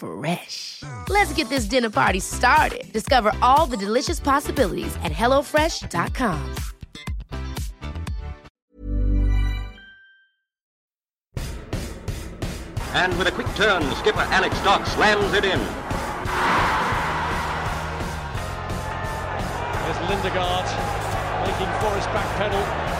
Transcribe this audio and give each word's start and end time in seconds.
Fresh. 0.00 0.82
Let's 1.10 1.32
get 1.34 1.50
this 1.50 1.66
dinner 1.66 1.90
party 1.90 2.20
started. 2.20 2.90
Discover 2.92 3.32
all 3.42 3.66
the 3.66 3.76
delicious 3.76 4.18
possibilities 4.18 4.96
at 5.04 5.12
hellofresh.com. 5.12 6.54
And 12.92 13.16
with 13.18 13.28
a 13.28 13.30
quick 13.30 13.46
turn, 13.54 13.82
skipper 13.94 14.26
Alex 14.30 14.58
Dock 14.62 14.84
slams 14.86 15.32
it 15.34 15.44
in. 15.44 15.60
There's 19.84 20.00
Lindegaard 20.08 20.66
making 21.46 21.70
Forrest 21.80 22.08
backpedal. 22.08 22.99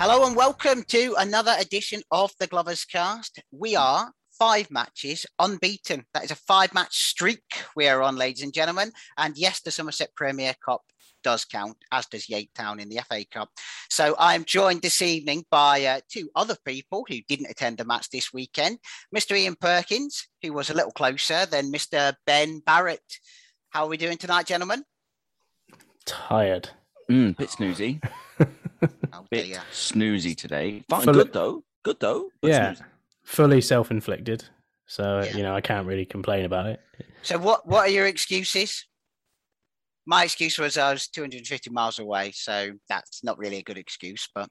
Hello 0.00 0.24
and 0.24 0.36
welcome 0.36 0.84
to 0.84 1.16
another 1.18 1.56
edition 1.58 2.02
of 2.12 2.30
the 2.38 2.46
Glovers 2.46 2.84
Cast. 2.84 3.42
We 3.50 3.74
are 3.74 4.12
five 4.38 4.70
matches 4.70 5.26
unbeaten. 5.40 6.04
That 6.14 6.22
is 6.22 6.30
a 6.30 6.36
five 6.36 6.72
match 6.72 6.96
streak 6.96 7.42
we 7.74 7.88
are 7.88 8.00
on, 8.00 8.14
ladies 8.14 8.44
and 8.44 8.54
gentlemen. 8.54 8.92
And 9.16 9.36
yes, 9.36 9.60
the 9.60 9.72
Somerset 9.72 10.14
Premier 10.14 10.54
Cup 10.64 10.82
does 11.24 11.44
count, 11.44 11.78
as 11.90 12.06
does 12.06 12.28
Yate 12.28 12.54
Town 12.54 12.78
in 12.78 12.88
the 12.88 13.00
FA 13.08 13.24
Cup. 13.28 13.48
So 13.90 14.14
I'm 14.20 14.44
joined 14.44 14.82
this 14.82 15.02
evening 15.02 15.44
by 15.50 15.84
uh, 15.84 16.00
two 16.08 16.30
other 16.36 16.56
people 16.64 17.04
who 17.08 17.16
didn't 17.28 17.50
attend 17.50 17.78
the 17.78 17.84
match 17.84 18.08
this 18.10 18.32
weekend 18.32 18.78
Mr. 19.12 19.36
Ian 19.36 19.56
Perkins, 19.60 20.28
who 20.44 20.52
was 20.52 20.70
a 20.70 20.74
little 20.74 20.92
closer 20.92 21.44
than 21.44 21.72
Mr. 21.72 22.14
Ben 22.24 22.60
Barrett. 22.60 23.18
How 23.70 23.86
are 23.86 23.88
we 23.88 23.96
doing 23.96 24.16
tonight, 24.16 24.46
gentlemen? 24.46 24.84
Tired. 26.06 26.70
Mm, 27.10 27.36
bit 27.36 27.48
snoozy. 27.48 28.00
Bit 29.30 29.46
dear. 29.46 29.62
snoozy 29.72 30.36
today. 30.36 30.84
Fine, 30.88 31.02
Full- 31.02 31.14
good 31.14 31.32
though. 31.32 31.64
Good 31.84 31.98
though. 32.00 32.30
but 32.40 32.48
yeah, 32.50 32.72
snoozy. 32.74 32.84
fully 33.24 33.60
self-inflicted. 33.60 34.44
So 34.86 35.22
Yeah. 35.22 35.36
you 35.36 35.42
know, 35.42 35.54
I 35.54 35.60
can't 35.60 35.86
really 35.86 36.06
complain 36.06 36.44
about 36.44 36.66
it. 36.66 36.80
So 37.22 37.38
what 37.38 37.66
what 37.66 37.80
are 37.88 37.90
your 37.90 38.06
excuses? 38.06 38.84
My 40.06 40.24
excuse 40.24 40.58
was 40.58 40.78
I 40.78 40.92
was 40.92 41.08
250 41.08 41.70
miles 41.70 41.98
away, 41.98 42.30
so 42.32 42.72
that's 42.88 43.22
not 43.22 43.36
really 43.38 43.58
a 43.58 43.62
good 43.62 43.76
excuse. 43.78 44.28
But 44.34 44.48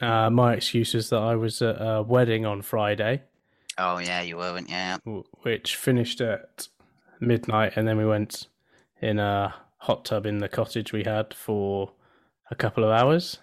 Uh, 0.00 0.30
my 0.30 0.54
excuse 0.54 0.94
is 0.94 1.10
that 1.10 1.18
I 1.20 1.34
was 1.36 1.60
at 1.62 1.76
a 1.80 2.02
wedding 2.02 2.44
on 2.46 2.62
Friday, 2.62 3.22
oh 3.78 3.98
yeah, 3.98 4.22
you 4.22 4.36
weren't. 4.36 4.68
Yeah, 4.70 4.98
which 5.42 5.76
finished 5.76 6.20
at 6.20 6.68
midnight, 7.20 7.72
and 7.76 7.86
then 7.88 7.96
we 7.96 8.04
went 8.06 8.48
in 9.00 9.18
a 9.18 9.54
hot 9.78 10.04
tub 10.04 10.26
in 10.26 10.38
the 10.38 10.48
cottage 10.48 10.92
we 10.92 11.02
had 11.04 11.34
for 11.34 11.92
a 12.50 12.54
couple 12.54 12.84
of 12.84 12.90
hours. 12.90 13.38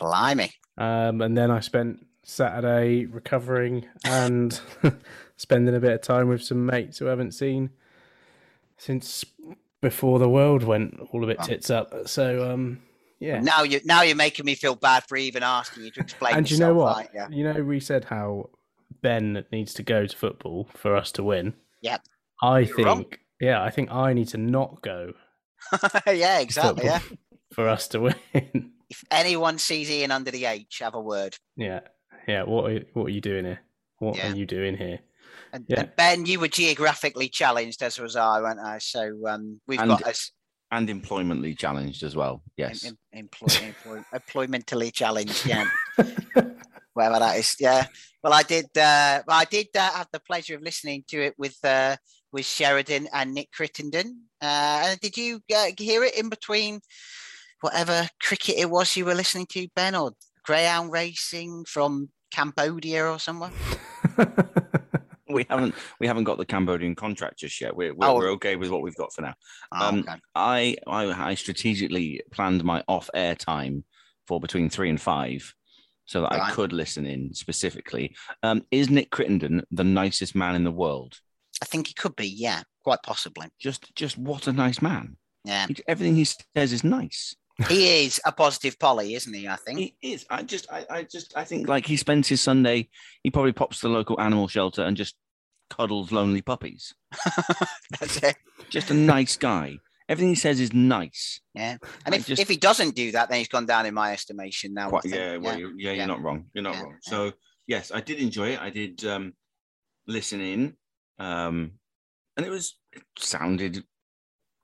Blimey. 0.00 0.52
Um, 0.78 1.20
and 1.20 1.36
then 1.36 1.50
I 1.50 1.60
spent 1.60 2.06
Saturday 2.24 3.06
recovering 3.06 3.86
and 4.04 4.58
spending 5.36 5.74
a 5.74 5.80
bit 5.80 5.92
of 5.92 6.00
time 6.02 6.28
with 6.28 6.42
some 6.42 6.64
mates 6.66 6.98
who 6.98 7.06
I 7.06 7.10
haven't 7.10 7.32
seen 7.32 7.70
since 8.78 9.24
before 9.80 10.18
the 10.18 10.28
world 10.28 10.62
went 10.64 10.98
all 11.12 11.22
a 11.24 11.26
bit 11.26 11.38
Oh. 11.40 11.44
tits 11.46 11.70
up. 11.70 11.94
So 12.08 12.50
um, 12.50 12.80
yeah. 13.18 13.40
Now 13.40 13.62
you 13.62 13.80
now 13.84 14.02
you're 14.02 14.16
making 14.16 14.44
me 14.46 14.54
feel 14.54 14.74
bad 14.74 15.04
for 15.08 15.16
even 15.16 15.42
asking 15.42 15.84
you 15.84 15.90
to 15.92 16.00
explain. 16.00 16.34
and 16.34 16.50
you 16.50 16.58
know 16.58 16.74
what? 16.74 17.08
aren't 17.14 17.34
You 17.34 17.44
know, 17.44 17.62
we 17.62 17.80
said 17.80 18.04
how 18.06 18.50
Ben 19.02 19.44
needs 19.52 19.74
to 19.74 19.82
go 19.82 20.06
to 20.06 20.16
football 20.16 20.68
for 20.74 20.96
us 20.96 21.12
to 21.12 21.22
win. 21.22 21.54
Yep. 21.82 22.02
I 22.42 22.60
You're 22.60 22.84
wrong. 22.84 22.98
think, 23.04 23.20
yeah, 23.40 23.62
I 23.62 23.70
think 23.70 23.90
I 23.90 24.12
need 24.12 24.28
to 24.28 24.38
not 24.38 24.82
go 24.82 25.12
yeah, 26.06 26.40
exactly. 26.40 26.84
Yeah. 26.86 27.00
for 27.52 27.68
us 27.68 27.88
to 27.88 28.00
win. 28.00 28.72
If 28.90 29.02
anyone 29.10 29.58
sees 29.58 29.90
Ian 29.90 30.10
under 30.10 30.30
the 30.30 30.44
H, 30.46 30.80
have 30.80 30.94
a 30.94 31.00
word. 31.00 31.36
yeah, 31.56 31.80
yeah. 32.28 32.42
What 32.42 32.70
are, 32.70 32.80
what 32.92 33.04
are 33.06 33.10
you 33.10 33.20
doing 33.20 33.44
here? 33.44 33.60
What 33.98 34.16
Yeah. 34.16 34.32
are 34.32 34.36
you 34.36 34.46
doing 34.46 34.76
here? 34.76 34.98
And, 35.52 35.64
Yeah. 35.68 35.80
and 35.80 35.96
Ben, 35.96 36.26
you 36.26 36.40
were 36.40 36.48
geographically 36.48 37.28
challenged, 37.28 37.82
as 37.82 37.98
was 37.98 38.16
I, 38.16 38.40
weren't 38.40 38.60
I? 38.60 38.78
So 38.78 39.26
um, 39.28 39.60
we've 39.66 39.80
And- 39.80 39.88
got 39.90 40.02
us 40.04 40.32
And 40.72 40.88
employmentally 40.88 41.56
challenged 41.58 42.02
as 42.02 42.14
well. 42.14 42.42
Yes. 42.56 42.84
em- 42.84 42.98
em- 43.12 43.18
employ, 43.30 43.46
employ, 43.84 44.02
employmentally 44.14 44.92
challenged. 44.92 45.46
Yeah. 45.46 45.68
whatever 46.94 47.18
that 47.20 47.36
is. 47.38 47.56
Yeah. 47.60 47.86
Well, 48.22 48.32
I 48.32 48.42
did. 48.42 48.66
Uh, 48.76 49.22
well, 49.26 49.38
I 49.40 49.44
did 49.44 49.68
uh, 49.74 49.90
have 49.92 50.08
the 50.12 50.20
pleasure 50.20 50.54
of 50.56 50.62
listening 50.62 51.04
to 51.08 51.22
it 51.24 51.34
with 51.38 51.56
uh, 51.64 51.96
with 52.32 52.46
Sheridan 52.46 53.08
and 53.12 53.34
Nick 53.34 53.50
Crittenden. 53.52 54.24
Uh, 54.42 54.82
and 54.86 55.00
did 55.00 55.16
you 55.16 55.40
uh, 55.54 55.66
hear 55.78 56.04
it 56.04 56.16
in 56.18 56.28
between 56.28 56.80
whatever 57.60 58.08
cricket 58.22 58.56
it 58.58 58.70
was 58.70 58.96
you 58.96 59.04
were 59.04 59.14
listening 59.14 59.46
to, 59.50 59.68
Ben, 59.76 59.94
or 59.94 60.12
greyhound 60.44 60.92
racing 60.92 61.64
from 61.66 62.08
Cambodia 62.30 63.06
or 63.06 63.18
somewhere? 63.18 63.50
we 65.28 65.46
haven't 65.48 65.74
we 66.00 66.06
haven't 66.06 66.24
got 66.24 66.38
the 66.38 66.44
Cambodian 66.46 66.94
contract 66.94 67.38
just 67.38 67.60
yet. 67.60 67.74
We're 67.76 67.94
we're, 67.94 68.06
Oh. 68.08 68.14
we're 68.16 68.30
okay 68.32 68.56
with 68.56 68.70
what 68.70 68.82
we've 68.82 68.96
got 68.96 69.12
for 69.12 69.22
now. 69.22 69.34
Oh, 69.72 69.88
Um, 69.88 69.98
okay. 70.00 70.14
I, 70.34 70.76
I 70.86 71.30
I 71.30 71.34
strategically 71.34 72.22
planned 72.32 72.64
my 72.64 72.82
off 72.88 73.08
air 73.14 73.34
time 73.34 73.84
for 74.26 74.40
between 74.40 74.68
three 74.70 74.90
and 74.90 75.00
five, 75.00 75.52
so 76.04 76.22
that 76.22 76.32
I 76.32 76.50
could 76.50 76.72
listen 76.72 77.06
in 77.06 77.34
specifically. 77.34 78.14
Um, 78.42 78.62
is 78.70 78.90
Nick 78.90 79.10
Crittenden 79.10 79.62
the 79.70 79.84
nicest 79.84 80.34
man 80.34 80.54
in 80.54 80.64
the 80.64 80.70
world? 80.72 81.18
I 81.62 81.66
think 81.66 81.88
he 81.88 81.94
could 81.94 82.16
be. 82.16 82.26
Yeah, 82.28 82.62
quite 82.82 83.00
possibly. 83.04 83.48
Just 83.60 83.94
just 83.94 84.18
what 84.18 84.46
a 84.46 84.52
nice 84.52 84.80
man. 84.82 85.16
Yeah, 85.44 85.66
Everything 85.88 86.16
he 86.16 86.24
says 86.26 86.72
is 86.72 86.84
nice. 86.84 87.34
He 87.68 88.04
is 88.04 88.20
a 88.24 88.32
positive 88.32 88.78
Polly, 88.78 89.14
isn't 89.14 89.32
he? 89.34 89.48
I 89.48 89.56
think. 89.56 89.78
He 89.78 90.12
is. 90.12 90.26
I 90.30 90.42
just, 90.42 90.70
I, 90.72 90.84
I 90.90 91.02
just, 91.04 91.36
I 91.36 91.44
think 91.44 91.68
like 91.68 91.86
he 91.86 91.96
spends 91.96 92.28
his 92.28 92.40
Sunday. 92.40 92.88
He 93.22 93.30
probably 93.30 93.52
pops 93.52 93.80
to 93.80 93.88
the 93.88 93.92
local 93.92 94.20
animal 94.20 94.48
shelter 94.48 94.82
and 94.82 94.96
just 94.96 95.16
cuddles 95.68 96.10
lonely 96.12 96.42
puppies. 96.42 96.94
That's 98.00 98.16
it. 98.18 98.36
Just 98.70 98.90
a 98.90 98.94
nice 98.94 99.36
guy. 99.36 99.78
Everything 100.08 100.30
he 100.30 100.34
says 100.34 100.58
is 100.58 100.72
nice. 100.72 101.40
Yeah, 101.54 101.76
and 102.04 102.14
if, 102.16 102.26
just- 102.26 102.42
if 102.42 102.48
he 102.48 102.56
doesn't 102.56 102.96
do 102.96 103.12
that, 103.12 103.28
then 103.28 103.38
he's 103.38 103.46
gone 103.48 103.66
down 103.66 103.86
in 103.86 103.94
my 103.94 104.12
estimation 104.12 104.74
now. 104.74 104.88
Quite, 104.88 105.04
yeah, 105.04 105.36
well, 105.36 105.56
you 105.56 105.72
yeah, 105.76 105.92
yeah. 105.92 105.98
you're 105.98 106.06
not 106.08 106.20
wrong. 106.20 106.46
You're 106.52 106.64
not 106.64 106.74
Yeah, 106.74 106.82
wrong. 106.82 106.92
yeah. 107.06 107.10
So 107.10 107.32
yes, 107.68 107.92
I 107.94 108.00
did 108.00 108.18
enjoy 108.18 108.48
it. 108.54 108.60
I 108.60 108.70
did 108.70 109.04
um, 109.04 109.34
listen 110.08 110.40
in, 110.40 110.74
um, 111.20 111.72
and 112.36 112.44
it 112.44 112.50
was 112.50 112.76
it 112.92 113.02
sounded 113.20 113.84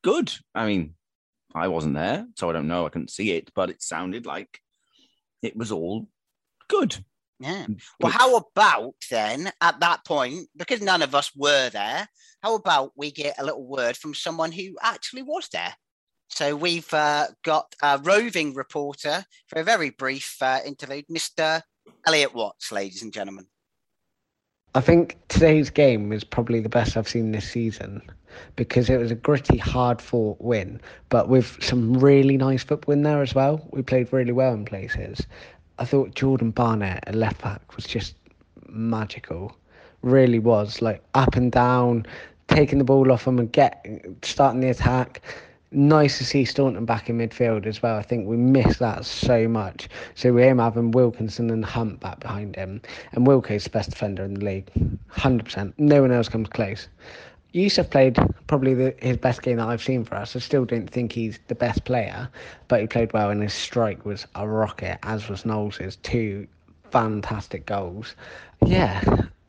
good. 0.03 0.33
I 0.53 0.67
mean, 0.67 0.96
I 1.57 1.69
wasn't 1.69 1.95
there, 1.95 2.27
so 2.37 2.51
I 2.51 2.53
don't 2.53 2.69
know. 2.69 2.85
I 2.85 2.91
couldn't 2.91 3.11
see 3.11 3.33
it, 3.33 3.51
but 3.55 3.71
it 3.71 3.83
sounded 3.83 4.27
like 4.27 4.61
it 5.43 5.57
was 5.57 5.73
all 5.73 6.07
good. 6.69 7.03
Yeah. 7.41 7.67
Well, 7.69 7.77
Which- 8.01 8.15
how 8.15 8.37
about 8.37 8.95
then 9.11 9.51
at 9.63 9.81
that 9.81 10.05
point, 10.05 10.51
because 10.55 10.83
none 10.83 11.01
of 11.01 11.15
us 11.15 11.35
were 11.35 11.71
there, 11.71 12.09
how 12.43 12.57
about 12.57 12.93
we 12.95 13.11
get 13.11 13.39
a 13.39 13.45
little 13.45 13.67
word 13.67 13.97
from 13.97 14.13
someone 14.13 14.53
who 14.53 14.77
actually 14.83 15.23
was 15.23 15.49
there? 15.49 15.75
So 16.29 16.55
we've 16.55 16.93
uh, 16.93 17.29
got 17.43 17.75
a 17.83 17.99
roving 18.03 18.53
reporter 18.53 19.25
for 19.47 19.59
a 19.59 19.65
very 19.65 19.91
brief 19.91 20.37
uh, 20.43 20.61
interlude, 20.65 21.07
Mr. 21.11 21.63
Elliot 22.07 22.35
Watts, 22.35 22.71
ladies 22.71 23.03
and 23.03 23.13
gentlemen. 23.13 23.47
I 24.77 24.83
think 24.83 25.17
today's 25.29 25.71
game 25.71 26.11
was 26.11 26.23
probably 26.23 26.61
the 26.61 26.69
best 26.69 26.99
I've 26.99 27.09
seen 27.09 27.33
this 27.33 27.51
season 27.51 28.03
because 28.57 28.91
it 28.91 28.99
was 28.99 29.11
a 29.11 29.15
gritty, 29.15 29.57
hard 29.57 30.03
fought 30.03 30.39
win, 30.39 30.83
but 31.09 31.31
with 31.31 31.57
some 31.65 31.95
really 31.95 32.37
nice 32.37 32.63
football 32.63 32.93
in 32.93 33.03
there 33.03 33.23
as 33.23 33.35
well. 33.35 33.67
We 33.71 33.81
played 33.81 34.13
really 34.13 34.33
well 34.33 34.53
in 34.53 34.67
places. 34.67 35.27
I 35.79 35.87
thought 35.87 36.15
Jordan 36.15 36.51
Barnett 36.51 37.05
at 37.07 37.15
left 37.15 37.41
back 37.41 37.75
was 37.75 37.87
just 37.87 38.17
magical. 38.69 39.57
Really 40.03 40.39
was 40.39 40.83
like 40.83 41.03
up 41.15 41.37
and 41.37 41.51
down, 41.51 42.05
taking 42.49 42.77
the 42.77 42.85
ball 42.85 43.11
off 43.11 43.27
him 43.27 43.39
and 43.39 43.51
get 43.51 43.83
starting 44.21 44.61
the 44.61 44.69
attack. 44.69 45.23
Nice 45.73 46.19
to 46.19 46.25
see 46.25 46.45
Staunton 46.45 46.85
back 46.85 47.11
in 47.11 47.19
midfield 47.19 47.67
as 47.67 47.83
well. 47.83 47.97
I 47.97 48.03
think 48.03 48.27
we 48.27 48.37
missed 48.37 48.79
that 48.79 49.05
so 49.05 49.49
much. 49.49 49.89
So 50.15 50.33
we 50.33 50.45
aim 50.45 50.59
having 50.59 50.93
Wilkinson 50.93 51.51
and 51.51 51.65
Hunt 51.65 52.01
back 52.01 52.21
behind 52.21 52.55
him. 52.55 52.81
And 53.13 53.27
Wilco's 53.27 53.65
the 53.65 53.71
best 53.71 53.91
defender 53.91 54.25
in 54.25 54.35
the 54.35 54.45
league. 54.45 54.71
100%. 55.13 55.73
No 55.79 56.03
one 56.03 56.13
else 56.13 56.29
comes 56.29 56.49
close. 56.49 56.89
Yussuf 57.53 57.91
played 57.91 58.19
probably 58.47 58.75
the, 58.75 58.95
his 59.01 59.17
best 59.17 59.43
game 59.43 59.57
that 59.57 59.67
I've 59.67 59.83
seen 59.83 60.05
for 60.05 60.15
us. 60.17 60.37
I 60.37 60.41
still 60.41 60.65
don't 60.65 60.89
think 60.89 61.13
he's 61.13 61.39
the 61.49 61.55
best 61.55 61.85
player, 61.85 62.29
but 62.69 62.81
he 62.81 62.87
played 62.87 63.13
well 63.13 63.31
and 63.31 63.43
his 63.43 63.55
strike 63.55 64.05
was 64.05 64.27
a 64.35 64.47
rocket, 64.47 64.99
as 65.03 65.29
was 65.29 65.45
Knowles's. 65.47 65.97
Two 65.97 66.47
fantastic 66.91 67.67
goals. 67.67 68.15
Yeah, 68.65 69.03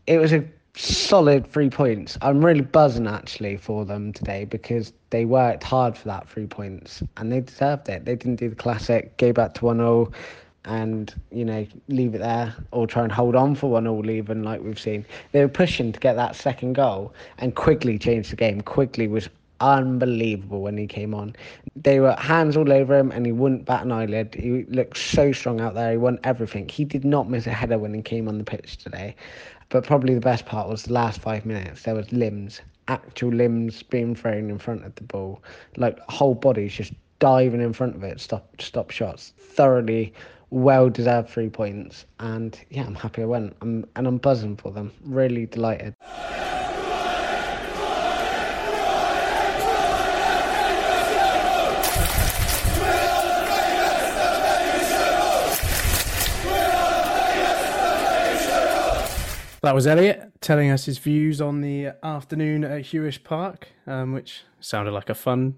it 0.07 0.17
was 0.17 0.33
a 0.33 0.43
solid 0.77 1.51
three 1.51 1.69
points. 1.69 2.17
I'm 2.21 2.43
really 2.43 2.61
buzzing 2.61 3.07
actually 3.07 3.57
for 3.57 3.85
them 3.85 4.13
today 4.13 4.45
because 4.45 4.93
they 5.09 5.25
worked 5.25 5.63
hard 5.63 5.97
for 5.97 6.07
that 6.07 6.29
three 6.29 6.47
points 6.47 7.01
and 7.17 7.31
they 7.31 7.41
deserved 7.41 7.89
it. 7.89 8.05
They 8.05 8.15
didn't 8.15 8.35
do 8.35 8.49
the 8.49 8.55
classic, 8.55 9.17
go 9.17 9.33
back 9.33 9.53
to 9.55 9.65
1 9.65 9.77
0 9.77 10.11
and, 10.65 11.13
you 11.31 11.45
know, 11.45 11.65
leave 11.87 12.13
it 12.13 12.19
there 12.19 12.55
or 12.71 12.85
try 12.85 13.03
and 13.03 13.11
hold 13.11 13.35
on 13.35 13.55
for 13.55 13.71
1 13.71 13.83
0 13.83 14.05
even 14.09 14.43
like 14.43 14.61
we've 14.61 14.79
seen. 14.79 15.05
They 15.31 15.41
were 15.41 15.49
pushing 15.49 15.91
to 15.91 15.99
get 15.99 16.15
that 16.15 16.35
second 16.35 16.73
goal 16.73 17.13
and 17.39 17.55
quickly 17.55 17.97
changed 17.97 18.31
the 18.31 18.35
game. 18.35 18.61
Quickly 18.61 19.07
was 19.07 19.29
unbelievable 19.59 20.61
when 20.61 20.77
he 20.77 20.85
came 20.85 21.13
on. 21.13 21.35
They 21.75 21.99
were 21.99 22.15
hands 22.17 22.55
all 22.57 22.71
over 22.71 22.97
him 22.97 23.11
and 23.11 23.25
he 23.25 23.31
wouldn't 23.31 23.65
bat 23.65 23.85
an 23.85 23.91
eyelid. 23.91 24.35
He 24.35 24.63
looked 24.65 24.97
so 24.97 25.31
strong 25.31 25.59
out 25.61 25.73
there. 25.73 25.91
He 25.91 25.97
won 25.97 26.19
everything. 26.23 26.69
He 26.69 26.85
did 26.85 27.05
not 27.05 27.29
miss 27.29 27.47
a 27.47 27.51
header 27.51 27.77
when 27.77 27.93
he 27.93 28.01
came 28.01 28.27
on 28.27 28.37
the 28.37 28.43
pitch 28.43 28.77
today. 28.77 29.15
But 29.69 29.85
probably 29.85 30.13
the 30.13 30.21
best 30.21 30.45
part 30.45 30.69
was 30.69 30.83
the 30.83 30.93
last 30.93 31.19
five 31.21 31.45
minutes. 31.45 31.83
There 31.83 31.95
was 31.95 32.11
limbs, 32.11 32.61
actual 32.87 33.31
limbs 33.31 33.83
being 33.83 34.15
thrown 34.15 34.49
in 34.49 34.57
front 34.59 34.85
of 34.85 34.95
the 34.95 35.03
ball, 35.03 35.43
like 35.75 35.99
whole 36.07 36.35
bodies 36.35 36.73
just 36.73 36.93
diving 37.19 37.61
in 37.61 37.73
front 37.73 37.95
of 37.95 38.03
it, 38.03 38.19
stop 38.19 38.61
stop 38.61 38.91
shots. 38.91 39.33
Thoroughly 39.37 40.13
well 40.49 40.89
deserved 40.89 41.29
three 41.29 41.49
points, 41.49 42.05
and 42.19 42.57
yeah, 42.69 42.85
I'm 42.85 42.95
happy 42.95 43.21
I 43.23 43.25
went. 43.25 43.55
I'm 43.61 43.85
and 43.95 44.07
I'm 44.07 44.17
buzzing 44.17 44.55
for 44.55 44.71
them. 44.71 44.93
Really 45.03 45.45
delighted. 45.45 45.95
That 59.61 59.73
was 59.73 59.87
Elliot 59.87 60.33
telling 60.39 60.69
us 60.69 60.85
his 60.85 60.97
views 60.99 61.41
on 61.41 61.61
the 61.61 61.93
afternoon 62.03 62.63
at 62.63 62.83
Huish 62.83 63.23
Park, 63.23 63.69
um, 63.87 64.13
which 64.13 64.43
sounded 64.59 64.91
like 64.91 65.09
a 65.09 65.15
fun, 65.15 65.55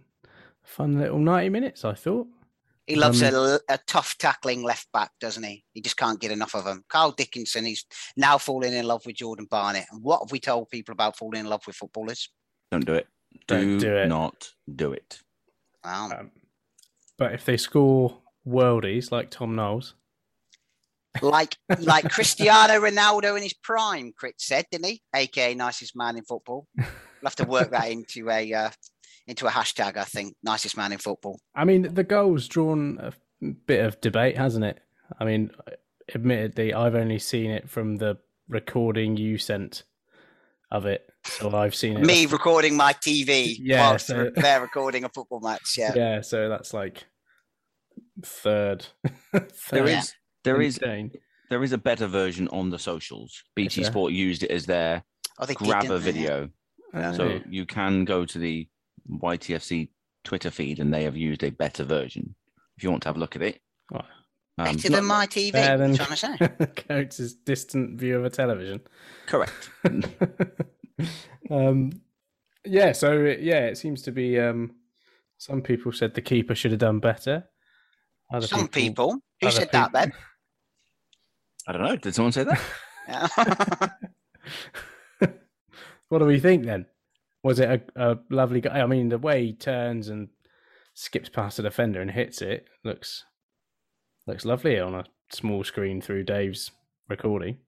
fun 0.64 0.98
little 0.98 1.20
ninety 1.20 1.50
minutes. 1.50 1.84
I 1.84 1.94
thought. 1.94 2.28
He 2.88 2.96
loves 2.96 3.22
Um, 3.22 3.36
a, 3.36 3.60
a 3.70 3.78
tough 3.86 4.18
tackling 4.18 4.64
left 4.64 4.92
back, 4.92 5.12
doesn't 5.20 5.44
he? 5.44 5.64
He 5.74 5.82
just 5.82 5.96
can't 5.96 6.20
get 6.20 6.32
enough 6.32 6.56
of 6.56 6.66
him. 6.66 6.84
Carl 6.90 7.12
Dickinson, 7.12 7.66
he's 7.66 7.86
now 8.18 8.40
falling 8.40 8.74
in 8.74 8.84
love 8.88 9.06
with 9.06 9.18
Jordan 9.18 9.46
Barnett. 9.46 9.86
And 9.92 10.02
what 10.02 10.22
have 10.24 10.32
we 10.32 10.40
told 10.40 10.72
people 10.72 10.94
about 10.94 11.16
falling 11.16 11.42
in 11.42 11.46
love 11.46 11.62
with 11.68 11.76
footballers? 11.76 12.30
Don't 12.72 12.86
do 12.86 12.96
it. 12.96 13.08
Don't 13.48 13.78
do 13.78 13.80
do 13.80 13.96
it. 13.96 14.08
not 14.08 14.50
do 14.76 14.92
it. 14.92 15.22
Wow. 15.86 16.10
Um, 16.18 16.32
but 17.16 17.34
if 17.34 17.46
they 17.46 17.58
score 17.58 18.18
worldies 18.48 19.12
like 19.12 19.30
Tom 19.30 19.56
Knowles, 19.56 19.94
like 21.22 21.56
like 21.80 22.10
Cristiano 22.10 22.74
Ronaldo 22.80 23.36
in 23.36 23.44
his 23.44 23.54
prime, 23.54 24.14
Crit 24.16 24.36
said, 24.38 24.66
didn't 24.72 24.86
he? 24.88 25.02
AKA 25.16 25.56
nicest 25.56 25.96
man 25.96 26.18
in 26.18 26.24
football. 26.24 26.68
We'll 26.78 26.88
have 27.24 27.36
to 27.38 27.46
work 27.46 27.72
that 27.72 27.90
into 27.92 28.30
a 28.30 28.54
uh, 28.54 28.70
into 29.28 29.48
a 29.48 29.52
hashtag, 29.52 29.98
I 29.98 30.04
think. 30.04 30.36
Nicest 30.44 30.78
man 30.78 30.92
in 30.92 30.98
football. 31.00 31.40
I 31.56 31.66
mean, 31.66 31.94
the 31.94 32.04
goal's 32.04 32.48
drawn 32.48 33.00
a 33.02 33.14
bit 33.66 33.84
of 33.86 34.00
debate, 34.02 34.38
hasn't 34.38 34.66
it? 34.66 34.80
I 35.20 35.26
mean, 35.26 35.52
admittedly, 36.14 36.74
I've 36.74 36.96
only 36.96 37.20
seen 37.20 37.52
it 37.52 37.70
from 37.70 37.98
the 37.98 38.18
recording 38.48 39.18
you 39.18 39.38
sent 39.38 39.84
of 40.72 40.86
it, 40.86 41.10
so 41.26 41.56
I've 41.56 41.74
seen 41.74 41.98
it. 41.98 42.06
Me 42.06 42.28
recording 42.28 42.78
my 42.78 42.94
TV 42.94 43.56
Yeah, 43.60 43.90
whilst 43.90 44.08
so- 44.08 44.30
they're 44.36 44.62
recording 44.62 45.04
a 45.04 45.10
football 45.10 45.40
match. 45.40 45.76
Yeah. 45.78 45.94
yeah, 45.96 46.22
so 46.22 46.48
that's 46.50 46.74
like 46.74 47.06
third. 48.24 48.86
There 49.34 49.48
third. 49.52 49.90
is 49.90 50.14
there 50.54 50.62
is 50.62 50.78
Insane. 50.78 51.12
there 51.50 51.64
is 51.64 51.72
a 51.74 51.78
better 51.78 52.08
version 52.08 52.48
on 52.50 52.70
the 52.70 52.80
socials. 52.80 53.44
BT 53.56 53.82
Is? 53.82 53.88
Sport 53.88 54.12
used 54.14 54.44
it 54.44 54.52
as 54.52 54.66
their 54.66 55.04
Oh, 55.40 55.46
they 55.46 55.54
grabber 55.54 56.00
didn't 56.00 56.02
video. 56.02 56.50
Oh. 56.94 57.14
So 57.14 57.40
you 57.50 57.66
can 57.66 58.04
go 58.06 58.26
to 58.26 58.40
the 58.40 58.68
YTFC 59.10 59.90
Twitter 60.24 60.52
feed 60.52 60.80
and 60.80 60.94
they 60.94 61.04
have 61.04 61.16
used 61.16 61.44
a 61.44 61.50
better 61.52 61.84
version 61.84 62.36
if 62.78 62.84
you 62.84 62.90
want 62.92 63.04
to 63.04 63.10
have 63.10 63.16
a 63.16 63.20
look 63.20 63.36
at 63.36 63.42
it. 63.42 63.62
Oh. 63.94 64.02
Um, 64.58 64.76
Better 64.76 64.90
than 64.90 65.06
my 65.06 65.26
TV. 65.26 65.54
Better 65.54 65.78
than 65.78 65.96
trying 65.96 66.10
to 66.10 66.16
say? 66.18 66.66
Coates' 66.88 67.34
distant 67.34 67.98
view 67.98 68.18
of 68.18 68.26
a 68.26 68.30
television. 68.30 68.82
correct. 69.26 69.70
um, 71.50 71.92
yeah, 72.66 72.92
so 72.92 73.14
yeah, 73.14 73.68
it 73.68 73.78
seems 73.78 74.02
to 74.04 74.12
be. 74.12 74.38
Um, 74.40 74.76
some 75.38 75.62
people 75.62 75.94
said 75.94 76.14
the 76.14 76.22
keeper 76.22 76.56
should 76.56 76.72
have 76.72 76.80
done 76.82 77.00
better. 77.00 77.46
Other 78.34 78.48
Some 78.48 78.68
people. 78.68 79.20
Who 79.42 79.48
other 79.48 79.56
said 79.56 79.70
that, 79.72 79.88
people- 79.94 80.00
Ben? 80.02 80.14
I 81.70 81.72
don't 81.72 81.84
know. 81.84 81.96
Did 81.96 82.16
someone 82.16 82.32
say 82.32 82.46
that? 82.46 83.92
What 86.10 86.20
do 86.20 86.26
we 86.26 86.40
think 86.40 86.66
then? 86.66 86.88
Was 87.44 87.60
it 87.60 87.70
a, 87.96 88.12
a 88.12 88.18
lovely 88.32 88.62
guy? 88.62 88.82
I 88.82 88.88
mean, 88.88 89.10
the 89.10 89.20
way 89.20 89.46
he 89.46 89.54
turns 89.54 90.10
and 90.10 90.30
skips 90.96 91.30
past 91.30 91.58
the 91.58 91.64
defender 91.64 92.02
and 92.02 92.10
hits 92.10 92.42
it 92.42 92.68
looks 92.84 93.26
looks 94.26 94.44
lovely 94.44 94.80
on 94.80 94.96
a 94.96 95.06
small 95.32 95.64
screen 95.64 96.02
through 96.02 96.24
Dave's 96.24 96.72
recording. 97.08 97.60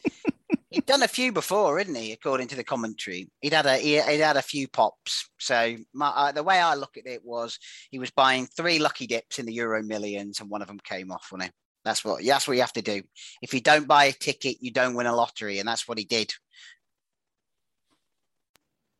He'd 0.70 0.86
done 0.86 1.04
a 1.04 1.08
few 1.08 1.32
before, 1.32 1.78
hadn't 1.78 1.94
he? 1.94 2.10
According 2.12 2.48
to 2.48 2.56
the 2.56 2.64
commentary, 2.64 3.30
he'd 3.40 3.54
had 3.54 3.64
a 3.64 3.76
he, 3.76 4.00
he'd 4.02 4.20
had 4.20 4.36
a 4.36 4.42
few 4.42 4.66
pops. 4.68 5.30
So 5.38 5.76
my, 5.94 6.08
uh, 6.08 6.32
the 6.32 6.42
way 6.42 6.60
I 6.60 6.74
look 6.74 6.96
at 6.98 7.06
it 7.06 7.24
was 7.24 7.58
he 7.90 7.98
was 7.98 8.10
buying 8.10 8.46
three 8.46 8.78
lucky 8.78 9.06
dips 9.06 9.38
in 9.38 9.46
the 9.46 9.54
Euro 9.54 9.82
Millions, 9.82 10.40
and 10.40 10.50
one 10.50 10.60
of 10.60 10.68
them 10.68 10.80
came 10.84 11.10
off 11.10 11.30
on 11.32 11.40
him. 11.40 11.52
That's 11.88 12.04
what 12.04 12.24
that's 12.24 12.46
what 12.46 12.54
you 12.54 12.60
have 12.60 12.72
to 12.74 12.82
do. 12.82 13.02
If 13.42 13.54
you 13.54 13.60
don't 13.60 13.88
buy 13.88 14.04
a 14.04 14.12
ticket, 14.12 14.58
you 14.60 14.70
don't 14.70 14.94
win 14.94 15.06
a 15.06 15.14
lottery, 15.14 15.58
and 15.58 15.68
that's 15.68 15.88
what 15.88 15.98
he 15.98 16.04
did. 16.04 16.32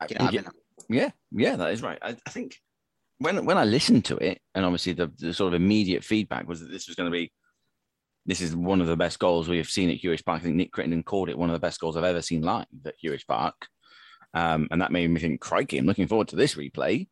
You 0.09 0.16
know, 0.18 0.30
yeah, 0.30 0.42
yeah, 0.88 1.11
yeah, 1.33 1.57
that 1.57 1.73
is 1.73 1.83
right. 1.83 1.99
I, 2.00 2.16
I 2.26 2.30
think 2.30 2.57
when 3.18 3.45
when 3.45 3.59
I 3.59 3.64
listened 3.64 4.04
to 4.07 4.16
it, 4.16 4.40
and 4.54 4.64
obviously 4.64 4.92
the, 4.92 5.12
the 5.18 5.35
sort 5.35 5.54
of 5.54 5.61
immediate 5.61 6.04
feedback 6.04 6.49
was 6.49 6.61
that 6.61 6.71
this 6.71 6.87
was 6.87 6.97
going 6.97 7.11
to 7.11 7.16
be 7.16 7.33
this 8.28 8.42
is 8.42 8.54
one 8.54 8.83
of 8.83 8.87
the 8.87 8.97
best 8.97 9.18
goals 9.18 9.49
we 9.49 9.57
have 9.57 9.71
seen 9.71 9.88
at 9.88 10.02
Huish 10.02 10.25
Park. 10.25 10.42
I 10.42 10.45
think 10.45 10.57
Nick 10.57 10.71
Crittenden 10.71 11.02
called 11.02 11.30
it 11.30 11.38
one 11.38 11.49
of 11.49 11.54
the 11.54 11.66
best 11.66 11.80
goals 11.80 11.97
I've 11.97 12.04
ever 12.04 12.21
seen 12.21 12.42
live 12.42 12.66
at 12.85 12.95
Huish 13.02 13.26
Park. 13.26 13.54
Um, 14.35 14.68
and 14.71 14.83
that 14.83 14.92
made 14.92 15.09
me 15.09 15.18
think, 15.18 15.40
crikey, 15.40 15.78
I'm 15.78 15.87
looking 15.87 16.09
forward 16.09 16.28
to 16.28 16.37
this 16.37 16.54
replay. 16.54 17.09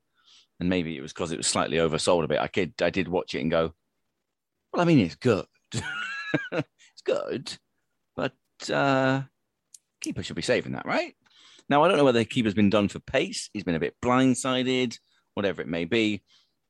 And 0.60 0.68
maybe 0.68 0.94
it 0.94 1.00
was 1.00 1.14
because 1.14 1.32
it 1.32 1.38
was 1.38 1.46
slightly 1.46 1.78
oversold 1.78 2.24
a 2.24 2.28
bit. 2.28 2.38
I 2.38 2.48
could, 2.48 2.74
I 2.82 2.90
did 2.90 3.08
watch 3.08 3.34
it 3.34 3.40
and 3.40 3.50
go, 3.50 3.72
well, 4.72 4.82
I 4.82 4.84
mean, 4.84 4.98
it's 4.98 5.14
good. 5.14 5.46
it's 6.52 7.02
good, 7.04 7.56
but 8.14 8.32
uh, 8.72 9.22
keeper 10.00 10.22
should 10.22 10.36
be 10.36 10.42
saving 10.42 10.72
that, 10.72 10.86
right? 10.86 11.14
Now, 11.68 11.82
I 11.82 11.88
don't 11.88 11.96
know 11.96 12.04
whether 12.04 12.20
the 12.20 12.24
keeper's 12.24 12.54
been 12.54 12.70
done 12.70 12.88
for 12.88 13.00
pace. 13.00 13.50
He's 13.52 13.64
been 13.64 13.74
a 13.74 13.80
bit 13.80 13.96
blindsided, 14.02 14.98
whatever 15.34 15.62
it 15.62 15.68
may 15.68 15.84
be. 15.84 16.22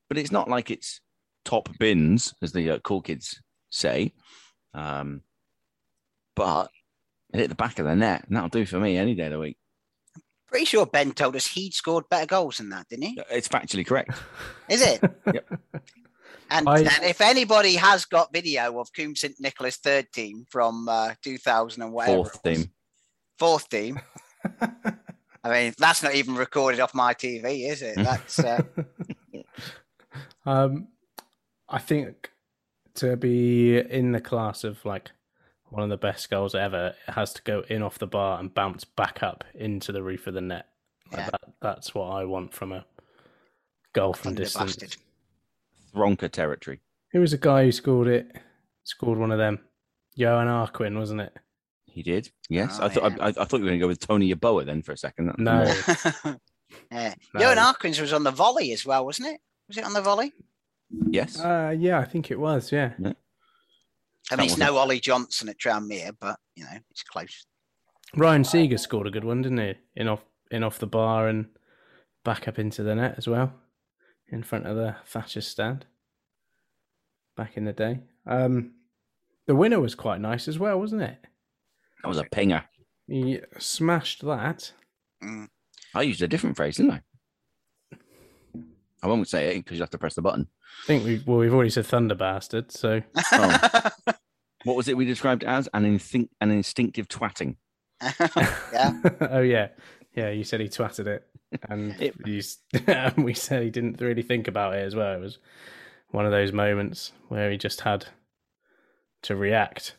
But 0.09 0.19
it's 0.19 0.33
not 0.33 0.49
like 0.49 0.71
it's 0.71 1.01
top 1.45 1.69
bins, 1.79 2.35
as 2.43 2.53
the 2.53 2.71
uh, 2.71 2.79
cool 2.79 3.03
kids 3.03 3.41
say. 3.71 4.13
Um, 4.73 5.23
but 6.35 6.71
it 7.33 7.41
hit 7.41 7.49
the 7.49 7.55
back 7.55 7.79
of 7.79 7.87
the 7.87 7.97
net, 7.97 8.25
and 8.27 8.37
that'll 8.37 8.49
do 8.49 8.65
for 8.65 8.79
me 8.79 8.97
any 8.97 9.15
day 9.15 9.27
of 9.27 9.33
the 9.33 9.39
week. 9.39 9.59
Pretty 10.49 10.65
sure 10.65 10.87
Ben 10.87 11.13
told 11.13 11.35
us 11.35 11.47
he'd 11.47 11.75
scored 11.75 12.09
better 12.09 12.27
goals 12.27 12.59
than 12.59 12.71
that, 12.71 12.89
didn't 12.89 13.05
he? 13.05 13.21
It's 13.31 13.49
factually 13.49 13.87
correct. 13.87 14.17
Is 14.69 14.81
it? 14.83 15.03
Yep. 15.33 15.61
And, 16.51 16.69
I- 16.69 16.79
and 16.81 17.05
if 17.05 17.21
anybody 17.21 17.75
has 17.75 18.05
got 18.05 18.33
video 18.33 18.79
of 18.79 18.93
Coombe 18.93 19.17
St 19.17 19.35
Nicholas 19.41 19.77
third 19.77 20.11
team 20.13 20.47
from 20.51 20.89
uh, 20.89 21.15
2000 21.23 21.83
and 21.83 21.93
whatever, 21.93 22.17
Fourth 22.25 22.43
team. 22.43 22.71
fourth 23.39 23.69
team. 23.69 23.99
I 25.45 25.51
mean, 25.51 25.75
that's 25.79 26.03
not 26.03 26.15
even 26.15 26.35
recorded 26.35 26.81
off 26.81 26.95
my 26.95 27.15
TV, 27.15 27.69
is 27.71 27.83
it? 27.83 27.97
That's 27.97 28.39
uh, 28.39 28.63
Um, 30.47 30.89
I 31.69 31.79
think 31.79 32.31
to 32.95 33.17
be 33.17 33.79
in 33.79 34.13
the 34.13 34.21
class 34.21 34.63
of 34.65 34.85
like 34.85 35.11
one 35.71 35.83
of 35.83 35.89
the 35.89 35.97
best 35.97 36.31
goals 36.31 36.55
ever, 36.55 36.95
it 37.09 37.13
has 37.13 37.33
to 37.35 37.43
go 37.43 37.65
in 37.69 37.83
off 37.83 37.99
the 37.99 38.07
bar 38.07 38.39
and 38.39 38.55
bounce 38.55 38.85
back 38.85 39.23
up 39.23 39.43
into 39.55 39.91
the 39.93 40.03
roof 40.03 40.27
of 40.29 40.35
the 40.35 40.41
net. 40.41 40.67
Like 41.11 41.21
Yeah. 41.23 41.31
that, 41.31 41.41
that's 41.61 41.95
what 41.95 42.07
I 42.11 42.25
want 42.25 42.55
from 42.55 42.71
a 42.73 42.85
goal 43.93 44.13
from 44.15 44.31
Thunder 44.31 44.45
distance. 44.45 44.77
bastard. 44.77 44.97
Thronker 45.97 46.31
territory. 46.31 46.81
Who 47.13 47.21
was 47.21 47.31
the 47.31 47.39
guy 47.39 47.65
who 47.65 47.73
scored 47.73 48.09
it? 48.09 48.37
Scored 48.85 49.19
one 49.19 49.33
of 49.33 49.39
them. 49.39 49.61
Johan 50.15 50.47
Arquin, 50.47 50.97
wasn't 50.99 51.23
it? 51.23 51.33
He 51.87 52.03
did. 52.03 52.31
Yes, 52.51 52.79
Oh, 52.81 52.85
I 52.87 52.89
thought 52.91 53.13
yeah. 53.13 53.25
I, 53.25 53.29
I 53.29 53.33
thought 53.33 53.55
you 53.55 53.61
were 53.65 53.69
going 53.71 53.79
to 53.81 53.85
go 53.85 53.89
with 53.89 54.01
Tony 54.01 54.33
Yeboah 54.35 54.67
then 54.67 54.83
for 54.83 54.93
a 54.93 54.97
second. 54.99 55.27
That's 55.27 55.39
No. 55.39 55.65
more- 56.25 56.41
yeah. 56.93 57.15
No. 57.35 57.41
Johan 57.41 57.57
Arquins 57.57 58.01
was 58.01 58.13
on 58.13 58.23
the 58.23 58.31
volley 58.31 58.73
as 58.73 58.85
well, 58.85 59.05
wasn't 59.07 59.29
it? 59.29 59.41
Was 59.69 59.79
it 59.79 59.85
on 59.85 59.95
the 59.95 60.03
volley? 60.03 60.33
Yes. 61.09 61.41
Uh, 61.41 61.75
yeah, 61.77 61.99
I 61.99 62.05
think 62.05 62.31
it 62.31 62.39
was. 62.39 62.71
Yeah. 62.71 62.93
I 62.99 63.03
mean, 63.03 63.15
it's 64.31 64.55
was 64.55 64.59
no 64.59 64.77
Ollie 64.77 65.01
Johnson 65.01 65.49
at 65.49 65.59
Tranmere, 65.59 66.13
but 66.21 66.39
you 66.55 66.65
know, 66.65 66.71
it's 66.91 67.03
close. 67.03 67.47
Ryan 68.15 68.45
Seager 68.45 68.79
scored 68.79 69.07
a 69.07 69.11
good 69.11 69.25
one, 69.25 69.43
didn't 69.43 69.59
he? 69.59 69.75
In 69.97 70.07
off 70.09 70.25
in 70.51 70.63
off 70.63 70.79
the 70.79 70.87
bar 70.87 71.29
and 71.29 71.47
back 72.25 72.47
up 72.47 72.59
into 72.59 72.83
the 72.83 72.95
net 72.95 73.15
as 73.19 73.27
well, 73.27 73.53
in 74.29 74.43
front 74.43 74.67
of 74.67 74.77
the 74.77 74.97
Thatcher 75.05 75.41
stand. 75.41 75.87
Back 77.37 77.57
in 77.59 77.67
the 77.67 77.73
day, 77.73 78.01
um, 78.27 78.73
the 79.47 79.55
winner 79.55 79.79
was 79.79 79.95
quite 79.95 80.23
nice 80.23 80.49
as 80.49 80.59
well, 80.59 80.81
wasn't 80.81 81.03
it? 81.03 81.19
That 82.03 82.09
was 82.09 82.19
a 82.19 82.25
pinger. 82.25 82.65
He 83.07 83.41
smashed 83.59 84.25
that. 84.25 84.73
Mm. 85.23 85.49
I 85.95 86.03
used 86.03 86.23
a 86.23 86.29
different 86.29 86.57
phrase, 86.57 86.79
didn't 86.79 86.93
I? 86.93 87.01
I 89.03 89.07
won't 89.07 89.29
say 89.29 89.49
it 89.49 89.59
because 89.59 89.77
you 89.77 89.83
have 89.83 89.91
to 89.91 89.99
press 89.99 90.15
the 90.15 90.23
button. 90.23 90.49
I 90.85 90.87
think 90.87 91.05
we 91.05 91.23
well 91.27 91.39
we've 91.39 91.53
already 91.53 91.71
said 91.71 91.87
thunder 91.87 92.15
bastard, 92.15 92.73
so 92.73 93.03
Oh. 93.33 93.83
What 94.67 94.77
was 94.77 94.89
it 94.89 94.97
we 94.97 95.05
described 95.05 95.45
as? 95.45 95.69
An, 95.75 95.85
instinct, 95.85 96.35
an 96.41 96.51
instinctive 96.51 97.07
twatting. 97.07 97.55
yeah. 98.73 99.01
oh 99.31 99.41
yeah, 99.41 99.69
yeah. 100.13 100.31
You 100.31 100.43
said 100.43 100.61
he 100.61 100.67
twatted 100.67 101.07
it, 101.07 101.25
and 101.69 101.95
you, 102.27 102.43
we 103.17 103.35
said 103.35 103.63
he 103.63 103.71
didn't 103.71 104.01
really 104.01 104.23
think 104.23 104.49
about 104.49 104.75
it 104.75 104.85
as 104.85 104.95
well. 104.95 105.15
It 105.15 105.21
was 105.21 105.39
one 106.11 106.27
of 106.27 106.33
those 106.33 106.53
moments 106.53 107.13
where 107.29 107.51
he 107.51 107.57
just 107.57 107.83
had 107.83 108.07
to 109.23 109.37
react. 109.37 109.97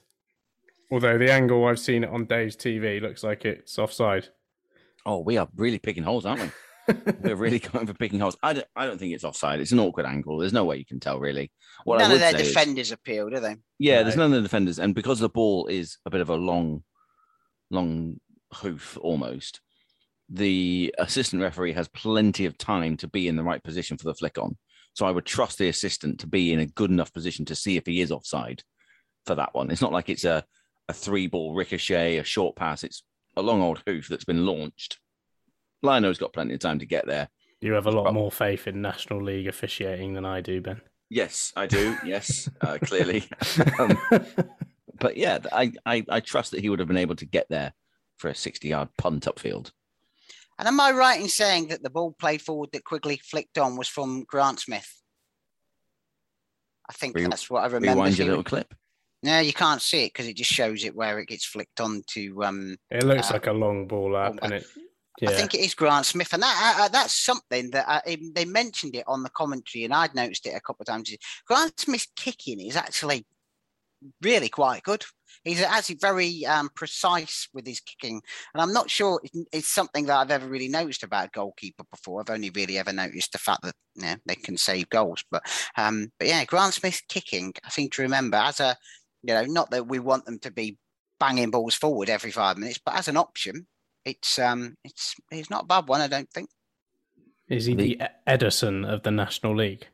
Although 0.92 1.18
the 1.18 1.32
angle 1.32 1.66
I've 1.66 1.80
seen 1.80 2.04
it 2.04 2.10
on 2.10 2.25
Dave's 2.25 2.56
TV 2.56 3.01
looks 3.01 3.24
like 3.24 3.44
it's 3.46 3.77
offside. 3.77 4.30
Oh, 5.06 5.20
we 5.20 5.38
are 5.38 5.48
really 5.56 5.80
picking 5.80 6.04
holes, 6.04 6.25
aren't 6.25 6.42
we? 6.42 6.50
We're 7.22 7.36
really 7.36 7.60
going 7.60 7.86
for 7.86 7.94
picking 7.94 8.20
holes. 8.20 8.38
I 8.42 8.54
don't, 8.54 8.68
I 8.75 8.86
don't 8.86 8.98
think 8.98 9.13
it's 9.13 9.25
offside. 9.25 9.60
It's 9.60 9.74
an 9.74 9.80
awkward 9.80 10.06
angle. 10.06 10.38
There's 10.38 10.54
no 10.54 10.63
way 10.63 10.77
you 10.77 10.86
can 10.86 11.01
tell, 11.01 11.20
really. 11.20 11.51
What 11.84 12.00
I 12.00 12.04
None 12.04 12.12
of 12.13 12.20
their 12.20 12.32
say 12.32 12.42
is- 12.42 12.48
defenders 12.48 12.92
appeal, 12.94 13.30
do 13.30 13.39
they? 13.42 13.58
Yeah, 13.80 14.04
there's 14.04 14.16
none 14.16 14.27
of 14.32 14.38
the 14.38 14.42
defenders, 14.42 14.80
and 14.80 14.96
because 14.96 15.20
the 15.20 15.27
ball 15.30 15.68
is 15.68 15.98
a 16.06 16.10
bit 16.10 16.22
of 16.22 16.30
a 16.30 16.36
long, 16.36 16.84
long 17.70 18.20
hoof 18.54 18.98
almost, 19.01 19.60
the 20.29 20.93
assistant 20.98 21.41
referee 21.41 21.74
has 21.74 21.88
plenty 21.88 22.46
of 22.46 22.57
time 22.57 22.98
to 22.98 23.07
be 23.07 23.27
in 23.27 23.36
the 23.36 23.43
right 23.43 23.63
position 23.63 23.98
for 23.98 24.05
the 24.05 24.13
flick 24.13 24.38
on. 24.38 24.57
So 24.93 25.05
I 25.05 25.12
would 25.12 25.25
trust 25.25 25.57
the 25.57 25.69
assistant 25.69 26.19
to 26.22 26.27
be 26.27 26.51
in 26.51 26.60
a 26.60 26.65
good 26.65 26.89
enough 26.89 27.13
position 27.13 27.46
to 27.46 27.55
see 27.55 27.77
if 27.77 27.86
he 27.86 28.01
is 28.01 28.12
offside 28.12 28.63
for 29.25 29.36
that 29.36 29.53
one. 29.53 29.69
It's 29.69 29.81
not 29.81 29.93
like 29.93 30.10
it's 30.10 30.25
a, 30.25 30.43
a 30.89 30.93
three 30.93 31.27
ball 31.27 31.53
ricochet, 31.53 32.17
a 32.17 32.24
short 32.24 32.55
pass. 32.55 32.84
It's 32.84 33.03
a 33.36 33.41
long 33.41 33.62
old 33.62 33.81
hoof 33.86 34.07
that's 34.07 34.25
been 34.25 34.46
launched. 34.46 35.00
Lino's 35.84 36.17
got 36.17 36.34
plenty 36.34 36.55
of 36.55 36.60
time 36.60 36.79
to 36.79 36.86
get 36.86 37.05
there. 37.05 37.29
You 37.62 37.74
have 37.74 37.86
a 37.86 37.91
lot 37.91 38.13
more 38.13 38.31
faith 38.31 38.67
in 38.67 38.81
National 38.81 39.22
League 39.22 39.48
officiating 39.48 40.13
than 40.13 40.25
I 40.25 40.41
do, 40.41 40.62
Ben. 40.62 40.81
Yes, 41.10 41.53
I 41.55 41.67
do. 41.67 41.96
Yes, 42.05 42.50
uh, 42.62 42.77
clearly. 42.81 43.24
um, 43.79 43.98
but 45.00 45.17
yeah, 45.17 45.39
I, 45.51 45.72
I 45.86 46.05
I 46.10 46.19
trust 46.19 46.51
that 46.51 46.62
he 46.62 46.69
would 46.69 46.79
have 46.79 46.88
been 46.88 46.98
able 46.98 47.15
to 47.15 47.25
get 47.25 47.48
there 47.50 47.74
for 48.17 48.29
a 48.29 48.36
60 48.36 48.67
yard 48.67 48.89
punt 48.98 49.25
upfield. 49.25 49.72
And 50.60 50.68
am 50.68 50.80
I 50.80 50.92
right 50.92 51.22
in 51.22 51.30
saying 51.30 51.68
that 51.68 51.84
the 51.84 51.90
ball 51.90 52.16
played 52.18 52.42
forward 52.42 52.70
that 52.74 52.84
Quigley 52.84 53.22
flicked 53.24 53.58
on 53.58 53.78
was 53.78 53.88
from 53.88 54.24
Grant 54.24 54.60
Smith? 54.60 54.92
I 56.90 56.94
think 56.94 57.16
Re- 57.16 57.26
that's 57.26 57.50
what 57.50 57.64
I 57.64 57.68
remember. 57.68 57.90
Rewind 57.90 58.18
your 58.18 58.28
little 58.28 58.44
clip. 58.44 58.74
No, 59.24 59.40
you 59.40 59.54
can't 59.54 59.82
see 59.82 60.06
it 60.06 60.14
because 60.14 60.28
it 60.28 60.38
just 60.38 60.52
shows 60.52 60.84
it 60.84 60.96
where 60.96 61.20
it 61.20 61.28
gets 61.28 61.46
flicked 61.46 61.82
onto. 61.82 62.44
Um, 62.44 62.78
it 62.90 63.04
looks 63.04 63.30
Uh, 63.30 63.34
like 63.34 63.48
a 63.48 63.52
long 63.52 63.88
ball 63.88 64.16
up, 64.16 64.36
oh, 64.36 64.46
and 64.46 64.54
it. 64.54 64.66
Yeah, 65.20 65.32
I 65.32 65.34
think 65.34 65.56
it 65.56 65.62
is 65.62 65.74
Grant 65.74 66.06
Smith, 66.06 66.32
and 66.34 66.44
that 66.44 66.76
uh, 66.80 66.84
uh, 66.84 66.88
that's 66.90 67.14
something 67.14 67.72
that 67.72 67.88
uh, 67.88 68.02
um, 68.08 68.32
they 68.36 68.46
mentioned 68.46 68.96
it 68.96 69.04
on 69.08 69.24
the 69.24 69.32
commentary, 69.32 69.84
and 69.84 69.94
I'd 69.94 70.14
noticed 70.14 70.46
it 70.46 70.52
a 70.56 70.62
couple 70.62 70.84
of 70.84 70.88
times. 70.88 71.12
Grant 71.48 71.80
Smith's 71.80 72.08
kicking 72.16 72.62
is 72.62 72.76
actually 72.76 73.26
really 74.22 74.50
quite 74.50 74.84
good. 74.84 75.04
He's 75.44 75.62
actually 75.62 75.98
very 76.01 76.46
um, 76.46 76.70
precise 76.75 77.48
with 77.54 77.66
his 77.66 77.80
kicking, 77.80 78.22
and 78.54 78.62
I'm 78.62 78.74
not 78.74 78.89
sure 78.89 79.22
it's 79.51 79.68
something 79.68 80.06
that 80.06 80.18
I've 80.18 80.32
ever 80.32 80.48
really 80.48 80.68
noticed 80.68 81.04
about 81.04 81.27
a 81.27 81.32
goalkeeper 81.34 81.84
before. 81.92 82.22
I've 82.22 82.34
only 82.34 82.50
really 82.50 82.77
ever 82.77 82.92
noticed 82.92 83.32
the 83.32 83.38
fact 83.38 83.62
that 83.63 83.75
you 83.96 84.04
know, 84.04 84.16
they 84.25 84.36
can 84.36 84.58
save 84.58 84.89
goals, 84.89 85.24
but 85.32 85.44
um, 85.77 86.12
but 86.20 86.27
yeah, 86.27 86.44
Grant 86.46 86.74
Smith's 86.74 87.04
kicking. 87.08 87.54
I 87.66 87.70
seem 87.70 87.89
to 87.92 88.01
remember 88.01 88.38
as 88.38 88.60
a 88.60 88.75
you 89.24 89.34
know 89.34 89.44
not 89.46 89.72
that 89.72 89.88
we 89.88 90.00
want 90.00 90.25
them 90.25 90.39
to 90.39 90.51
be 90.51 90.77
banging 91.20 91.51
balls 91.51 91.75
forward 91.75 92.10
every 92.10 92.32
five 92.32 92.58
minutes, 92.58 92.80
but 92.84 92.96
as 92.96 93.08
an 93.08 93.18
option, 93.18 93.68
it's 94.06 94.39
um 94.39 94.75
it's 94.84 95.16
it's 95.32 95.50
not 95.50 95.63
a 95.63 95.68
bad 95.68 95.88
one, 95.88 96.01
I 96.01 96.08
don't 96.08 96.30
think. 96.30 96.50
is 97.48 97.66
he 97.66 97.75
the, 97.75 98.01
Edison 98.25 98.86
of 98.86 99.04
the 99.04 99.12
National 99.12 99.56
League? 99.56 99.88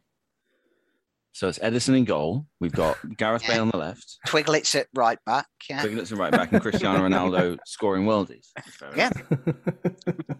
So 1.33 1.47
it's 1.47 1.59
Edison 1.61 1.95
in 1.95 2.05
goal. 2.05 2.45
We've 2.59 2.71
got 2.71 2.97
Gareth 3.17 3.43
Yeah. 3.43 3.55
Bale 3.55 3.61
on 3.63 3.69
the 3.71 3.77
left, 3.77 4.17
Twiglets 4.27 4.75
at 4.79 4.87
right 4.93 5.17
back. 5.25 5.47
Yeah. 5.69 5.83
Twiglets 5.83 6.11
at 6.11 6.17
right 6.17 6.31
back, 6.31 6.53
and 6.53 6.61
Cristiano 6.61 6.99
Ronaldo 7.07 7.57
scoring 7.65 8.05
worldies. 8.05 8.47
Yeah. 8.95 9.09
enough. 9.31 10.37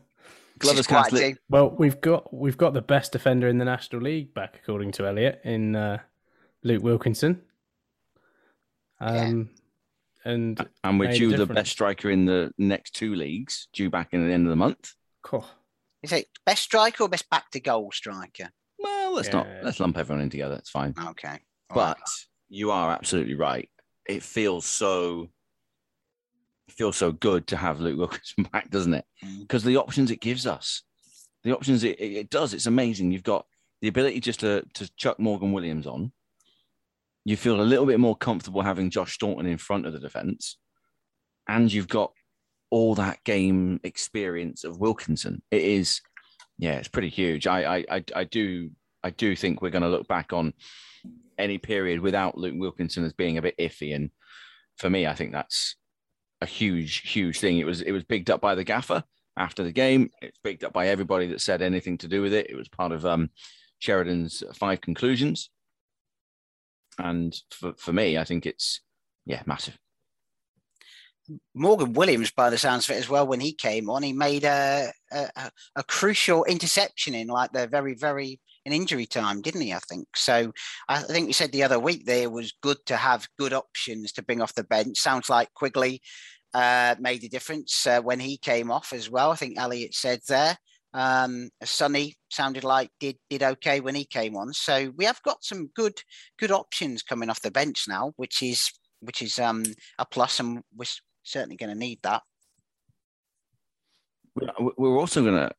Which 0.53 0.59
Glover's 0.59 0.79
is 0.81 0.88
quite 0.88 1.01
cast 1.09 1.13
li- 1.13 1.35
well, 1.50 1.71
we've 1.71 2.00
got 2.00 2.31
we've 2.33 2.57
got 2.57 2.73
the 2.73 2.81
best 2.81 3.12
defender 3.12 3.47
in 3.47 3.57
the 3.57 3.65
National 3.65 4.01
League 4.03 4.33
back, 4.33 4.59
according 4.62 4.91
to 4.93 5.07
Elliot, 5.07 5.41
in 5.43 5.75
uh, 5.75 5.97
Luke 6.63 6.83
Wilkinson. 6.83 7.41
Um, 9.01 9.50
and 10.23 10.65
and 10.83 11.00
we're 11.00 11.12
due 11.12 11.35
the 11.35 11.47
best 11.47 11.71
striker 11.71 12.09
in 12.09 12.25
the 12.25 12.53
next 12.57 12.91
two 12.95 13.15
leagues, 13.15 13.67
due 13.73 13.89
back 13.89 14.09
in 14.12 14.25
the 14.25 14.31
end 14.33 14.45
of 14.45 14.51
the 14.51 14.55
month. 14.55 14.93
Cool. 15.23 15.45
Is 16.03 16.12
it 16.12 16.27
best 16.45 16.63
striker 16.63 17.03
or 17.03 17.09
best 17.09 17.29
back 17.29 17.50
to 17.51 17.59
goal 17.59 17.91
striker? 17.91 18.51
Well, 19.13 19.22
let's 19.22 19.32
not 19.32 19.48
let's 19.63 19.79
lump 19.79 19.96
everyone 19.96 20.24
in 20.24 20.32
together. 20.32 20.55
It's 20.55 20.72
fine. 20.72 20.96
Okay. 20.98 21.39
All 21.70 21.75
But 21.75 21.98
right. 22.00 22.10
you 22.50 22.72
are 22.72 22.91
absolutely 22.91 23.36
right. 23.36 23.70
It 24.08 24.24
feels 24.24 24.65
so 24.65 25.29
it 26.67 26.74
feels 26.74 26.98
so 26.98 27.12
good 27.12 27.46
to 27.48 27.58
have 27.58 27.79
Luke 27.79 28.00
Wilkinson 28.00 28.43
back, 28.51 28.72
doesn't 28.72 28.96
it? 28.96 29.05
Mm. 29.24 29.41
Because 29.41 29.63
the 29.63 29.77
options 29.77 30.10
it 30.10 30.20
gives 30.20 30.48
us, 30.48 30.82
the 31.43 31.55
options 31.55 31.84
it, 31.84 32.00
it, 32.00 32.13
it 32.13 32.29
does, 32.32 32.55
it's 32.55 32.65
amazing. 32.65 33.12
You've 33.12 33.22
got 33.22 33.46
the 33.84 33.88
ability 33.88 34.20
just 34.20 34.39
to 34.39 34.63
to 34.74 34.89
chuck 34.96 35.20
Morgan 35.20 35.51
Williams 35.51 35.86
on. 35.86 36.12
You 37.24 37.38
feel 37.38 37.62
a 37.62 37.63
little 37.63 37.86
bit 37.86 38.00
more 38.00 38.15
comfortable 38.17 38.63
having 38.63 38.89
Josh 38.89 39.13
Staunton 39.13 39.46
in 39.46 39.60
front 39.60 39.86
of 39.86 39.93
the 39.93 40.00
defense, 40.00 40.58
and 41.48 41.72
you've 41.72 41.88
got 41.88 42.13
all 42.72 42.96
that 42.96 43.24
game 43.24 43.79
experience 43.84 44.63
of 44.63 44.79
Wilkinson. 44.79 45.43
It 45.51 45.62
is, 45.62 46.01
yeah, 46.58 46.77
it's 46.77 46.88
pretty 46.88 47.10
huge. 47.10 47.46
I 47.46 47.77
I 47.77 47.86
I, 47.91 48.03
I 48.15 48.24
do 48.24 48.72
I 49.03 49.10
do 49.10 49.36
think 49.36 49.62
we're 49.62 49.69
going 49.69 49.83
to 49.83 49.89
look 49.89 50.07
back 50.07 50.33
on 50.33 50.53
any 51.38 51.57
period 51.57 52.00
without 52.00 52.38
Luke 52.38 52.55
Wilkinson 52.57 53.03
as 53.03 53.13
being 53.13 53.38
a 53.38 53.41
bit 53.41 53.57
iffy. 53.57 53.95
And 53.95 54.12
for 54.77 54.89
me, 54.89 55.07
I 55.07 55.13
think 55.13 55.31
that's 55.31 55.75
a 56.41 56.45
huge, 56.45 57.10
huge 57.10 57.39
thing. 57.39 57.57
It 57.57 57.65
was 57.65 57.81
it 57.81 57.91
was 57.91 58.03
picked 58.03 58.29
up 58.29 58.41
by 58.41 58.55
the 58.55 58.63
gaffer 58.63 59.03
after 59.38 59.63
the 59.63 59.72
game. 59.72 60.10
It's 60.22 60.38
picked 60.39 60.63
up 60.63 60.74
by 60.74 60.88
everybody 60.88 61.27
that 61.27 61.41
said 61.41 61.62
anything 61.62 61.98
to 62.00 62.07
do 62.07 62.22
with 62.22 62.33
it. 62.33 62.50
It 62.50 62.55
was 62.55 62.69
part 62.69 62.91
of 62.91 63.05
um, 63.05 63.29
Sheridan's 63.79 64.43
five 64.53 64.81
conclusions. 64.81 65.50
And 67.00 67.36
for, 67.50 67.74
for 67.77 67.91
me, 67.91 68.17
I 68.17 68.24
think 68.24 68.45
it's 68.45 68.81
yeah, 69.25 69.41
massive. 69.45 69.77
Morgan 71.53 71.94
Williams, 71.94 72.32
by 72.32 72.50
the 72.50 72.58
sounds 72.58 72.89
of 72.89 72.96
it 72.96 73.00
as 73.00 73.10
well, 73.10 73.25
when 73.27 73.39
he 73.39 73.53
came 73.53 73.89
on, 73.89 74.03
he 74.03 74.13
made 74.13 74.44
a 74.44 74.92
a, 75.12 75.51
a- 75.75 75.84
crucial 75.84 76.44
interception 76.46 77.13
in 77.15 77.27
like 77.27 77.51
the 77.53 77.68
very, 77.68 77.94
very 77.96 78.39
in 78.65 78.74
injury 78.74 79.06
time, 79.06 79.42
didn't 79.42 79.62
he? 79.62 79.74
I 79.74 79.80
think 79.80 80.08
so. 80.15 80.51
I 80.89 81.01
think 81.01 81.27
we 81.27 81.34
said 81.34 81.51
the 81.51 81.63
other 81.63 81.80
week 81.80 82.06
there 82.06 82.30
was 82.30 82.53
good 82.62 82.77
to 82.88 82.96
have 82.98 83.27
good 83.38 83.53
options 83.53 84.12
to 84.13 84.24
bring 84.24 84.42
off 84.42 84.56
the 84.56 84.63
bench. 84.63 84.98
Sounds 85.00 85.30
like 85.30 85.53
Quigley 85.53 86.01
uh, 86.53 86.96
made 87.00 87.24
a 87.24 87.30
difference 87.30 87.86
uh, 87.88 88.01
when 88.01 88.20
he 88.20 88.38
came 88.38 88.72
off 88.72 88.94
as 88.94 89.10
well. 89.10 89.32
I 89.32 89.36
think 89.36 89.58
Elliot 89.58 89.94
said 89.94 90.20
there. 90.27 90.58
Um, 90.94 91.50
Sonny 91.63 92.15
sounded 92.30 92.63
like 92.63 92.92
did 93.00 93.18
did 93.30 93.42
okay 93.44 93.80
when 93.80 93.96
he 93.96 94.06
came 94.06 94.36
on. 94.36 94.53
So 94.53 94.94
we 94.96 95.06
have 95.06 95.22
got 95.24 95.44
some 95.44 95.70
good 95.75 96.00
good 96.38 96.51
options 96.51 97.01
coming 97.01 97.30
off 97.30 97.42
the 97.42 97.51
bench 97.51 97.86
now, 97.88 98.13
which 98.18 98.42
is 98.44 98.72
which 99.01 99.22
is 99.22 99.39
um, 99.39 99.63
a 100.00 100.06
plus, 100.06 100.39
and 100.39 100.63
s- 100.82 101.01
certainly 101.24 101.56
going 101.56 101.72
to 101.72 101.77
need 101.80 102.00
that. 102.03 102.22
We- 104.36 104.72
We're 104.77 104.98
also 105.00 105.24
going 105.24 105.36
to. 105.50 105.51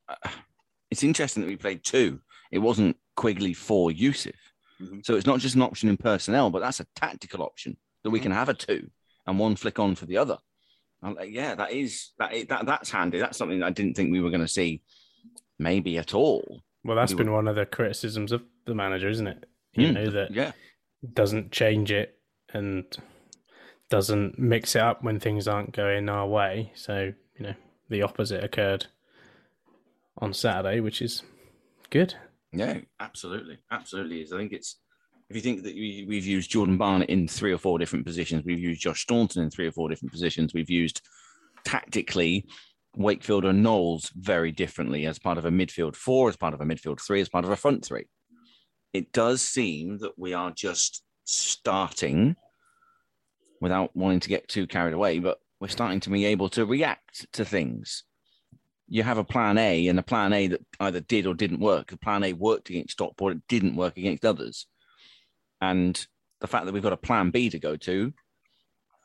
It's 0.91 1.03
interesting 1.03 1.43
that 1.43 1.49
we 1.49 1.57
played 1.57 1.83
two. 1.85 2.21
It 2.51 2.59
wasn't 2.59 2.97
Quigley 3.17 3.53
for 3.55 3.91
Yussuf. 3.91 4.35
Mm-hmm. 4.81 5.01
So 5.03 5.15
it's 5.17 5.27
not 5.27 5.41
just 5.41 5.55
an 5.55 5.63
option 5.63 5.89
in 5.89 5.97
personnel, 5.97 6.51
but 6.51 6.61
that's 6.61 6.81
a 6.81 6.87
tactical 6.95 7.43
option 7.43 7.77
that 8.03 8.11
we 8.11 8.19
Mhm. 8.21 8.25
can 8.25 8.33
have 8.33 8.49
a 8.49 8.55
two 8.55 8.91
and 9.27 9.39
one 9.39 9.57
flick 9.57 9.79
on 9.79 9.95
for 9.95 10.07
the 10.07 10.17
other. 10.19 10.39
Like, 11.03 11.31
yeah, 11.31 11.55
that 11.55 11.73
is 11.73 12.13
that, 12.19 12.33
is- 12.33 12.47
that 12.47 12.67
that's 12.67 12.91
handy. 12.91 13.19
That's 13.19 13.37
something 13.39 13.63
I 13.63 13.71
didn't 13.71 13.95
think 13.95 14.11
we 14.13 14.21
were 14.21 14.31
going 14.31 14.41
to 14.41 14.49
see, 14.49 14.83
maybe 15.59 15.99
at 15.99 16.15
all. 16.15 16.63
Well, 16.83 16.97
that's 16.97 17.13
You 17.13 17.19
been 17.19 17.33
one 17.33 17.49
of 17.49 17.57
the 17.57 17.67
criticisms 17.67 18.33
of 18.33 18.43
the 18.67 18.75
manager, 18.75 19.09
isn't 19.09 19.27
it? 19.27 19.45
You 19.75 19.89
Mm, 19.89 19.95
know 19.95 20.11
that 20.11 20.31
Yeah, 20.33 20.53
doesn't 21.13 21.51
change 21.53 21.91
it 21.93 22.21
and 22.53 22.85
doesn't 23.95 24.37
mix 24.37 24.75
it 24.75 24.83
up 24.83 25.05
when 25.05 25.21
things 25.21 25.47
aren't 25.47 25.71
going 25.71 26.09
our 26.09 26.27
way. 26.27 26.73
So 26.75 27.13
you 27.39 27.47
know 27.47 27.55
the 27.91 28.03
opposite 28.03 28.43
occurred 28.43 28.87
on 30.19 30.35
Saturday, 30.35 30.81
which 30.81 31.01
is 31.01 31.23
good. 31.91 32.13
yeah, 32.53 32.79
absolutely, 32.99 33.59
absolutely 33.71 34.23
is. 34.23 34.33
I 34.33 34.39
think 34.39 34.53
it's 34.53 34.81
if 35.31 35.37
you 35.37 35.43
think 35.43 35.63
that 35.63 35.77
we, 35.77 36.07
we've 36.09 36.27
used 36.27 36.51
Jordan 36.51 36.77
Barnett 36.77 37.09
in 37.09 37.29
three 37.29 37.53
or 37.53 37.59
four 37.59 37.79
different 37.79 38.05
positions, 38.05 38.43
we've 38.45 38.59
used 38.59 38.81
Josh 38.81 39.03
Staunton 39.03 39.45
in 39.45 39.51
three 39.51 39.69
or 39.69 39.73
four 39.73 39.89
different 39.89 40.11
positions, 40.11 40.53
we've 40.53 40.69
used 40.69 41.01
tactically 41.65 42.49
Wakefield 42.97 43.45
and 43.45 43.63
Knowles 43.63 44.11
very 44.17 44.51
differently 44.51 45.07
as 45.07 45.21
part 45.21 45.39
of 45.39 45.45
a 45.45 45.51
midfield 45.51 45.95
four, 45.95 46.29
as 46.29 46.37
part 46.37 46.53
of 46.53 46.61
a 46.61 46.65
midfield 46.65 47.01
three, 47.01 47.21
as 47.21 47.29
part 47.29 47.45
of 47.45 47.53
a 47.53 47.57
front 47.57 47.85
three. 47.85 48.07
It 48.93 49.13
does 49.13 49.41
seem 49.41 49.99
that 49.99 50.19
we 50.19 50.35
are 50.35 50.51
just 50.51 51.05
starting 51.25 52.35
without 53.61 53.95
wanting 53.97 54.21
to 54.21 54.29
get 54.29 54.49
too 54.49 54.67
carried 54.67 54.95
away, 54.95 55.19
but 55.19 55.39
we're 55.61 55.69
starting 55.69 56.01
to 56.01 56.11
be 56.11 56.27
able 56.27 56.49
to 56.51 56.67
react 56.67 57.31
to 57.33 57.45
things. 57.45 58.05
You 58.87 59.03
have 59.03 59.19
a 59.19 59.25
plan 59.25 59.57
A 59.57 59.89
and 59.89 59.99
a 59.99 60.03
plan 60.03 60.33
A 60.33 60.49
that 60.49 60.61
either 60.81 61.01
did 61.01 61.27
or 61.27 61.35
didn't 61.35 61.61
work. 61.61 61.91
The 61.91 61.97
plan 61.97 62.25
A 62.25 62.33
worked 62.33 62.71
against 62.71 62.93
Stockport, 62.93 63.37
it 63.37 63.43
didn't 63.49 63.77
work 63.77 63.97
against 63.97 64.25
others. 64.25 64.67
And 65.61 66.07
the 66.41 66.47
fact 66.47 66.67
that 66.67 66.73
we've 66.73 66.83
got 66.83 66.93
a 66.93 66.99
plan 66.99 67.31
B 67.31 67.49
to 67.51 67.59
go 67.59 67.77
to, 67.77 68.13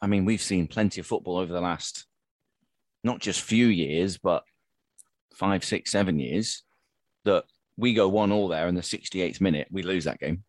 I 0.02 0.08
mean, 0.08 0.26
we've 0.26 0.42
seen 0.42 0.68
plenty 0.68 1.00
of 1.00 1.08
football 1.08 1.38
over 1.38 1.54
the 1.54 1.62
last 1.62 2.06
not 3.04 3.20
just 3.20 3.42
few 3.42 3.68
years, 3.68 4.18
but 4.18 4.44
five, 5.34 5.64
six, 5.64 5.92
seven 5.92 6.20
years 6.20 6.64
that 7.24 7.46
we 7.78 7.94
go 7.94 8.10
one 8.10 8.32
all 8.32 8.50
there 8.50 8.68
in 8.68 8.76
the 8.76 8.82
68th 8.82 9.40
minute, 9.40 9.68
we 9.72 9.84
lose 9.84 10.04
that 10.04 10.20
game. 10.20 10.44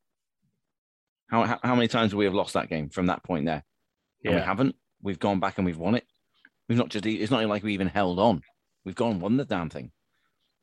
How, 1.29 1.61
how, 1.63 1.75
many 1.77 1.87
times 1.87 2.11
have 2.11 2.19
we 2.19 2.25
have 2.25 2.35
lost 2.35 2.55
that 2.55 2.69
game 2.69 2.91
from 2.91 3.07
that 3.07 3.23
point 3.23 3.47
there? 3.47 3.65
And 4.25 4.35
we 4.35 4.41
haven't. 4.41 4.77
We've 5.03 5.19
gone 5.19 5.41
back 5.41 5.59
and 5.59 5.65
we've 5.65 5.79
won 5.79 5.95
it. 5.95 6.05
We've 6.69 6.79
not 6.79 6.89
just, 6.91 7.07
it's 7.07 7.31
not 7.31 7.39
even 7.41 7.49
like 7.49 7.63
we 7.63 7.75
even 7.75 7.89
held 7.89 8.19
on. 8.19 8.43
We've 8.85 8.95
gone 8.95 9.13
and 9.13 9.21
won 9.21 9.37
the 9.37 9.45
damn 9.45 9.71
thing. 9.71 9.93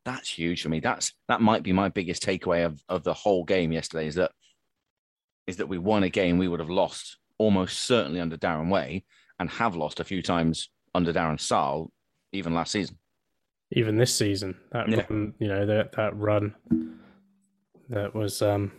That's 0.05 0.29
huge 0.29 0.61
for 0.61 0.69
me. 0.69 0.79
That's, 0.79 1.13
that 1.27 1.41
might 1.41 1.63
be 1.63 1.73
my 1.73 1.89
biggest 1.89 2.23
takeaway 2.23 2.65
of, 2.65 2.81
of 2.87 3.03
the 3.03 3.13
whole 3.13 3.43
game 3.43 3.71
yesterday 3.71 4.07
is 4.07 4.15
that, 4.15 4.31
is 5.47 5.57
that 5.57 5.67
we 5.67 5.77
won 5.77 6.03
a 6.03 6.09
game 6.09 6.37
we 6.37 6.47
would 6.47 6.59
have 6.59 6.69
lost 6.69 7.17
almost 7.37 7.79
certainly 7.79 8.19
under 8.19 8.37
Darren 8.37 8.69
Way 8.69 9.03
and 9.39 9.49
have 9.49 9.75
lost 9.75 9.99
a 9.99 10.03
few 10.05 10.21
times 10.21 10.69
under 10.95 11.11
Darren 11.13 11.39
Sarll, 11.39 11.91
even 12.31 12.53
last 12.53 12.71
season. 12.71 12.97
Even 13.71 13.97
this 13.97 14.15
season, 14.15 14.55
that 14.71 14.87
Yeah. 14.87 15.05
run, 15.09 15.33
you 15.39 15.47
know 15.49 15.65
that 15.65 15.91
that 15.93 16.15
run 16.15 16.55
that 17.89 18.15
was 18.15 18.41
um 18.41 18.71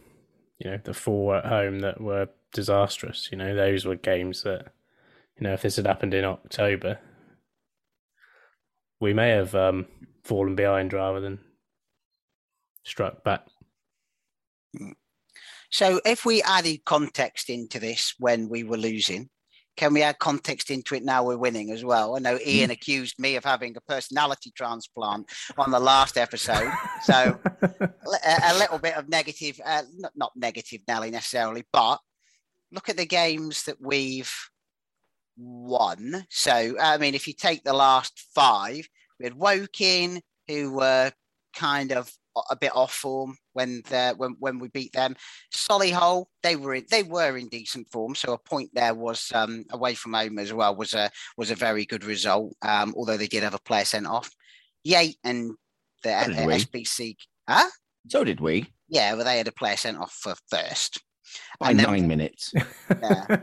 you 0.58 0.70
know 0.70 0.78
the 0.82 0.94
four 0.94 1.36
at 1.36 1.44
home 1.44 1.80
that 1.80 2.00
were 2.00 2.28
disastrous. 2.52 3.28
You 3.30 3.38
know 3.38 3.54
those 3.54 3.84
were 3.84 3.94
games 3.94 4.42
that 4.42 4.72
you 5.36 5.44
know 5.44 5.54
if 5.54 5.62
this 5.62 5.76
had 5.76 5.86
happened 5.86 6.14
in 6.14 6.24
October, 6.24 6.98
we 9.00 9.12
may 9.12 9.30
have 9.30 9.54
um 9.54 9.86
fallen 10.24 10.54
behind 10.54 10.92
rather 10.92 11.20
than 11.20 11.38
struck 12.84 13.24
back. 13.24 13.46
So 15.70 16.00
if 16.04 16.24
we 16.24 16.42
added 16.42 16.84
context 16.84 17.50
into 17.50 17.78
this 17.78 18.14
when 18.18 18.48
we 18.48 18.64
were 18.64 18.78
losing, 18.78 19.28
can 19.76 19.94
we 19.94 20.02
add 20.02 20.18
context 20.18 20.70
into 20.70 20.96
it 20.96 21.04
now 21.04 21.22
we're 21.22 21.36
winning 21.36 21.70
as 21.70 21.84
well? 21.84 22.16
I 22.16 22.18
know 22.18 22.38
Ian 22.44 22.72
accused 22.72 23.18
me 23.18 23.36
of 23.36 23.44
having 23.44 23.76
a 23.76 23.80
personality 23.80 24.50
transplant 24.56 25.30
on 25.56 25.70
the 25.70 25.78
last 25.78 26.16
episode. 26.16 26.72
So 27.04 27.38
a, 27.62 28.40
a 28.44 28.58
little 28.58 28.78
bit 28.78 28.96
of 28.96 29.08
negative, 29.08 29.60
uh, 29.64 29.82
not, 29.96 30.12
not 30.16 30.32
negative 30.34 30.80
Nelly 30.88 31.10
necessarily, 31.10 31.64
but 31.72 31.98
look 32.72 32.88
at 32.88 32.96
the 32.96 33.06
games 33.06 33.64
that 33.64 33.80
we've 33.80 34.34
won. 35.36 36.26
So, 36.30 36.74
I 36.80 36.98
mean, 36.98 37.14
if 37.14 37.26
you 37.26 37.34
take 37.34 37.64
the 37.64 37.72
last 37.72 38.26
five, 38.34 38.86
we 39.18 39.24
had 39.24 39.34
Woking, 39.34 40.22
who 40.46 40.72
were 40.72 41.12
kind 41.54 41.92
of 41.92 42.10
a 42.50 42.56
bit 42.56 42.74
off 42.74 42.92
form 42.92 43.36
when 43.52 43.82
the, 43.88 44.14
when 44.16 44.36
when 44.38 44.58
we 44.58 44.68
beat 44.68 44.92
them. 44.92 45.16
Solihull, 45.54 46.26
they 46.42 46.56
were 46.56 46.74
in, 46.74 46.84
they 46.90 47.02
were 47.02 47.36
in 47.36 47.48
decent 47.48 47.88
form, 47.90 48.14
so 48.14 48.32
a 48.32 48.38
point 48.38 48.70
there 48.72 48.94
was 48.94 49.30
um, 49.34 49.64
away 49.70 49.94
from 49.94 50.14
home 50.14 50.38
as 50.38 50.52
well 50.52 50.76
was 50.76 50.94
a 50.94 51.10
was 51.36 51.50
a 51.50 51.56
very 51.56 51.84
good 51.84 52.04
result. 52.04 52.54
Um, 52.62 52.94
although 52.96 53.16
they 53.16 53.26
did 53.26 53.42
have 53.42 53.54
a 53.54 53.60
player 53.60 53.84
sent 53.84 54.06
off. 54.06 54.30
Yate 54.84 55.18
and 55.24 55.52
the 56.02 56.24
So 56.24 56.32
uh. 56.32 56.46
SBC, 56.46 57.16
huh? 57.48 57.68
So 58.08 58.24
did 58.24 58.40
we 58.40 58.70
Yeah, 58.88 59.14
well, 59.14 59.24
they 59.24 59.38
had 59.38 59.48
a 59.48 59.52
player 59.52 59.76
sent 59.76 59.98
off 59.98 60.12
for 60.12 60.34
first. 60.48 61.02
By 61.60 61.70
And 61.70 61.78
then- 61.80 61.86
nine 61.86 62.08
minutes. 62.08 62.52
Yeah. 62.90 63.36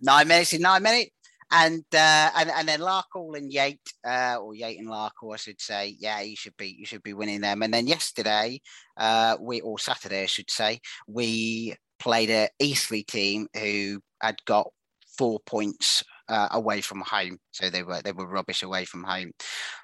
nine 0.00 0.28
minutes 0.28 0.52
in 0.52 0.62
nine 0.62 0.82
minutes. 0.82 1.10
And 1.50 1.84
uh, 1.94 2.30
and 2.36 2.50
and 2.50 2.66
then 2.68 2.80
Larkhall 2.80 3.36
and 3.36 3.52
Yate, 3.52 3.78
uh, 4.04 4.36
or 4.40 4.54
Yate 4.54 4.78
and 4.78 4.88
Larkhall, 4.88 5.34
I 5.34 5.36
should 5.36 5.60
say, 5.60 5.94
yeah, 6.00 6.20
you 6.20 6.34
should 6.36 6.56
be 6.56 6.74
you 6.78 6.86
should 6.86 7.02
be 7.02 7.12
winning 7.12 7.42
them. 7.42 7.62
And 7.62 7.72
then 7.72 7.86
yesterday, 7.86 8.60
uh, 8.96 9.36
we 9.38 9.60
or 9.60 9.78
Saturday, 9.78 10.22
I 10.22 10.26
should 10.26 10.50
say, 10.50 10.80
we 11.06 11.76
played 12.00 12.30
a 12.30 12.48
Eastleigh 12.58 13.04
team 13.04 13.46
who 13.54 14.00
had 14.20 14.36
got 14.46 14.68
four 15.16 15.38
points 15.46 16.02
uh, 16.28 16.48
away 16.52 16.80
from 16.80 17.02
home, 17.02 17.38
so 17.52 17.68
they 17.70 17.82
were 17.84 18.00
they 18.02 18.12
were 18.12 18.26
rubbish 18.26 18.62
away 18.62 18.84
from 18.86 19.04
home. 19.04 19.30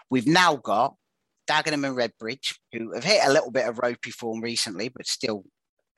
We've 0.09 0.27
now 0.27 0.57
got 0.57 0.95
Dagenham 1.49 1.87
and 1.87 1.97
Redbridge, 1.97 2.55
who 2.73 2.95
have 2.95 3.05
hit 3.05 3.21
a 3.25 3.33
little 3.33 3.51
bit 3.53 3.69
of 3.69 3.79
ropey 3.79 4.11
form 4.11 4.41
recently, 4.41 4.89
but 4.89 5.07
still 5.07 5.45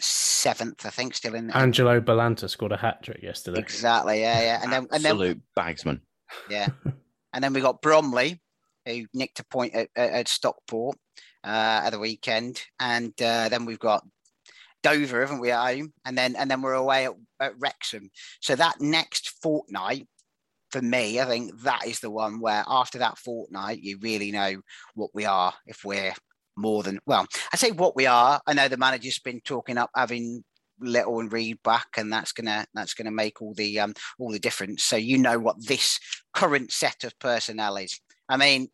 seventh, 0.02 0.84
I 0.84 0.90
think, 0.90 1.14
still 1.14 1.34
in. 1.34 1.50
Angelo 1.50 2.00
Balanta 2.00 2.48
scored 2.48 2.72
a 2.72 2.76
hat 2.76 3.02
trick 3.02 3.22
yesterday. 3.22 3.60
Exactly, 3.60 4.20
yeah, 4.20 4.40
yeah, 4.40 4.60
and 4.62 4.72
then 4.72 4.86
and 4.92 5.02
then 5.02 5.12
Absolute 5.12 5.40
bagsman. 5.56 6.00
yeah. 6.50 6.68
And 7.32 7.42
then 7.42 7.52
we 7.54 7.60
got 7.60 7.80
Bromley, 7.80 8.42
who 8.84 9.06
nicked 9.14 9.40
a 9.40 9.44
point 9.44 9.74
at, 9.74 9.88
at, 9.96 10.10
at 10.10 10.28
Stockport 10.28 10.98
uh, 11.44 11.80
at 11.84 11.90
the 11.90 11.98
weekend, 11.98 12.62
and 12.78 13.12
uh, 13.22 13.48
then 13.48 13.64
we've 13.64 13.78
got 13.78 14.04
Dover, 14.82 15.20
haven't 15.20 15.40
we, 15.40 15.50
at 15.50 15.76
home? 15.76 15.92
And 16.04 16.18
then 16.18 16.36
and 16.36 16.50
then 16.50 16.62
we're 16.62 16.74
away 16.74 17.06
at, 17.06 17.14
at 17.40 17.54
Wrexham. 17.58 18.10
So 18.40 18.54
that 18.56 18.80
next 18.80 19.30
fortnight, 19.42 20.06
for 20.70 20.82
me, 20.82 21.20
I 21.20 21.24
think 21.24 21.60
that 21.62 21.86
is 21.86 22.00
the 22.00 22.10
one 22.10 22.40
where 22.40 22.64
after 22.66 22.98
that 22.98 23.18
fortnight, 23.18 23.82
you 23.82 23.98
really 24.00 24.32
know 24.32 24.60
what 24.94 25.10
we 25.14 25.24
are 25.24 25.54
if 25.66 25.84
we're 25.84 26.14
more 26.56 26.82
than 26.82 26.98
well. 27.06 27.26
I 27.52 27.56
say 27.56 27.70
what 27.70 27.96
we 27.96 28.06
are. 28.06 28.40
I 28.46 28.54
know 28.54 28.68
the 28.68 28.76
manager's 28.76 29.18
been 29.18 29.40
talking 29.40 29.78
up 29.78 29.90
having 29.94 30.44
Little 30.80 31.20
and 31.20 31.32
Reid 31.32 31.62
back, 31.62 31.86
and 31.96 32.12
that's 32.12 32.32
gonna 32.32 32.66
that's 32.74 32.94
gonna 32.94 33.10
make 33.10 33.40
all 33.40 33.54
the 33.54 33.80
um 33.80 33.94
all 34.18 34.32
the 34.32 34.38
difference. 34.38 34.84
So 34.84 34.96
you 34.96 35.18
know 35.18 35.38
what 35.38 35.66
this 35.66 35.98
current 36.34 36.72
set 36.72 37.04
of 37.04 37.18
personnel 37.18 37.76
is. 37.76 37.98
I 38.28 38.36
mean, 38.36 38.68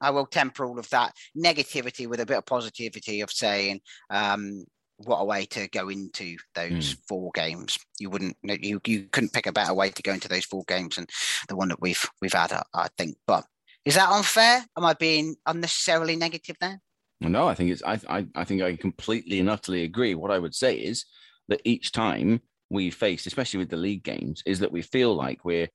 I 0.00 0.10
will 0.10 0.26
temper 0.26 0.64
all 0.64 0.78
of 0.78 0.88
that 0.90 1.14
negativity 1.36 2.06
with 2.06 2.20
a 2.20 2.26
bit 2.26 2.38
of 2.38 2.46
positivity 2.46 3.20
of 3.20 3.30
saying, 3.30 3.80
um, 4.10 4.64
what 4.98 5.18
a 5.18 5.24
way 5.24 5.44
to 5.46 5.68
go 5.68 5.88
into 5.88 6.36
those 6.54 6.96
four 7.08 7.30
games. 7.34 7.78
You 7.98 8.10
wouldn't, 8.10 8.36
you 8.42 8.80
you 8.84 9.02
couldn't 9.12 9.32
pick 9.32 9.46
a 9.46 9.52
better 9.52 9.74
way 9.74 9.90
to 9.90 10.02
go 10.02 10.12
into 10.12 10.28
those 10.28 10.44
four 10.44 10.64
games 10.66 10.96
than 10.96 11.06
the 11.48 11.56
one 11.56 11.68
that 11.68 11.80
we've 11.80 12.04
we've 12.20 12.32
had. 12.32 12.52
I, 12.52 12.62
I 12.74 12.88
think, 12.96 13.16
but 13.26 13.44
is 13.84 13.94
that 13.94 14.10
unfair? 14.10 14.64
Am 14.76 14.84
I 14.84 14.94
being 14.94 15.36
unnecessarily 15.46 16.16
negative 16.16 16.56
there? 16.60 16.80
No, 17.20 17.48
I 17.48 17.54
think 17.54 17.70
it's. 17.70 17.82
I, 17.82 17.98
I 18.08 18.26
I 18.34 18.44
think 18.44 18.62
I 18.62 18.76
completely 18.76 19.40
and 19.40 19.50
utterly 19.50 19.82
agree. 19.82 20.14
What 20.14 20.30
I 20.30 20.38
would 20.38 20.54
say 20.54 20.76
is 20.76 21.04
that 21.48 21.60
each 21.64 21.90
time 21.90 22.40
we 22.70 22.90
face, 22.90 23.26
especially 23.26 23.58
with 23.58 23.70
the 23.70 23.76
league 23.76 24.04
games, 24.04 24.42
is 24.46 24.60
that 24.60 24.70
we 24.70 24.82
feel 24.82 25.14
like 25.14 25.44
we're 25.44 25.68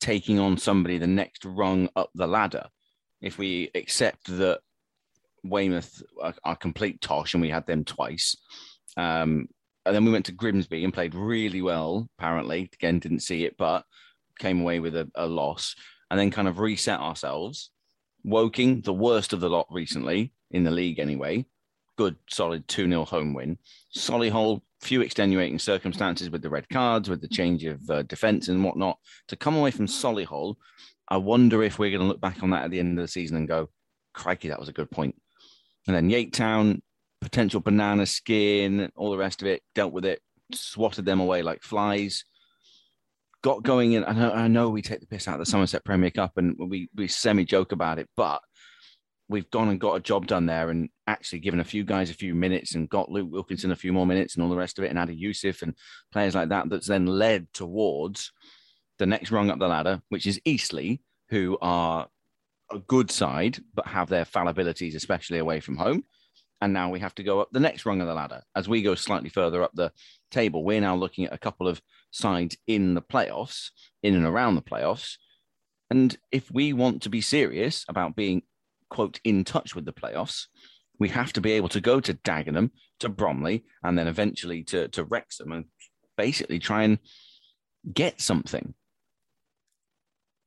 taking 0.00 0.38
on 0.38 0.58
somebody 0.58 0.98
the 0.98 1.06
next 1.06 1.44
rung 1.44 1.88
up 1.94 2.10
the 2.14 2.26
ladder. 2.26 2.66
If 3.20 3.38
we 3.38 3.70
accept 3.74 4.26
that 4.26 4.60
Weymouth 5.44 6.02
are, 6.20 6.34
are 6.44 6.56
complete 6.56 7.00
tosh, 7.00 7.34
and 7.34 7.40
we 7.40 7.50
had 7.50 7.66
them 7.66 7.84
twice, 7.84 8.36
um, 8.96 9.46
and 9.84 9.94
then 9.94 10.04
we 10.04 10.10
went 10.10 10.26
to 10.26 10.32
Grimsby 10.32 10.82
and 10.82 10.92
played 10.92 11.14
really 11.14 11.62
well. 11.62 12.08
Apparently, 12.18 12.68
again, 12.74 12.98
didn't 12.98 13.20
see 13.20 13.44
it, 13.44 13.56
but 13.56 13.84
came 14.40 14.60
away 14.60 14.80
with 14.80 14.96
a, 14.96 15.08
a 15.14 15.26
loss, 15.26 15.76
and 16.10 16.18
then 16.18 16.32
kind 16.32 16.48
of 16.48 16.58
reset 16.58 16.98
ourselves. 16.98 17.70
Woking, 18.24 18.80
the 18.80 18.92
worst 18.92 19.32
of 19.32 19.38
the 19.38 19.48
lot 19.48 19.68
recently 19.70 20.32
in 20.50 20.64
the 20.64 20.70
league 20.70 20.98
anyway. 20.98 21.46
Good, 21.96 22.16
solid 22.28 22.68
2 22.68 22.88
0 22.88 23.04
home 23.04 23.34
win. 23.34 23.58
Solihull, 23.96 24.60
few 24.80 25.00
extenuating 25.00 25.58
circumstances 25.58 26.30
with 26.30 26.42
the 26.42 26.50
red 26.50 26.68
cards, 26.68 27.08
with 27.08 27.20
the 27.20 27.28
change 27.28 27.64
of 27.64 27.88
uh, 27.88 28.02
defence 28.02 28.48
and 28.48 28.62
whatnot. 28.62 28.98
To 29.28 29.36
come 29.36 29.56
away 29.56 29.70
from 29.70 29.86
Solihull, 29.86 30.56
I 31.08 31.16
wonder 31.16 31.62
if 31.62 31.78
we're 31.78 31.90
going 31.90 32.02
to 32.02 32.06
look 32.06 32.20
back 32.20 32.42
on 32.42 32.50
that 32.50 32.64
at 32.64 32.70
the 32.70 32.80
end 32.80 32.98
of 32.98 33.04
the 33.04 33.08
season 33.08 33.36
and 33.36 33.48
go, 33.48 33.70
crikey, 34.12 34.48
that 34.48 34.60
was 34.60 34.68
a 34.68 34.74
good 34.74 34.90
point. 34.90 35.14
And 35.86 35.94
then 35.94 36.10
Yatetown, 36.10 36.80
potential 37.20 37.60
banana 37.60 38.06
skin, 38.06 38.90
all 38.96 39.10
the 39.10 39.18
rest 39.18 39.40
of 39.40 39.48
it, 39.48 39.62
dealt 39.74 39.92
with 39.92 40.04
it, 40.04 40.20
swatted 40.52 41.04
them 41.04 41.20
away 41.20 41.42
like 41.42 41.62
flies. 41.62 42.24
Got 43.42 43.62
going 43.62 43.92
in. 43.92 44.04
I 44.04 44.12
know, 44.12 44.32
I 44.32 44.48
know 44.48 44.68
we 44.68 44.82
take 44.82 45.00
the 45.00 45.06
piss 45.06 45.28
out 45.28 45.34
of 45.34 45.40
the 45.40 45.50
Somerset 45.50 45.84
Premier 45.84 46.10
Cup 46.10 46.32
and 46.36 46.56
we, 46.58 46.88
we 46.94 47.06
semi 47.06 47.44
joke 47.44 47.70
about 47.72 47.98
it, 47.98 48.08
but 48.16 48.40
we've 49.28 49.50
gone 49.50 49.68
and 49.68 49.80
got 49.80 49.94
a 49.94 50.00
job 50.00 50.26
done 50.26 50.46
there 50.46 50.70
and 50.70 50.88
actually 51.06 51.40
given 51.40 51.60
a 51.60 51.64
few 51.64 51.84
guys 51.84 52.10
a 52.10 52.14
few 52.14 52.34
minutes 52.34 52.74
and 52.74 52.88
got 52.88 53.10
Luke 53.10 53.28
Wilkinson 53.30 53.72
a 53.72 53.76
few 53.76 53.92
more 53.92 54.06
minutes 54.06 54.34
and 54.34 54.42
all 54.42 54.50
the 54.50 54.56
rest 54.56 54.78
of 54.78 54.84
it 54.84 54.88
and 54.88 54.98
Adi 54.98 55.14
Yussuf 55.14 55.62
and 55.62 55.74
players 56.12 56.34
like 56.34 56.50
that. 56.50 56.68
That's 56.68 56.86
then 56.86 57.06
led 57.06 57.52
towards 57.52 58.32
the 58.98 59.06
next 59.06 59.30
rung 59.30 59.50
up 59.50 59.58
the 59.58 59.68
ladder, 59.68 60.00
which 60.08 60.26
is 60.26 60.40
Eastleigh, 60.44 60.98
who 61.30 61.58
are 61.60 62.08
a 62.70 62.78
good 62.78 63.10
side, 63.10 63.58
but 63.74 63.86
have 63.86 64.08
their 64.08 64.24
fallibilities, 64.24 64.94
especially 64.94 65.38
away 65.38 65.60
from 65.60 65.76
home. 65.76 66.04
And 66.60 66.72
now 66.72 66.88
we 66.88 67.00
have 67.00 67.14
to 67.16 67.22
go 67.22 67.40
up 67.40 67.48
the 67.52 67.60
next 67.60 67.84
rung 67.84 68.00
of 68.00 68.06
the 68.06 68.14
ladder. 68.14 68.42
As 68.54 68.68
we 68.68 68.80
go 68.82 68.94
slightly 68.94 69.28
further 69.28 69.62
up 69.62 69.72
the 69.74 69.92
table, 70.30 70.64
we're 70.64 70.80
now 70.80 70.96
looking 70.96 71.26
at 71.26 71.34
a 71.34 71.38
couple 71.38 71.68
of 71.68 71.82
sides 72.10 72.56
in 72.66 72.94
the 72.94 73.02
playoffs, 73.02 73.70
in 74.02 74.14
and 74.14 74.24
around 74.24 74.54
the 74.54 74.62
playoffs. 74.62 75.16
And 75.90 76.16
if 76.32 76.50
we 76.50 76.72
want 76.72 77.02
to 77.02 77.10
be 77.10 77.20
serious 77.20 77.84
about 77.88 78.16
being, 78.16 78.42
quote, 78.90 79.20
in 79.24 79.44
touch 79.44 79.74
with 79.74 79.84
the 79.84 79.92
playoffs, 79.92 80.46
we 80.98 81.08
have 81.10 81.32
to 81.34 81.40
be 81.40 81.52
able 81.52 81.68
to 81.70 81.80
go 81.80 82.00
to 82.00 82.14
Dagenham, 82.14 82.70
to 83.00 83.08
Bromley, 83.08 83.64
and 83.82 83.98
then 83.98 84.06
eventually 84.06 84.62
to, 84.64 84.88
to 84.88 85.04
Wrexham 85.04 85.52
and 85.52 85.66
basically 86.16 86.58
try 86.58 86.84
and 86.84 86.98
get 87.92 88.20
something 88.20 88.74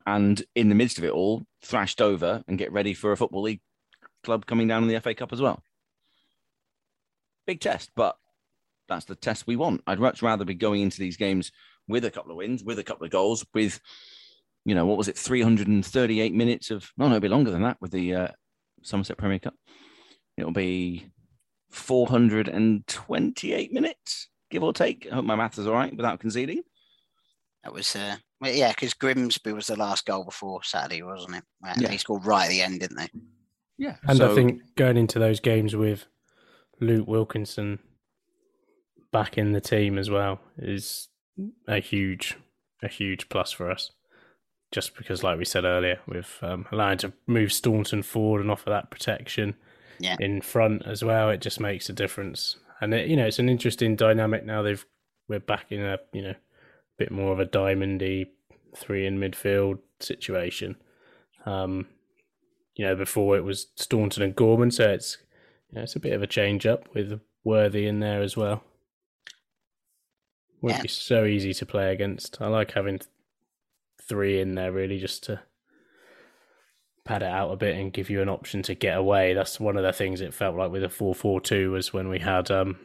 and 0.09 0.41
in 0.55 0.69
the 0.69 0.75
midst 0.75 0.97
of 0.97 1.03
it 1.03 1.11
all, 1.11 1.45
thrashed 1.63 2.01
over 2.01 2.43
and 2.47 2.57
get 2.57 2.71
ready 2.71 2.95
for 2.95 3.11
a 3.11 3.17
football 3.17 3.43
league 3.43 3.61
club 4.23 4.47
coming 4.47 4.67
down 4.67 4.81
in 4.81 4.89
the 4.89 4.99
FA 4.99 5.13
Cup 5.13 5.31
as 5.31 5.39
well. 5.39 5.61
Big 7.45 7.59
test, 7.59 7.91
but 7.95 8.15
that's 8.87 9.05
the 9.05 9.13
test 9.13 9.45
we 9.45 9.55
want. 9.55 9.83
I'd 9.85 9.99
much 9.99 10.23
rather 10.23 10.45
be 10.45 10.55
going 10.55 10.81
into 10.81 10.97
these 10.97 11.15
games 11.15 11.51
with 11.87 12.05
a 12.05 12.11
couple 12.11 12.31
of 12.31 12.37
wins, 12.37 12.63
with 12.63 12.79
a 12.79 12.83
couple 12.83 13.05
of 13.05 13.11
goals, 13.11 13.45
with 13.53 13.79
you 14.65 14.75
know 14.75 14.85
what 14.85 14.97
was 14.97 15.07
it, 15.07 15.17
338 15.17 16.33
minutes 16.33 16.71
of 16.71 16.91
no, 16.97 17.05
no, 17.07 17.15
it'll 17.15 17.21
be 17.21 17.27
longer 17.29 17.51
than 17.51 17.63
that 17.63 17.77
with 17.81 17.91
the 17.91 18.15
uh, 18.15 18.27
Somerset 18.83 19.17
Premier 19.17 19.39
Cup. 19.39 19.55
It'll 20.37 20.51
be 20.51 21.09
428 21.69 23.73
minutes, 23.73 24.27
give 24.49 24.63
or 24.63 24.73
take. 24.73 25.07
I 25.11 25.15
hope 25.15 25.25
my 25.25 25.35
math 25.35 25.57
is 25.57 25.67
all 25.67 25.73
right 25.73 25.95
without 25.95 26.19
conceding. 26.19 26.61
That 27.63 27.73
was 27.73 27.95
uh, 27.95 28.15
well, 28.39 28.53
yeah, 28.53 28.69
because 28.69 28.93
Grimsby 28.93 29.53
was 29.53 29.67
the 29.67 29.75
last 29.75 30.05
goal 30.05 30.23
before 30.23 30.63
Saturday, 30.63 31.01
wasn't 31.01 31.37
it? 31.37 31.43
And 31.65 31.81
Yeah. 31.81 31.89
They 31.89 31.97
scored 31.97 32.25
right 32.25 32.45
at 32.45 32.49
the 32.49 32.61
end, 32.61 32.79
didn't 32.79 32.97
they? 32.97 33.09
Yeah, 33.77 33.95
And 34.07 34.17
so- 34.17 34.31
I 34.31 34.35
think 34.35 34.61
going 34.75 34.97
into 34.97 35.19
those 35.19 35.39
games 35.39 35.75
with 35.75 36.05
Luke 36.79 37.07
Wilkinson 37.07 37.79
back 39.11 39.37
in 39.37 39.51
the 39.51 39.61
team 39.61 39.97
as 39.97 40.09
well 40.09 40.39
is 40.57 41.09
a 41.67 41.79
huge, 41.79 42.37
a 42.83 42.87
huge 42.87 43.27
plus 43.29 43.51
for 43.51 43.69
us. 43.69 43.91
Just 44.71 44.95
because, 44.95 45.23
like 45.23 45.37
we 45.39 45.45
said 45.45 45.65
earlier, 45.65 45.99
with 46.07 46.37
um, 46.43 46.67
allowing 46.71 46.99
to 46.99 47.13
move 47.25 47.51
Staunton 47.51 48.03
forward 48.03 48.41
and 48.41 48.51
offer 48.51 48.69
that 48.69 48.91
protection 48.91 49.55
Yeah. 49.99 50.15
in 50.19 50.41
front 50.41 50.85
as 50.85 51.03
well, 51.03 51.29
it 51.31 51.41
just 51.41 51.59
makes 51.59 51.89
a 51.89 51.93
difference. 51.93 52.57
And 52.79 52.93
it, 52.93 53.07
you 53.07 53.15
know, 53.17 53.25
it's 53.25 53.39
an 53.39 53.49
interesting 53.49 53.95
dynamic 53.95 54.45
now. 54.45 54.61
They've 54.61 54.85
we're 55.27 55.39
back 55.39 55.71
in 55.71 55.81
a 55.81 55.97
you 56.13 56.21
know 56.21 56.35
bit 56.97 57.11
more 57.11 57.31
of 57.33 57.39
a 57.39 57.45
diamondy 57.45 58.27
three 58.75 59.05
in 59.07 59.19
midfield 59.19 59.79
situation. 59.99 60.75
Um, 61.45 61.87
you 62.75 62.85
know, 62.85 62.95
before 62.95 63.35
it 63.37 63.43
was 63.43 63.67
Staunton 63.75 64.21
and 64.23 64.35
Gorman, 64.35 64.69
so 64.71 64.89
it's 64.91 65.17
you 65.71 65.77
know, 65.77 65.83
it's 65.83 65.95
a 65.95 65.99
bit 65.99 66.13
of 66.13 66.21
a 66.21 66.27
change 66.27 66.65
up 66.67 66.93
with 66.93 67.19
Worthy 67.43 67.87
in 67.87 67.99
there 68.01 68.21
as 68.21 68.37
well. 68.37 68.63
Won't 70.61 70.75
Yeah. 70.77 70.81
be 70.83 70.87
so 70.89 71.25
easy 71.25 71.53
to 71.55 71.65
play 71.65 71.91
against. 71.91 72.39
I 72.41 72.47
like 72.47 72.71
having 72.73 72.99
three 74.09 74.41
in 74.41 74.55
there 74.55 74.71
really 74.71 74.99
just 74.99 75.23
to 75.25 75.41
pad 77.05 77.23
it 77.23 77.29
out 77.29 77.51
a 77.51 77.55
bit 77.55 77.77
and 77.77 77.93
give 77.93 78.09
you 78.09 78.21
an 78.21 78.29
option 78.29 78.61
to 78.63 78.75
get 78.75 78.97
away. 78.97 79.33
That's 79.33 79.59
one 79.59 79.77
of 79.77 79.83
the 79.83 79.93
things 79.93 80.19
it 80.19 80.33
felt 80.33 80.57
like 80.57 80.71
with 80.71 80.83
a 80.83 80.89
four 80.89 81.15
four 81.15 81.39
two 81.39 81.71
was 81.71 81.93
when 81.93 82.09
we 82.09 82.19
had 82.19 82.51
um 82.51 82.79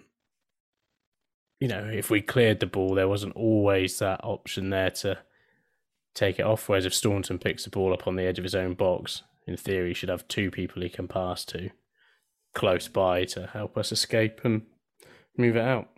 you 1.60 1.68
know, 1.68 1.88
if 1.92 2.10
we 2.10 2.20
cleared 2.20 2.60
the 2.60 2.66
ball 2.66 2.94
there 2.94 3.08
wasn't 3.08 3.36
always 3.36 3.98
that 3.98 4.20
option 4.22 4.70
there 4.70 4.90
to 4.90 5.18
take 6.14 6.38
it 6.38 6.44
off. 6.44 6.68
Whereas 6.68 6.84
if 6.84 6.94
Staunton 6.94 7.38
picks 7.38 7.64
the 7.64 7.70
ball 7.70 7.92
up 7.92 8.06
on 8.06 8.16
the 8.16 8.24
edge 8.24 8.38
of 8.38 8.44
his 8.44 8.54
own 8.54 8.74
box, 8.74 9.22
in 9.46 9.56
theory, 9.56 9.88
he 9.88 9.94
should 9.94 10.08
have 10.08 10.26
two 10.28 10.50
people 10.50 10.82
he 10.82 10.88
can 10.88 11.08
pass 11.08 11.44
to 11.46 11.70
close 12.54 12.88
by 12.88 13.24
to 13.24 13.46
help 13.48 13.76
us 13.76 13.92
escape 13.92 14.40
and 14.44 14.62
move 15.36 15.56
it 15.56 15.64
out. 15.64 15.88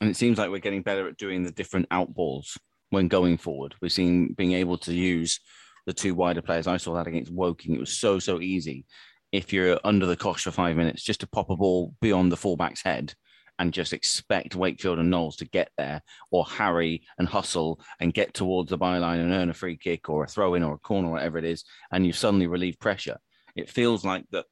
And 0.00 0.08
it 0.10 0.16
seems 0.16 0.38
like 0.38 0.50
we're 0.50 0.58
getting 0.58 0.82
better 0.82 1.08
at 1.08 1.16
doing 1.16 1.42
the 1.42 1.50
different 1.50 1.86
out 1.90 2.14
balls 2.14 2.56
when 2.90 3.08
going 3.08 3.38
forward. 3.38 3.74
We're 3.80 3.88
seeing 3.88 4.34
being 4.34 4.52
able 4.52 4.78
to 4.78 4.94
use 4.94 5.40
the 5.86 5.92
two 5.92 6.14
wider 6.14 6.42
players. 6.42 6.66
I 6.66 6.76
saw 6.76 6.94
that 6.94 7.06
against 7.06 7.32
Woking. 7.32 7.74
It 7.74 7.80
was 7.80 7.98
so, 7.98 8.18
so 8.18 8.40
easy 8.40 8.84
if 9.32 9.52
you're 9.52 9.78
under 9.84 10.06
the 10.06 10.16
cosh 10.16 10.44
for 10.44 10.50
five 10.50 10.76
minutes 10.76 11.02
just 11.02 11.20
to 11.20 11.26
pop 11.26 11.50
a 11.50 11.56
ball 11.56 11.94
beyond 12.00 12.32
the 12.32 12.36
fullback's 12.36 12.82
head 12.82 13.14
and 13.58 13.72
just 13.72 13.92
expect 13.92 14.54
Wakefield 14.54 14.98
and 14.98 15.10
Knowles 15.10 15.36
to 15.36 15.44
get 15.44 15.70
there 15.76 16.00
or 16.30 16.44
harry 16.46 17.02
and 17.18 17.28
hustle 17.28 17.80
and 18.00 18.14
get 18.14 18.32
towards 18.32 18.70
the 18.70 18.78
byline 18.78 19.20
and 19.20 19.32
earn 19.32 19.50
a 19.50 19.54
free 19.54 19.76
kick 19.76 20.08
or 20.08 20.24
a 20.24 20.28
throw 20.28 20.54
in 20.54 20.62
or 20.62 20.74
a 20.74 20.78
corner, 20.78 21.08
or 21.08 21.12
whatever 21.12 21.38
it 21.38 21.44
is, 21.44 21.64
and 21.90 22.06
you 22.06 22.12
suddenly 22.12 22.46
relieve 22.46 22.78
pressure. 22.78 23.18
It 23.56 23.68
feels 23.68 24.04
like 24.04 24.24
that 24.30 24.46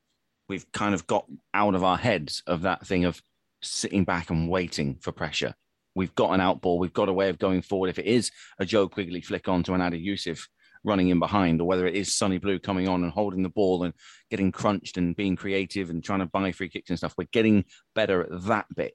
we've 0.49 0.70
kind 0.72 0.94
of 0.94 1.07
got 1.07 1.27
out 1.55 1.75
of 1.75 1.85
our 1.85 1.96
heads 1.96 2.42
of 2.46 2.62
that 2.62 2.87
thing 2.87 3.05
of 3.05 3.20
sitting 3.62 4.05
back 4.05 4.31
and 4.31 4.49
waiting 4.49 4.99
for 5.01 5.12
pressure. 5.12 5.55
We've 5.96 6.14
got 6.14 6.32
an 6.32 6.42
out 6.42 6.61
ball. 6.61 6.78
We've 6.78 6.92
got 6.92 7.09
a 7.09 7.12
way 7.12 7.30
of 7.30 7.38
going 7.38 7.62
forward. 7.62 7.88
If 7.88 7.98
it 7.98 8.04
is 8.04 8.30
a 8.59 8.66
Joe 8.66 8.87
Quigley 8.87 9.22
flick 9.22 9.48
on 9.48 9.62
to 9.62 9.72
an 9.72 9.80
Adi 9.80 9.98
Yussuf 9.98 10.46
running 10.85 11.09
in 11.09 11.18
behind, 11.18 11.61
or 11.61 11.64
whether 11.66 11.87
it 11.87 11.94
is 11.94 12.14
Sonny 12.14 12.37
Blue 12.37 12.59
coming 12.59 12.87
on 12.87 13.02
and 13.02 13.11
holding 13.11 13.42
the 13.42 13.48
ball 13.48 13.82
and 13.82 13.94
getting 14.30 14.52
crunched 14.52 14.98
and 14.98 15.16
being 15.16 15.37
creative 15.37 15.88
and 15.88 16.04
trying 16.04 16.20
to 16.20 16.26
buy 16.26 16.52
free 16.52 16.68
kicks 16.68 16.90
and 16.90 16.98
stuff, 16.98 17.14
we're 17.16 17.24
getting 17.32 17.64
better 17.94 18.22
at 18.22 18.42
that 18.44 18.66
bit, 18.74 18.92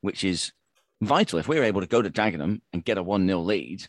which 0.00 0.22
is 0.22 0.52
vital. 1.02 1.40
If 1.40 1.48
we're 1.48 1.64
able 1.64 1.80
to 1.80 1.88
go 1.88 2.00
to 2.00 2.08
Dagenham 2.08 2.60
and 2.72 2.84
get 2.84 2.98
a 2.98 3.02
1 3.02 3.26
0 3.26 3.40
lead, 3.40 3.86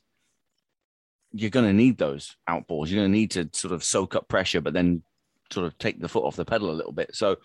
you're 1.31 1.51
going 1.51 1.67
to 1.67 1.73
need 1.73 1.99
those 1.99 2.35
out 2.47 2.67
balls. 2.67 2.89
You're 2.89 3.01
going 3.01 3.11
to 3.11 3.17
need 3.17 3.31
to 3.31 3.47
sort 3.53 3.75
of 3.75 3.83
soak 3.83 4.15
up 4.15 4.27
pressure, 4.27 4.61
but 4.61 4.73
then 4.73 5.03
sort 5.51 5.67
of 5.67 5.77
take 5.77 6.01
the 6.01 6.09
foot 6.09 6.23
off 6.23 6.35
the 6.35 6.45
pedal 6.45 6.71
a 6.71 6.73
little 6.73 6.93
bit. 6.93 7.13
So, 7.13 7.35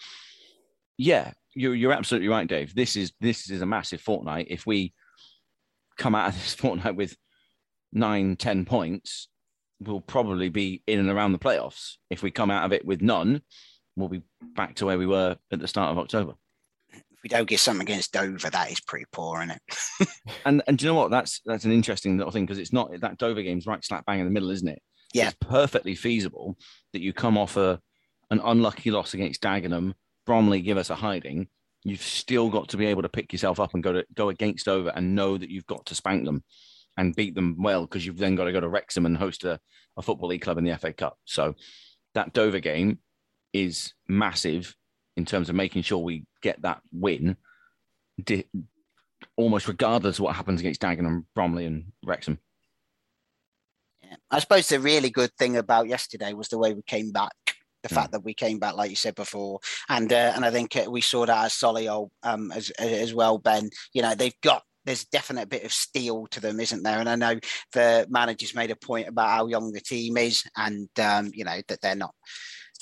yeah, 0.96 1.32
you're, 1.54 1.74
you're 1.74 1.92
absolutely 1.92 2.28
right, 2.28 2.48
Dave. 2.48 2.74
This 2.74 2.96
is 2.96 3.12
this 3.20 3.50
is 3.50 3.60
a 3.60 3.66
massive 3.66 4.00
fortnight. 4.00 4.46
If 4.48 4.66
we 4.66 4.94
come 6.00 6.16
out 6.16 6.30
of 6.30 6.34
this 6.34 6.54
fortnight 6.58 6.96
with 6.96 7.16
nine, 7.92 8.34
ten 8.36 8.64
points, 8.64 9.28
we'll 9.78 10.00
probably 10.00 10.48
be 10.48 10.82
in 10.86 10.98
and 10.98 11.10
around 11.10 11.32
the 11.32 11.38
playoffs. 11.38 11.94
If 12.10 12.22
we 12.22 12.32
come 12.32 12.50
out 12.50 12.64
of 12.64 12.72
it 12.72 12.84
with 12.84 13.00
none, 13.00 13.42
we'll 13.96 14.08
be 14.08 14.22
back 14.56 14.74
to 14.76 14.86
where 14.86 14.98
we 14.98 15.06
were 15.06 15.36
at 15.52 15.60
the 15.60 15.68
start 15.68 15.92
of 15.92 15.98
October. 15.98 16.34
If 16.92 17.22
we 17.22 17.28
don't 17.28 17.48
get 17.48 17.60
something 17.60 17.86
against 17.86 18.12
Dover, 18.12 18.50
that 18.50 18.72
is 18.72 18.80
pretty 18.80 19.06
poor, 19.12 19.42
isn't 19.42 19.52
it? 19.52 20.08
And 20.46 20.62
and 20.66 20.78
do 20.78 20.86
you 20.86 20.90
know 20.90 20.98
what? 20.98 21.10
That's 21.10 21.40
that's 21.44 21.64
an 21.64 21.72
interesting 21.72 22.16
little 22.16 22.32
thing 22.32 22.46
because 22.46 22.58
it's 22.58 22.72
not 22.72 22.90
that 23.00 23.18
Dover 23.18 23.42
game's 23.42 23.66
right 23.66 23.84
slap 23.84 24.06
bang 24.06 24.20
in 24.20 24.24
the 24.24 24.32
middle, 24.32 24.50
isn't 24.50 24.68
it? 24.68 24.80
Yeah. 25.12 25.28
It's 25.28 25.36
perfectly 25.40 25.94
feasible 25.94 26.56
that 26.92 27.02
you 27.02 27.12
come 27.12 27.36
off 27.36 27.56
a 27.56 27.78
an 28.30 28.40
unlucky 28.42 28.90
loss 28.90 29.12
against 29.12 29.42
Dagenham, 29.42 29.94
Bromley 30.24 30.60
give 30.60 30.78
us 30.78 30.90
a 30.90 30.94
hiding. 30.94 31.48
You've 31.84 32.02
still 32.02 32.50
got 32.50 32.68
to 32.70 32.76
be 32.76 32.86
able 32.86 33.02
to 33.02 33.08
pick 33.08 33.32
yourself 33.32 33.58
up 33.58 33.74
and 33.74 33.82
go 33.82 33.92
to 33.92 34.04
go 34.14 34.28
against 34.28 34.66
Dover 34.66 34.92
and 34.94 35.14
know 35.14 35.38
that 35.38 35.50
you've 35.50 35.66
got 35.66 35.86
to 35.86 35.94
spank 35.94 36.24
them 36.24 36.44
and 36.96 37.16
beat 37.16 37.34
them 37.34 37.56
well 37.58 37.82
because 37.82 38.04
you've 38.04 38.18
then 38.18 38.34
got 38.34 38.44
to 38.44 38.52
go 38.52 38.60
to 38.60 38.68
Wrexham 38.68 39.06
and 39.06 39.16
host 39.16 39.44
a, 39.44 39.58
a 39.96 40.02
football 40.02 40.28
league 40.28 40.42
club 40.42 40.58
in 40.58 40.64
the 40.64 40.76
FA 40.76 40.92
Cup. 40.92 41.18
So 41.24 41.54
that 42.14 42.32
Dover 42.32 42.60
game 42.60 42.98
is 43.52 43.94
massive 44.08 44.74
in 45.16 45.24
terms 45.24 45.48
of 45.48 45.54
making 45.54 45.82
sure 45.82 45.98
we 45.98 46.24
get 46.42 46.60
that 46.62 46.80
win, 46.92 47.36
di- 48.22 48.46
almost 49.36 49.68
regardless 49.68 50.18
of 50.18 50.24
what 50.24 50.36
happens 50.36 50.60
against 50.60 50.80
Dagenham, 50.80 51.24
Bromley, 51.34 51.66
and 51.66 51.92
Wrexham. 52.04 52.38
Yeah. 54.02 54.16
I 54.30 54.38
suppose 54.38 54.68
the 54.68 54.80
really 54.80 55.10
good 55.10 55.32
thing 55.38 55.56
about 55.56 55.88
yesterday 55.88 56.32
was 56.32 56.48
the 56.48 56.58
way 56.58 56.74
we 56.74 56.82
came 56.82 57.12
back. 57.12 57.32
The 57.82 57.88
Mm. 57.88 57.94
fact 57.94 58.12
that 58.12 58.24
we 58.24 58.34
came 58.34 58.58
back, 58.58 58.74
like 58.74 58.90
you 58.90 58.96
said 58.96 59.14
before, 59.14 59.60
and 59.88 60.12
uh, 60.12 60.32
and 60.34 60.44
I 60.44 60.50
think 60.50 60.76
uh, 60.76 60.90
we 60.90 61.00
saw 61.00 61.26
that 61.26 61.44
as 61.46 61.54
Solihull 61.54 62.10
um, 62.22 62.52
as 62.52 62.70
as 62.78 63.14
well, 63.14 63.38
Ben. 63.38 63.70
You 63.92 64.02
know, 64.02 64.14
they've 64.14 64.40
got 64.42 64.62
there's 64.84 65.04
definite 65.04 65.48
bit 65.48 65.64
of 65.64 65.72
steel 65.72 66.26
to 66.28 66.40
them, 66.40 66.58
isn't 66.60 66.82
there? 66.82 66.98
And 66.98 67.08
I 67.08 67.14
know 67.16 67.38
the 67.72 68.06
managers 68.08 68.54
made 68.54 68.70
a 68.70 68.76
point 68.76 69.08
about 69.08 69.28
how 69.28 69.46
young 69.46 69.72
the 69.72 69.80
team 69.80 70.16
is, 70.16 70.42
and 70.56 70.88
um, 70.98 71.30
you 71.34 71.44
know 71.44 71.60
that 71.68 71.80
they're 71.80 71.94
not 71.94 72.14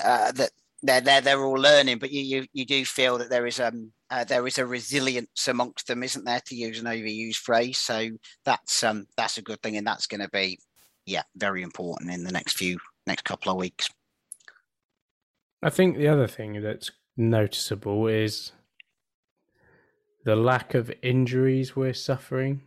uh, 0.03 0.33
that 0.33 0.51
they're 0.83 1.01
they're 1.01 1.21
they're 1.21 1.45
all 1.45 1.55
learning, 1.55 1.99
but 1.99 2.11
you 2.13 2.23
you, 2.23 2.47
you 2.53 2.65
do 2.67 2.85
feel 2.85 3.19
that 3.19 3.31
there 3.31 3.47
is 3.47 3.61
um 3.61 3.93
uh, 4.11 4.25
there 4.25 4.47
is 4.47 4.59
a 4.59 4.67
resilience 4.67 5.49
amongst 5.49 5.87
them, 5.87 6.03
isn't 6.03 6.25
there? 6.25 6.41
To 6.47 6.55
use 6.57 6.79
an 6.81 6.87
overused 6.87 7.37
phrase, 7.37 7.79
so 7.79 8.11
that's 8.45 8.83
um 8.85 9.07
that's 9.17 9.39
a 9.39 9.43
good 9.43 9.61
thing, 9.63 9.77
and 9.77 9.87
that's 9.87 10.07
going 10.07 10.21
to 10.21 10.29
be 10.31 10.59
yeah 11.07 11.23
very 11.37 11.63
important 11.63 12.11
in 12.13 12.25
the 12.25 12.33
next 12.33 12.57
few 12.57 12.79
next 13.07 13.25
couple 13.25 13.51
of 13.51 13.59
weeks. 13.59 13.89
I 15.62 15.71
think 15.71 15.97
the 15.97 16.09
other 16.09 16.29
thing 16.29 16.62
that's 16.62 16.90
noticeable 17.16 18.07
is 18.07 18.53
the 20.25 20.37
lack 20.37 20.75
of 20.75 20.92
injuries 21.03 21.75
we're 21.75 21.94
suffering 21.94 22.62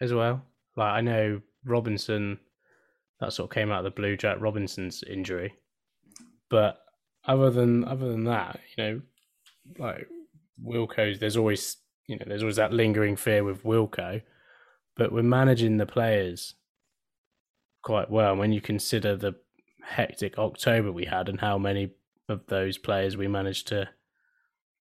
as 0.00 0.12
well. 0.12 0.42
Like 0.76 0.92
I 0.92 1.00
know 1.02 1.42
Robinson, 1.64 2.38
that 3.20 3.32
sort 3.32 3.50
of 3.50 3.54
came 3.54 3.70
out 3.70 3.78
of 3.78 3.84
the 3.84 3.90
blue. 3.90 4.16
Jack 4.16 4.40
Robinson's 4.40 5.02
injury, 5.02 5.54
but 6.48 6.80
other 7.26 7.50
than 7.50 7.84
other 7.84 8.08
than 8.08 8.24
that, 8.24 8.60
you 8.76 8.84
know, 8.84 9.00
like 9.78 10.06
Wilco's, 10.64 11.18
there's 11.18 11.36
always 11.36 11.76
you 12.06 12.16
know 12.16 12.24
there's 12.26 12.42
always 12.42 12.56
that 12.56 12.72
lingering 12.72 13.16
fear 13.16 13.44
with 13.44 13.64
Wilco, 13.64 14.22
but 14.96 15.12
we're 15.12 15.22
managing 15.22 15.76
the 15.76 15.86
players 15.86 16.54
quite 17.82 18.10
well. 18.10 18.36
When 18.36 18.52
you 18.52 18.60
consider 18.60 19.16
the 19.16 19.34
hectic 19.82 20.38
October 20.38 20.92
we 20.92 21.06
had 21.06 21.28
and 21.28 21.40
how 21.40 21.58
many 21.58 21.90
of 22.28 22.46
those 22.46 22.78
players 22.78 23.16
we 23.16 23.28
managed 23.28 23.68
to 23.68 23.88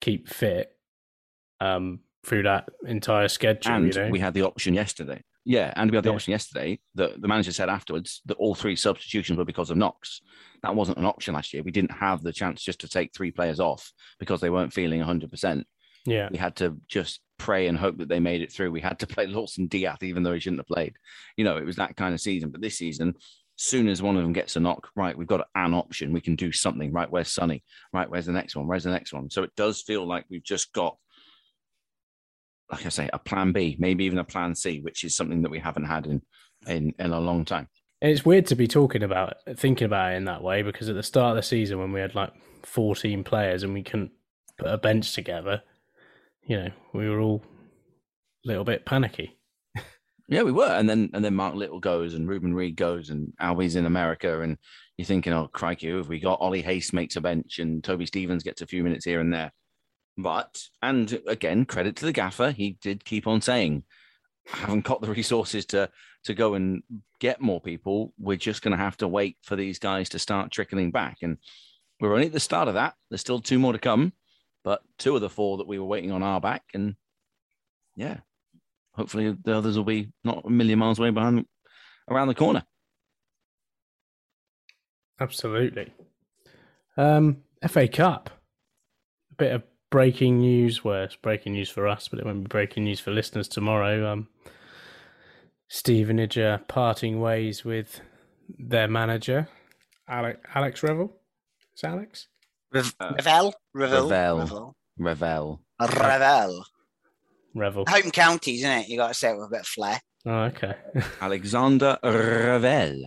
keep 0.01 0.27
fit 0.27 0.71
um, 1.60 1.99
through 2.25 2.43
that 2.43 2.69
entire 2.86 3.27
schedule. 3.27 3.73
And 3.73 3.93
you 3.93 4.01
know? 4.01 4.10
we 4.10 4.19
had 4.19 4.33
the 4.33 4.43
option 4.43 4.73
yesterday. 4.73 5.23
Yeah, 5.45 5.71
and 5.77 5.89
we 5.89 5.95
had 5.95 6.03
the 6.03 6.12
option 6.12 6.31
yesterday 6.31 6.77
that 6.95 7.21
the 7.21 7.27
manager 7.27 7.53
said 7.53 7.69
afterwards 7.69 8.21
that 8.25 8.36
all 8.36 8.53
three 8.53 8.75
substitutions 8.75 9.38
were 9.38 9.45
because 9.45 9.69
of 9.69 9.77
knocks. 9.77 10.19
That 10.62 10.75
wasn't 10.75 10.97
an 10.97 11.05
option 11.05 11.36
last 11.36 11.53
year. 11.53 11.63
We 11.63 11.71
didn't 11.71 11.93
have 11.93 12.21
the 12.21 12.33
chance 12.33 12.62
just 12.62 12.81
to 12.81 12.89
take 12.89 13.13
three 13.13 13.31
players 13.31 13.62
off 13.62 13.93
because 14.19 14.41
they 14.41 14.49
weren't 14.49 14.73
feeling 14.73 14.99
100%. 14.99 15.63
Yeah. 16.05 16.27
We 16.29 16.38
had 16.38 16.57
to 16.57 16.75
just 16.89 17.21
pray 17.38 17.67
and 17.67 17.77
hope 17.77 17.97
that 17.99 18.10
they 18.10 18.19
made 18.19 18.41
it 18.41 18.51
through. 18.51 18.71
We 18.71 18.81
had 18.81 18.99
to 18.99 19.07
play 19.07 19.27
Lawson 19.27 19.67
D'Ath, 19.67 20.03
even 20.03 20.23
though 20.23 20.33
he 20.33 20.41
shouldn't 20.41 20.60
have 20.60 20.67
played. 20.67 20.97
You 21.38 21.45
know, 21.45 21.55
it 21.55 21.65
was 21.65 21.77
that 21.77 21.95
kind 21.95 22.13
of 22.13 22.19
season. 22.19 22.49
But 22.49 22.60
this 22.60 22.77
season, 22.77 23.15
soon 23.57 23.87
as 23.87 24.01
one 24.01 24.15
of 24.15 24.23
them 24.23 24.33
gets 24.33 24.55
a 24.55 24.59
knock, 24.59 24.89
right, 24.95 25.17
we've 25.17 25.27
got 25.27 25.47
an 25.55 25.73
option. 25.73 26.13
We 26.13 26.21
can 26.21 26.35
do 26.35 26.51
something. 26.51 26.91
Right, 26.91 27.11
where's 27.11 27.33
Sonny? 27.33 27.63
Right, 27.91 28.09
where's 28.09 28.25
the 28.25 28.31
next 28.31 28.55
one? 28.55 28.67
Where's 28.67 28.85
the 28.85 28.91
next 28.91 29.13
one? 29.13 29.29
So 29.29 29.43
it 29.43 29.55
does 29.55 29.81
feel 29.81 30.07
like 30.07 30.25
we've 30.29 30.43
just 30.43 30.71
got 30.73 30.97
like 32.71 32.85
I 32.85 32.89
say, 32.89 33.09
a 33.13 33.19
plan 33.19 33.51
B, 33.53 33.77
maybe 33.79 34.05
even 34.05 34.19
a 34.19 34.23
plan 34.23 34.53
C, 34.55 34.79
which 34.81 35.03
is 35.03 35.15
something 35.15 35.41
that 35.43 35.51
we 35.51 35.59
haven't 35.59 35.85
had 35.85 36.05
in 36.05 36.21
in, 36.67 36.93
in 36.99 37.11
a 37.11 37.19
long 37.19 37.45
time. 37.45 37.69
It's 38.01 38.25
weird 38.25 38.47
to 38.47 38.55
be 38.55 38.67
talking 38.67 39.03
about 39.03 39.35
thinking 39.55 39.85
about 39.85 40.13
it 40.13 40.17
in 40.17 40.25
that 40.25 40.43
way 40.43 40.61
because 40.61 40.89
at 40.89 40.95
the 40.95 41.03
start 41.03 41.31
of 41.31 41.35
the 41.37 41.43
season 41.43 41.79
when 41.79 41.91
we 41.91 41.99
had 41.99 42.13
like 42.13 42.31
14 42.63 43.23
players 43.23 43.63
and 43.63 43.73
we 43.73 43.83
couldn't 43.83 44.11
put 44.57 44.67
a 44.67 44.77
bench 44.77 45.13
together, 45.13 45.63
you 46.43 46.57
know, 46.57 46.69
we 46.93 47.09
were 47.09 47.19
all 47.19 47.43
a 48.45 48.47
little 48.47 48.63
bit 48.63 48.85
panicky. 48.85 49.37
Yeah, 50.27 50.43
we 50.43 50.51
were. 50.51 50.65
And 50.65 50.89
then 50.89 51.09
and 51.13 51.23
then 51.23 51.35
Mark 51.35 51.55
Little 51.55 51.79
goes 51.79 52.13
and 52.13 52.27
Reuben 52.27 52.53
Reid 52.53 52.75
goes 52.75 53.09
and 53.09 53.33
Albie's 53.39 53.75
in 53.75 53.85
America 53.85 54.41
and 54.41 54.57
you're 54.97 55.05
thinking, 55.05 55.33
oh 55.33 55.47
crikey, 55.47 55.89
who 55.89 55.97
have 55.97 56.09
we 56.09 56.19
got? 56.19 56.41
Ollie 56.41 56.61
Hayes 56.61 56.91
makes 56.91 57.15
a 57.15 57.21
bench 57.21 57.59
and 57.59 57.83
Toby 57.83 58.05
Stevens 58.05 58.43
gets 58.43 58.61
a 58.61 58.67
few 58.67 58.83
minutes 58.83 59.05
here 59.05 59.21
and 59.21 59.33
there. 59.33 59.51
But, 60.17 60.63
and 60.81 61.21
again, 61.27 61.65
credit 61.65 61.95
to 61.97 62.05
the 62.05 62.11
gaffer, 62.11 62.51
he 62.51 62.77
did 62.81 63.05
keep 63.05 63.27
on 63.27 63.39
saying, 63.39 63.83
I 64.51 64.57
haven't 64.57 64.85
got 64.85 65.01
the 65.01 65.09
resources 65.11 65.65
to 65.67 65.89
to 66.23 66.33
go 66.33 66.55
and 66.55 66.83
get 67.19 67.39
more 67.39 67.61
people. 67.61 68.13
We're 68.19 68.37
just 68.37 68.61
going 68.61 68.75
to 68.75 68.83
have 68.83 68.97
to 68.97 69.07
wait 69.07 69.37
for 69.43 69.55
these 69.55 69.79
guys 69.79 70.09
to 70.09 70.19
start 70.19 70.51
trickling 70.51 70.91
back. 70.91 71.17
And 71.21 71.37
we're 71.99 72.13
only 72.13 72.27
at 72.27 72.33
the 72.33 72.39
start 72.39 72.67
of 72.67 72.73
that. 72.73 72.95
There's 73.09 73.21
still 73.21 73.39
two 73.39 73.59
more 73.59 73.73
to 73.73 73.79
come, 73.79 74.13
but 74.63 74.81
two 74.97 75.15
of 75.15 75.21
the 75.21 75.29
four 75.29 75.57
that 75.57 75.67
we 75.67 75.79
were 75.79 75.85
waiting 75.85 76.11
on 76.11 76.23
are 76.23 76.41
back. 76.41 76.63
And 76.73 76.95
yeah, 77.95 78.17
hopefully 78.97 79.36
the 79.43 79.55
others 79.55 79.77
will 79.77 79.86
be 79.86 80.10
not 80.23 80.43
a 80.45 80.49
million 80.49 80.79
miles 80.79 80.99
away 80.99 81.12
behind 81.12 81.45
around 82.10 82.27
the 82.27 82.36
corner. 82.36 82.63
Absolutely. 85.19 85.93
Um, 86.95 87.38
FA 87.67 87.88
Cup. 87.88 88.29
A 89.31 89.36
bit 89.36 89.51
of 89.53 89.63
breaking 89.89 90.39
news. 90.39 90.83
Well, 90.83 91.03
it's 91.03 91.15
breaking 91.15 91.53
news 91.53 91.69
for 91.69 91.88
us, 91.88 92.07
but 92.07 92.19
it 92.19 92.25
won't 92.25 92.43
be 92.43 92.47
breaking 92.47 92.83
news 92.83 92.99
for 92.99 93.12
listeners 93.12 93.47
tomorrow. 93.47 94.12
Um, 94.12 94.27
Stevenage 95.69 96.38
are 96.38 96.60
parting 96.60 97.19
ways 97.19 97.65
with 97.65 97.99
their 98.57 98.88
manager, 98.88 99.49
Alex, 100.07 100.39
Alex 100.55 100.81
Revell. 100.83 101.12
Is 101.75 101.83
it 101.83 101.88
Alex? 101.88 102.27
Rev- 102.71 102.95
Revell? 103.01 103.53
Revell? 103.73 104.07
Revell. 104.07 104.75
Revell. 104.97 105.62
Revell. 105.81 106.65
Revell. 107.57 107.85
Home 107.87 108.11
counties, 108.11 108.59
isn't 108.59 108.71
it? 108.71 108.89
You 108.89 108.97
got 108.97 109.09
to 109.09 109.13
say 109.13 109.31
it 109.31 109.37
with 109.37 109.47
a 109.47 109.49
bit 109.49 109.61
of 109.61 109.67
flair. 109.67 109.99
Oh, 110.25 110.43
okay. 110.43 110.75
Alexander 111.21 111.97
Revell. 112.03 113.03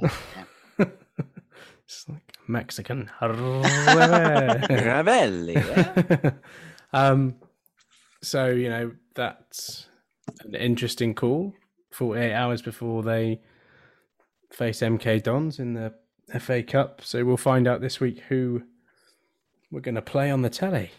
it's 0.78 2.06
like 2.08 2.36
Mexican. 2.46 3.10
Revell. 3.20 3.60
Yeah? 5.50 6.30
um, 6.92 7.36
so 8.22 8.46
you 8.48 8.68
know 8.68 8.92
that's 9.14 9.86
an 10.40 10.54
interesting 10.54 11.14
call. 11.14 11.54
Forty-eight 11.92 12.32
hours 12.34 12.62
before 12.62 13.02
they 13.02 13.40
face 14.52 14.80
MK 14.80 15.22
Dons 15.22 15.58
in 15.58 15.74
the 15.74 15.94
FA 16.38 16.62
Cup, 16.62 17.02
so 17.02 17.24
we'll 17.24 17.36
find 17.36 17.66
out 17.66 17.80
this 17.80 18.00
week 18.00 18.20
who 18.28 18.62
we're 19.70 19.80
going 19.80 19.94
to 19.94 20.02
play 20.02 20.30
on 20.30 20.42
the 20.42 20.50
telly. 20.50 20.90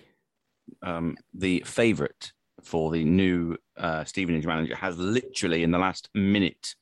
Um, 0.81 1.17
the 1.33 1.63
favourite 1.65 2.31
for 2.63 2.91
the 2.91 3.04
new 3.04 3.58
uh, 3.78 4.04
Stevenage 4.04 4.45
manager 4.45 4.76
has 4.76 4.97
literally 4.97 5.63
in 5.63 5.71
the 5.71 5.78
last 5.78 6.10
minute 6.13 6.76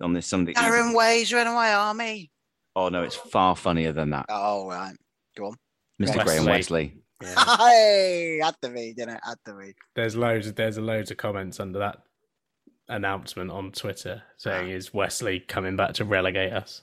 on 0.00 0.12
this 0.12 0.26
Sunday. 0.26 0.52
Aaron 0.56 0.92
Ways, 0.92 1.32
Runaway 1.32 1.68
Army. 1.68 2.30
Oh 2.74 2.88
no, 2.88 3.02
it's 3.02 3.16
far 3.16 3.56
funnier 3.56 3.92
than 3.92 4.10
that. 4.10 4.26
Oh 4.28 4.68
right, 4.68 4.96
go 5.36 5.46
on, 5.46 5.56
Mr. 6.00 6.22
Graham 6.24 6.44
Westley. 6.44 6.98
Yeah. 7.22 7.56
hey, 7.58 8.40
had 8.42 8.56
to 8.62 8.68
be, 8.68 8.92
didn't 8.92 9.14
it? 9.14 9.20
Had 9.24 9.38
to 9.46 9.54
be. 9.54 9.74
There's 9.94 10.16
loads. 10.16 10.46
Of, 10.46 10.56
There's 10.56 10.78
loads 10.78 11.10
of 11.10 11.16
comments 11.16 11.60
under 11.60 11.78
that 11.78 12.02
announcement 12.88 13.50
on 13.50 13.72
Twitter 13.72 14.22
saying, 14.36 14.70
"Is 14.70 14.92
Westley 14.92 15.40
coming 15.40 15.76
back 15.76 15.94
to 15.94 16.04
relegate 16.04 16.52
us?" 16.52 16.82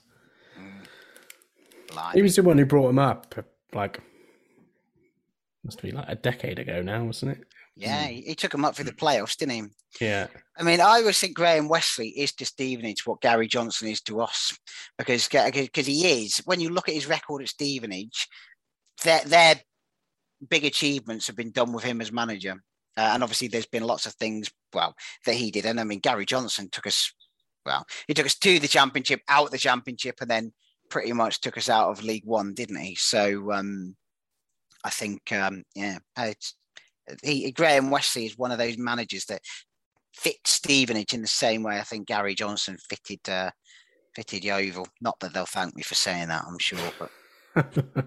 Blimey. 1.88 2.12
He 2.14 2.22
was 2.22 2.36
the 2.36 2.42
one 2.42 2.58
who 2.58 2.64
brought 2.64 2.88
him 2.88 2.98
up, 2.98 3.34
like 3.72 4.00
must 5.64 5.82
be 5.82 5.90
like 5.90 6.08
a 6.08 6.14
decade 6.14 6.58
ago 6.58 6.82
now, 6.82 7.04
wasn't 7.04 7.32
it? 7.32 7.46
Yeah, 7.76 8.04
he, 8.04 8.20
he 8.22 8.34
took 8.34 8.54
him 8.54 8.64
up 8.64 8.76
for 8.76 8.84
the 8.84 8.92
playoffs, 8.92 9.36
didn't 9.36 9.54
he? 9.54 10.04
Yeah. 10.04 10.28
I 10.56 10.62
mean, 10.62 10.80
I 10.80 11.00
always 11.00 11.18
think 11.18 11.34
Graham 11.34 11.68
Westley 11.68 12.08
is 12.08 12.32
to 12.34 12.46
Stevenage 12.46 13.06
what 13.06 13.20
Gary 13.20 13.48
Johnson 13.48 13.88
is 13.88 14.00
to 14.02 14.20
us, 14.20 14.56
because 14.96 15.26
because 15.28 15.86
he 15.86 16.24
is. 16.24 16.38
When 16.44 16.60
you 16.60 16.70
look 16.70 16.88
at 16.88 16.94
his 16.94 17.08
record 17.08 17.42
at 17.42 17.48
Stevenage, 17.48 18.28
their 19.02 19.20
their 19.24 19.56
big 20.48 20.64
achievements 20.64 21.26
have 21.26 21.36
been 21.36 21.50
done 21.50 21.72
with 21.72 21.84
him 21.84 22.00
as 22.00 22.12
manager, 22.12 22.62
uh, 22.96 23.10
and 23.12 23.22
obviously 23.22 23.48
there's 23.48 23.66
been 23.66 23.84
lots 23.84 24.06
of 24.06 24.14
things 24.14 24.50
well 24.72 24.94
that 25.26 25.34
he 25.34 25.50
did. 25.50 25.66
And 25.66 25.80
I 25.80 25.84
mean, 25.84 26.00
Gary 26.00 26.26
Johnson 26.26 26.68
took 26.70 26.86
us 26.86 27.12
well, 27.66 27.86
he 28.06 28.14
took 28.14 28.26
us 28.26 28.36
to 28.36 28.58
the 28.58 28.68
championship, 28.68 29.20
out 29.28 29.50
the 29.50 29.58
championship, 29.58 30.16
and 30.20 30.30
then 30.30 30.52
pretty 30.90 31.12
much 31.12 31.40
took 31.40 31.56
us 31.56 31.68
out 31.68 31.90
of 31.90 32.04
League 32.04 32.26
One, 32.26 32.54
didn't 32.54 32.76
he? 32.76 32.94
So 32.94 33.52
um, 33.52 33.96
I 34.84 34.90
think 34.90 35.32
um, 35.32 35.64
yeah, 35.74 35.98
it's 36.18 36.54
he, 37.22 37.50
Graham 37.52 37.90
Westley 37.90 38.26
is 38.26 38.38
one 38.38 38.52
of 38.52 38.58
those 38.58 38.78
managers 38.78 39.24
that 39.26 39.40
fit 40.14 40.36
Stevenage 40.44 41.12
in 41.14 41.22
the 41.22 41.26
same 41.26 41.62
way 41.62 41.78
I 41.78 41.82
think 41.82 42.06
Gary 42.06 42.34
Johnson 42.34 42.76
fitted 42.88 43.28
uh, 43.28 43.50
fitted 44.14 44.44
Yeovil. 44.44 44.86
Not 45.00 45.18
that 45.20 45.34
they'll 45.34 45.46
thank 45.46 45.74
me 45.76 45.82
for 45.82 45.94
saying 45.94 46.28
that, 46.28 46.44
I'm 46.46 46.58
sure. 46.58 46.78
But 46.98 47.10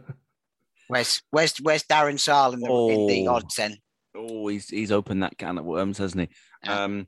where's 0.88 1.22
where's 1.32 1.58
where's 1.58 1.84
Darren 1.84 2.20
Sarll 2.20 2.54
in 2.54 2.60
the, 2.62 2.68
in 2.72 3.08
the 3.08 3.28
Oh. 3.28 3.36
odds 3.36 3.56
then? 3.56 3.78
Oh, 4.16 4.48
he's 4.48 4.70
he's 4.70 4.92
opened 4.92 5.22
that 5.24 5.38
can 5.38 5.58
of 5.58 5.66
worms, 5.66 5.98
hasn't 5.98 6.30
he? 6.30 6.36
Yeah. 6.64 6.84
Um, 6.84 7.08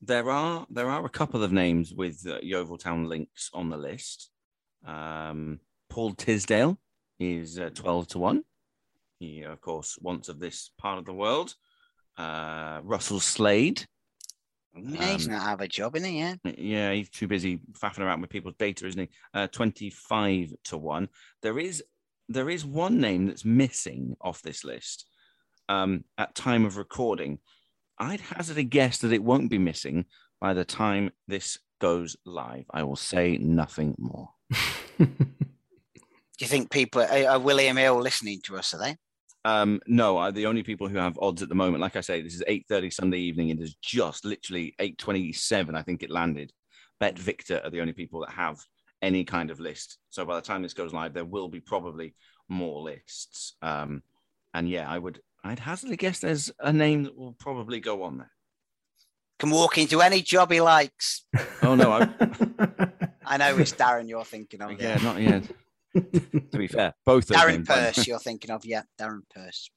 there 0.00 0.28
are 0.30 0.66
there 0.68 0.88
are 0.90 1.04
a 1.06 1.10
couple 1.10 1.42
of 1.42 1.52
names 1.52 1.94
with 1.94 2.26
uh, 2.26 2.38
Yeovil 2.42 2.78
Town 2.78 3.08
links 3.08 3.50
on 3.54 3.70
the 3.70 3.76
list. 3.76 4.30
Um, 4.84 5.60
Paul 5.88 6.12
Tisdale 6.14 6.78
is 7.20 7.58
uh, 7.58 7.70
twelve 7.72 8.08
to 8.08 8.18
one. 8.18 8.42
He, 9.22 9.42
of 9.42 9.60
course, 9.60 9.96
once 10.00 10.28
of 10.28 10.40
this 10.40 10.72
part 10.78 10.98
of 10.98 11.04
the 11.04 11.12
world. 11.14 11.54
Uh, 12.18 12.80
Russell 12.82 13.20
Slade. 13.20 13.86
Yeah, 14.74 15.12
he's 15.12 15.28
Um, 15.28 15.34
not 15.34 15.42
have 15.42 15.60
a 15.60 15.68
job, 15.68 15.94
isn't 15.94 16.10
he? 16.10 16.18
Yeah. 16.18 16.34
Yeah, 16.58 16.92
he's 16.92 17.08
too 17.08 17.28
busy 17.28 17.60
faffing 17.72 18.00
around 18.00 18.20
with 18.20 18.30
people's 18.30 18.56
data, 18.58 18.84
isn't 18.84 19.00
he? 19.00 19.08
Uh, 19.32 19.46
Twenty-five 19.46 20.52
to 20.64 20.76
one. 20.76 21.08
There 21.40 21.60
is 21.60 21.84
there 22.28 22.50
is 22.50 22.64
one 22.64 23.00
name 23.00 23.26
that's 23.26 23.44
missing 23.44 24.16
off 24.20 24.42
this 24.42 24.64
list 24.64 25.06
um, 25.68 26.02
at 26.18 26.34
time 26.34 26.64
of 26.64 26.76
recording. 26.76 27.38
I'd 27.98 28.20
hazard 28.22 28.58
a 28.58 28.64
guess 28.64 28.98
that 28.98 29.12
it 29.12 29.22
won't 29.22 29.50
be 29.50 29.58
missing 29.58 30.06
by 30.40 30.52
the 30.52 30.64
time 30.64 31.12
this 31.28 31.60
goes 31.80 32.16
live. 32.24 32.64
I 32.72 32.82
will 32.82 32.96
say 32.96 33.38
nothing 33.38 33.94
more. 33.98 34.30
Do 34.98 35.06
you 36.40 36.46
think 36.48 36.72
people 36.72 37.02
are, 37.02 37.28
are 37.28 37.38
William 37.38 37.76
Hill 37.76 38.00
listening 38.00 38.40
to 38.46 38.56
us? 38.56 38.74
Are 38.74 38.78
they? 38.78 38.96
Um, 39.44 39.80
no, 39.86 40.18
I, 40.18 40.30
the 40.30 40.46
only 40.46 40.62
people 40.62 40.88
who 40.88 40.98
have 40.98 41.18
odds 41.20 41.42
at 41.42 41.48
the 41.48 41.54
moment, 41.54 41.80
like 41.80 41.96
I 41.96 42.00
say, 42.00 42.22
this 42.22 42.34
is 42.34 42.44
eight 42.46 42.66
thirty 42.68 42.90
Sunday 42.90 43.18
evening. 43.18 43.50
And 43.50 43.60
It 43.60 43.64
is 43.64 43.74
just 43.82 44.24
literally 44.24 44.74
eight 44.78 44.98
twenty-seven. 44.98 45.74
I 45.74 45.82
think 45.82 46.02
it 46.02 46.10
landed. 46.10 46.52
Bet 47.00 47.18
Victor 47.18 47.60
are 47.64 47.70
the 47.70 47.80
only 47.80 47.92
people 47.92 48.20
that 48.20 48.30
have 48.30 48.58
any 49.00 49.24
kind 49.24 49.50
of 49.50 49.58
list. 49.58 49.98
So 50.10 50.24
by 50.24 50.36
the 50.36 50.42
time 50.42 50.62
this 50.62 50.74
goes 50.74 50.92
live, 50.92 51.12
there 51.12 51.24
will 51.24 51.48
be 51.48 51.60
probably 51.60 52.14
more 52.48 52.80
lists. 52.82 53.56
Um, 53.62 54.02
and 54.54 54.68
yeah, 54.68 54.88
I 54.88 54.98
would 54.98 55.20
I'd 55.42 55.58
hazard 55.58 55.90
a 55.90 55.96
guess 55.96 56.20
there's 56.20 56.52
a 56.60 56.72
name 56.72 57.02
that 57.02 57.16
will 57.16 57.32
probably 57.32 57.80
go 57.80 58.04
on 58.04 58.18
there. 58.18 58.30
Can 59.40 59.50
walk 59.50 59.76
into 59.78 60.00
any 60.00 60.22
job 60.22 60.52
he 60.52 60.60
likes. 60.60 61.24
Oh 61.62 61.74
no, 61.74 61.90
I, 61.90 62.08
I 63.26 63.36
know 63.38 63.58
it's 63.58 63.72
Darren 63.72 64.08
you're 64.08 64.24
thinking 64.24 64.62
of. 64.62 64.80
yeah, 64.80 64.98
not 65.02 65.20
yet. 65.20 65.42
To 65.94 66.58
be 66.58 66.66
fair, 66.66 66.94
both 67.04 67.30
of 67.30 67.36
Darren 67.36 67.64
them. 67.64 67.66
Purse 67.66 68.06
you're 68.06 68.18
thinking 68.18 68.50
of. 68.50 68.64
Yeah, 68.64 68.82
Darren 68.98 69.22
Purse. 69.34 69.70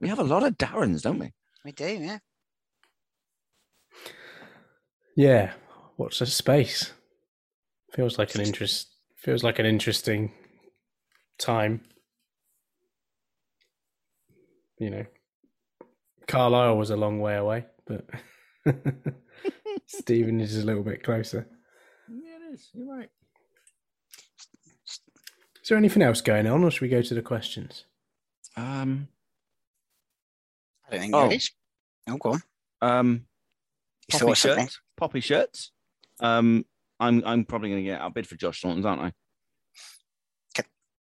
We 0.00 0.08
have 0.08 0.18
a 0.18 0.24
lot 0.24 0.44
of 0.44 0.58
Darrens, 0.58 1.02
don't 1.02 1.18
we? 1.18 1.32
We 1.64 1.72
do, 1.72 1.86
yeah. 1.86 2.18
yeah. 5.16 5.52
what's 5.96 6.18
the 6.18 6.26
space. 6.26 6.92
Feels 7.92 8.18
like 8.18 8.34
an 8.34 8.42
interest. 8.42 8.88
Feels 9.16 9.42
like 9.42 9.58
an 9.58 9.66
interesting 9.66 10.32
time. 11.38 11.80
You 14.78 14.90
know, 14.90 15.06
Carlisle 16.28 16.76
was 16.76 16.90
a 16.90 16.96
long 16.96 17.20
way 17.20 17.36
away, 17.36 17.64
but 17.86 18.06
Stephen 19.86 20.40
is 20.40 20.58
a 20.58 20.66
little 20.66 20.82
bit 20.82 21.02
closer. 21.02 21.48
Yeah, 22.08 22.36
it 22.36 22.54
is. 22.54 22.68
You're 22.74 22.94
right. 22.94 23.08
Is 25.66 25.70
there 25.70 25.78
anything 25.78 26.00
else 26.02 26.20
going 26.20 26.46
on, 26.46 26.62
or 26.62 26.70
should 26.70 26.82
we 26.82 26.88
go 26.88 27.02
to 27.02 27.12
the 27.12 27.22
questions? 27.22 27.86
Um, 28.56 29.08
I 30.86 30.92
don't 30.92 31.00
think 31.00 31.12
Oh. 31.12 31.22
there 31.26 31.32
is. 31.36 31.50
Oh, 32.06 32.16
go 32.18 32.34
on. 32.34 32.42
um, 32.82 33.26
You 34.06 34.12
poppy 34.12 34.18
saw 34.26 34.34
something? 34.34 34.66
shirts. 34.66 34.80
Poppy 34.96 35.18
shirts. 35.20 35.72
Um, 36.20 36.66
I'm 37.00 37.20
I'm 37.26 37.44
probably 37.44 37.70
going 37.70 37.82
to 37.82 37.90
get 37.90 38.00
outbid 38.00 38.28
for 38.28 38.36
Josh 38.36 38.58
Staunton's, 38.60 38.86
aren't 38.86 39.02
I? 39.02 39.12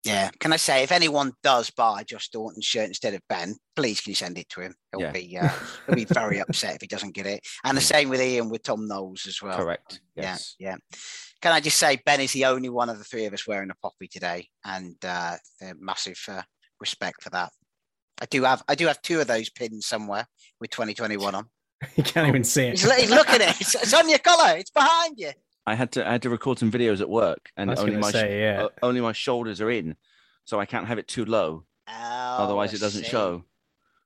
Yeah. 0.03 0.31
Can 0.41 0.53
I 0.53 0.57
say, 0.57 0.83
if 0.83 0.91
anyone 0.91 1.33
does 1.45 1.71
buy 1.71 2.03
Josh 2.03 2.25
Staunton's 2.25 2.65
shirt 2.65 2.89
instead 2.89 3.15
of 3.15 3.21
Ben, 3.29 3.55
please 3.77 4.01
can 4.01 4.11
you 4.11 4.15
send 4.17 4.37
it 4.37 4.49
to 4.49 4.63
him? 4.63 4.75
He'll 4.91 5.03
Yeah. 5.03 5.13
be 5.13 5.39
uh, 5.39 5.49
he'll 5.87 5.95
be 5.95 6.07
very 6.07 6.41
upset 6.41 6.75
if 6.75 6.81
he 6.81 6.89
doesn't 6.89 7.15
get 7.15 7.27
it. 7.27 7.47
And 7.63 7.77
the 7.77 7.83
same 7.83 8.09
with 8.09 8.21
Ian 8.21 8.49
with 8.49 8.65
Tom 8.65 8.89
Knowles 8.89 9.27
as 9.29 9.41
well. 9.41 9.57
Correct. 9.57 10.01
Yeah, 10.17 10.23
Yes. 10.25 10.57
yeah. 10.59 10.77
Can 11.41 11.53
I 11.53 11.61
just 11.61 11.79
say, 11.79 11.99
Ben 12.05 12.21
is 12.21 12.33
the 12.33 12.45
only 12.45 12.69
one 12.69 12.91
of 12.91 12.99
the 12.99 13.05
three 13.05 13.25
of 13.25 13.33
us 13.33 13.47
wearing 13.47 13.71
a 13.71 13.75
poppy 13.77 14.09
today, 14.09 14.49
and 14.65 14.97
uh, 15.05 15.37
massive 15.79 16.19
uh, 16.29 16.43
respect 16.81 17.23
for 17.23 17.31
that. 17.31 17.51
I 18.21 18.27
do 18.27 18.43
have 18.43 18.63
I 18.69 18.75
do 18.75 18.87
have 18.87 19.01
two 19.01 19.21
of 19.21 19.27
those 19.27 19.49
pins 19.49 19.87
somewhere 19.87 20.27
with 20.61 20.71
2021 20.71 21.35
on. 21.35 21.47
You 21.97 22.03
can't 22.03 22.29
even 22.29 22.45
see 22.45 22.65
it. 22.65 22.73
He's, 22.79 22.93
he's 22.93 23.11
looking 23.11 23.37
at 23.37 23.57
it. 23.57 23.61
It's, 23.63 23.75
it's 23.75 23.95
on 23.95 24.07
your 24.11 24.19
collar. 24.19 24.59
It's 24.59 24.71
behind 24.71 25.15
you. 25.19 25.31
I 25.67 25.75
had 25.75 25.93
to 25.93 26.07
I 26.07 26.13
had 26.13 26.23
to 26.23 26.31
record 26.31 26.59
some 26.59 26.71
videos 26.71 27.01
at 27.01 27.09
work, 27.09 27.49
and 27.57 27.71
only 27.71 27.97
my 27.97 28.11
say, 28.11 28.41
yeah. 28.41 28.67
only 28.83 29.01
my 29.01 29.13
shoulders 29.13 29.63
are 29.63 29.71
in, 29.71 29.97
so 30.45 30.61
I 30.61 30.67
can't 30.67 30.87
have 30.87 30.99
it 30.99 31.09
too 31.09 31.25
low. 31.25 31.65
Oh, 31.89 31.93
Otherwise, 32.39 32.73
I 32.75 32.77
it 32.77 32.81
doesn't 32.81 33.05
see. 33.05 33.09
show. 33.09 33.45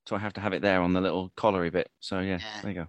So 0.07 0.15
I 0.15 0.21
have 0.21 0.35
to 0.35 0.41
have 0.41 0.53
it 0.53 0.63
there 0.63 0.83
on 0.83 0.93
the 0.93 1.01
little 1.01 1.33
collary 1.37 1.71
bit. 1.71 1.91
So 1.99 2.21
yeah, 2.21 2.39
Yeah. 2.39 2.61
there 2.63 2.71
you 2.71 2.75
go. 2.83 2.87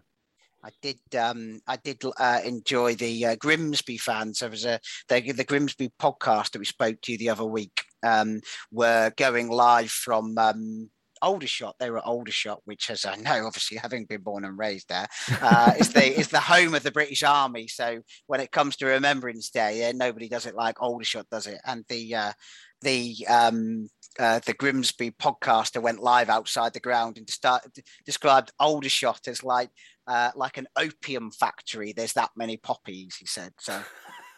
I 0.66 0.70
did. 0.82 1.00
Um, 1.16 1.62
I 1.68 1.76
did 1.76 2.02
uh, 2.18 2.42
enjoy 2.44 2.96
the 2.96 3.26
uh, 3.26 3.36
Grimsby 3.36 3.98
fans. 3.98 4.40
There 4.40 4.50
was 4.50 4.66
a 4.66 4.80
the, 5.08 5.32
the 5.32 5.44
Grimsby 5.44 5.92
podcast 6.02 6.52
that 6.52 6.60
we 6.60 6.66
spoke 6.66 7.00
to 7.02 7.18
the 7.18 7.30
other 7.30 7.46
week. 7.46 7.84
Um, 8.02 8.42
were 8.72 9.12
going 9.16 9.50
live 9.50 9.92
from 9.92 10.38
um, 10.38 10.90
Aldershot. 11.22 11.76
They 11.80 11.92
were 11.92 12.00
at 12.00 12.06
Aldershot, 12.06 12.62
which, 12.66 12.90
as 12.90 13.06
I 13.06 13.16
know, 13.16 13.46
obviously 13.46 13.78
having 13.78 14.06
been 14.06 14.22
born 14.22 14.44
and 14.44 14.58
raised 14.58 14.90
there, 14.90 15.08
uh, 15.40 15.74
is 15.78 15.94
the 15.94 16.20
is 16.20 16.30
the 16.30 16.40
home 16.40 16.74
of 16.74 16.82
the 16.82 16.92
British 16.92 17.22
Army. 17.22 17.68
So 17.68 18.02
when 18.26 18.40
it 18.40 18.52
comes 18.52 18.76
to 18.78 18.88
Remembrance 18.88 19.52
Day, 19.52 19.82
yeah, 19.82 19.92
nobody 19.92 20.28
does 20.28 20.48
it 20.48 20.56
like 20.56 20.82
Aldershot 20.82 21.30
does 21.30 21.46
it. 21.46 21.60
And 21.64 21.86
the 21.90 22.16
uh, 22.16 22.34
the 22.82 23.16
um, 23.30 23.90
uh, 24.18 24.40
the 24.46 24.54
Grimsby 24.54 25.12
podcaster 25.12 25.82
went 25.82 26.00
live 26.00 26.30
outside 26.30 26.74
the 26.74 26.80
ground 26.80 27.18
and 27.18 27.30
start, 27.30 27.64
described 28.06 28.52
Aldershot 28.60 29.28
as 29.28 29.44
like 29.44 29.70
uh, 30.08 30.32
like 30.36 30.58
an 30.58 30.68
opium 30.76 31.32
factory. 31.32 31.94
There's 31.94 32.14
that 32.14 32.32
many 32.36 32.58
poppies, 32.58 33.16
he 33.16 33.26
said. 33.26 33.54
So 33.60 33.82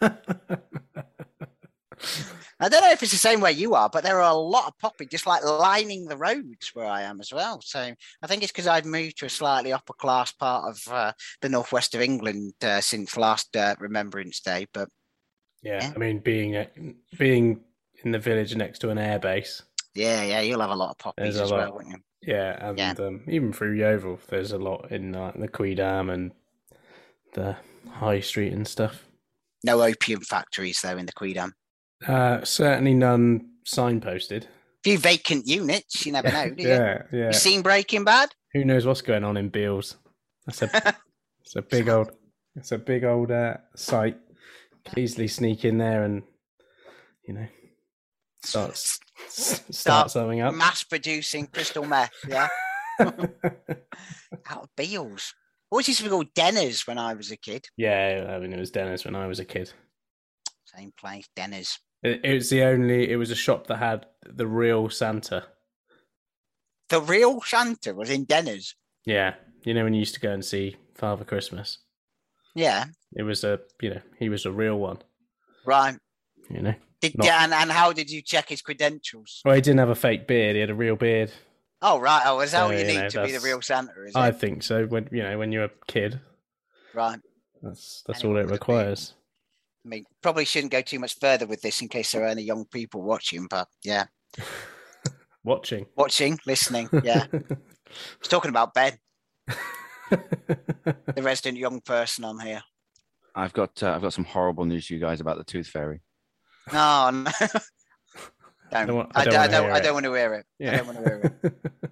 I 2.60 2.68
don't 2.68 2.82
know 2.82 2.90
if 2.90 3.02
it's 3.02 3.12
the 3.12 3.18
same 3.18 3.40
where 3.40 3.50
you 3.50 3.74
are, 3.74 3.88
but 3.88 4.04
there 4.04 4.20
are 4.20 4.30
a 4.30 4.36
lot 4.36 4.68
of 4.68 4.78
poppy 4.78 5.06
just 5.06 5.26
like 5.26 5.44
lining 5.44 6.06
the 6.06 6.16
roads 6.16 6.70
where 6.74 6.86
I 6.86 7.02
am 7.02 7.20
as 7.20 7.32
well. 7.32 7.60
So 7.62 7.92
I 8.22 8.26
think 8.26 8.42
it's 8.42 8.52
because 8.52 8.66
I've 8.66 8.84
moved 8.84 9.18
to 9.18 9.26
a 9.26 9.30
slightly 9.30 9.72
upper 9.72 9.92
class 9.92 10.32
part 10.32 10.68
of 10.68 10.92
uh, 10.92 11.12
the 11.40 11.48
northwest 11.48 11.94
of 11.94 12.00
England 12.00 12.54
uh, 12.62 12.80
since 12.80 13.16
last 13.16 13.56
uh, 13.56 13.74
Remembrance 13.78 14.40
Day. 14.40 14.66
But 14.72 14.88
Yeah, 15.62 15.82
Yeah. 15.82 15.92
I 15.94 15.98
mean, 15.98 16.20
being 16.20 16.56
a, 16.56 16.68
being 17.18 17.60
in 18.04 18.12
the 18.12 18.18
village 18.18 18.54
next 18.54 18.78
to 18.80 18.90
an 18.90 18.98
airbase. 18.98 19.62
yeah, 19.94 20.22
yeah, 20.22 20.40
you'll 20.40 20.60
have 20.60 20.70
a 20.70 20.76
lot 20.76 20.90
of 20.90 20.98
poppies 20.98 21.36
as 21.38 21.50
well, 21.50 21.72
won't 21.72 21.88
you? 21.88 21.96
Yeah, 22.22 22.68
and 22.68 22.78
Yeah. 22.78 22.94
Um, 22.98 23.22
even 23.28 23.52
through 23.52 23.74
Yeovil, 23.76 24.20
there's 24.28 24.52
a 24.52 24.58
lot 24.58 24.90
in 24.90 25.14
uh, 25.14 25.32
the 25.36 25.48
Quedam 25.48 26.12
and 26.12 26.32
the 27.34 27.56
High 27.90 28.20
Street 28.20 28.52
and 28.52 28.66
stuff. 28.66 29.04
No 29.64 29.82
opium 29.82 30.20
factories 30.20 30.80
though 30.80 30.96
in 30.96 31.06
the 31.06 31.12
Quedam. 31.12 31.52
Uh, 32.06 32.44
certainly 32.44 32.94
none 32.94 33.48
signposted. 33.66 34.44
few 34.84 34.98
vacant 34.98 35.46
units. 35.46 36.06
You 36.06 36.12
never 36.12 36.30
know, 36.30 36.50
do 36.50 36.62
you? 36.62 36.68
yeah, 36.68 37.02
yeah. 37.12 37.26
You 37.26 37.32
seen 37.32 37.62
Breaking 37.62 38.04
Bad? 38.04 38.30
Who 38.54 38.64
knows 38.64 38.86
what's 38.86 39.02
going 39.02 39.24
on 39.24 39.36
in 39.36 39.48
Beales? 39.48 39.96
That's 40.46 40.62
a 40.62 40.70
it's 41.42 41.56
a 41.56 41.62
big 41.62 41.88
old 41.88 42.12
it's 42.56 42.72
a 42.72 42.78
big 42.78 43.04
old 43.04 43.30
uh, 43.30 43.58
site. 43.76 44.16
Easily 44.96 45.28
sneak 45.28 45.64
in 45.64 45.78
there 45.78 46.04
and 46.04 46.22
you 47.26 47.34
know 47.34 47.46
start 48.42 48.80
s- 49.26 49.62
s- 49.68 49.76
start 49.78 50.10
something 50.10 50.40
up. 50.40 50.54
Mass 50.54 50.82
producing 50.84 51.46
crystal 51.46 51.84
meth, 51.84 52.12
yeah. 52.28 52.48
Out 53.00 54.62
of 54.64 54.68
Beales. 54.76 55.34
What 55.70 55.86
used 55.86 55.98
to 56.00 56.04
be 56.04 56.10
called 56.10 56.32
Denner's 56.34 56.86
when 56.86 56.98
I 56.98 57.14
was 57.14 57.30
a 57.30 57.36
kid. 57.36 57.66
yeah, 57.76 58.26
I 58.34 58.38
mean 58.38 58.52
it 58.52 58.58
was 58.58 58.70
Dennis 58.70 59.04
when 59.04 59.14
I 59.14 59.26
was 59.26 59.38
a 59.38 59.44
kid. 59.44 59.72
Same 60.64 60.92
place, 60.98 61.28
Denner's. 61.36 61.78
It, 62.02 62.20
it 62.24 62.34
was 62.34 62.50
the 62.50 62.62
only. 62.62 63.10
It 63.10 63.16
was 63.16 63.30
a 63.30 63.34
shop 63.36 63.66
that 63.66 63.78
had 63.78 64.06
the 64.26 64.46
real 64.46 64.88
Santa. 64.88 65.44
The 66.88 67.00
real 67.02 67.40
Santa 67.42 67.94
was 67.94 68.08
in 68.10 68.24
Denner's. 68.26 68.74
Yeah, 69.04 69.34
you 69.64 69.74
know 69.74 69.84
when 69.84 69.94
you 69.94 70.00
used 70.00 70.14
to 70.14 70.20
go 70.20 70.30
and 70.32 70.44
see 70.44 70.76
Father 70.94 71.24
Christmas. 71.24 71.78
Yeah, 72.54 72.86
It 73.14 73.22
was 73.22 73.44
a 73.44 73.60
you 73.82 73.90
know 73.90 74.00
he 74.18 74.28
was 74.28 74.46
a 74.46 74.52
real 74.52 74.76
one. 74.78 74.98
right. 75.66 75.96
You 76.50 76.62
know. 76.62 76.74
Did 77.00 77.16
Not- 77.16 77.26
yeah, 77.26 77.44
and, 77.44 77.52
and 77.54 77.70
how 77.70 77.92
did 77.92 78.10
you 78.10 78.22
check 78.22 78.48
his 78.48 78.60
credentials? 78.62 79.40
Well, 79.44 79.54
he 79.54 79.60
didn't 79.60 79.78
have 79.78 79.88
a 79.90 79.94
fake 79.94 80.26
beard. 80.26 80.56
He 80.56 80.60
had 80.60 80.70
a 80.70 80.74
real 80.74 80.96
beard. 80.96 81.30
Oh, 81.80 82.00
right. 82.00 82.22
Oh, 82.26 82.40
is 82.40 82.50
that 82.52 82.58
So, 82.58 82.66
what 82.66 82.74
you 82.74 82.80
you 82.80 82.86
need 82.88 83.00
know, 83.02 83.08
to 83.10 83.24
be 83.24 83.32
the 83.32 83.40
real 83.40 83.62
Santa? 83.62 83.92
Is 84.04 84.16
I 84.16 84.26
it? 84.26 84.28
I 84.28 84.32
think 84.32 84.62
so. 84.64 84.86
When 84.86 85.08
you 85.12 85.22
know 85.22 85.38
when 85.38 85.52
you're 85.52 85.64
a 85.64 85.70
kid, 85.86 86.20
Right. 86.94 87.20
that's 87.62 88.02
that's 88.06 88.24
Anyone 88.24 88.42
all 88.42 88.48
it 88.48 88.50
requires. 88.52 89.14
I 89.84 89.88
mean, 89.88 90.04
probably 90.22 90.44
shouldn't 90.44 90.72
go 90.72 90.82
too 90.82 90.98
much 90.98 91.14
further 91.20 91.46
with 91.46 91.62
this 91.62 91.80
in 91.80 91.88
case 91.88 92.10
there 92.12 92.24
are 92.24 92.28
any 92.28 92.42
young 92.42 92.64
people 92.66 93.02
watching, 93.02 93.46
but 93.48 93.68
yeah. 93.84 94.06
Watching. 95.44 95.86
Watching, 95.96 96.38
listening. 96.46 96.88
Yeah. 97.04 97.24
I 97.32 97.38
was 98.18 98.28
talking 98.28 98.50
about 98.50 98.74
Ben, 98.74 98.98
the 100.10 101.22
resident 101.22 101.56
young 101.58 101.80
person 101.80 102.24
on 102.24 102.40
here. 102.40 102.62
I've 103.34 103.52
got 103.52 103.82
uh, 103.82 103.92
I've 103.94 104.02
got 104.02 104.12
some 104.12 104.24
horrible 104.24 104.64
news 104.64 104.86
for 104.86 104.94
you 104.94 105.00
guys 105.00 105.20
about 105.20 105.38
the 105.38 105.44
Tooth 105.44 105.68
Fairy. 105.68 106.00
No, 106.72 107.10
no. 107.10 107.30
don't. 108.70 108.86
don't 108.86 108.96
want- 108.96 109.12
I, 109.14 109.20
I 109.20 109.24
don't, 109.24 109.32
don't 109.32 109.34
I, 109.34 109.38
wanna 109.38 109.50
don't, 109.50 109.70
I 109.72 109.78
it. 109.78 109.82
don't 109.82 109.94
want 109.94 110.04
to 110.06 110.14
hear 110.14 110.34
it. 110.34 110.46
I 110.60 110.64
Yeah. 110.64 110.76
don't 110.78 110.86
want 110.86 110.98
to 110.98 111.04
hear 111.04 111.38
it. 111.42 111.52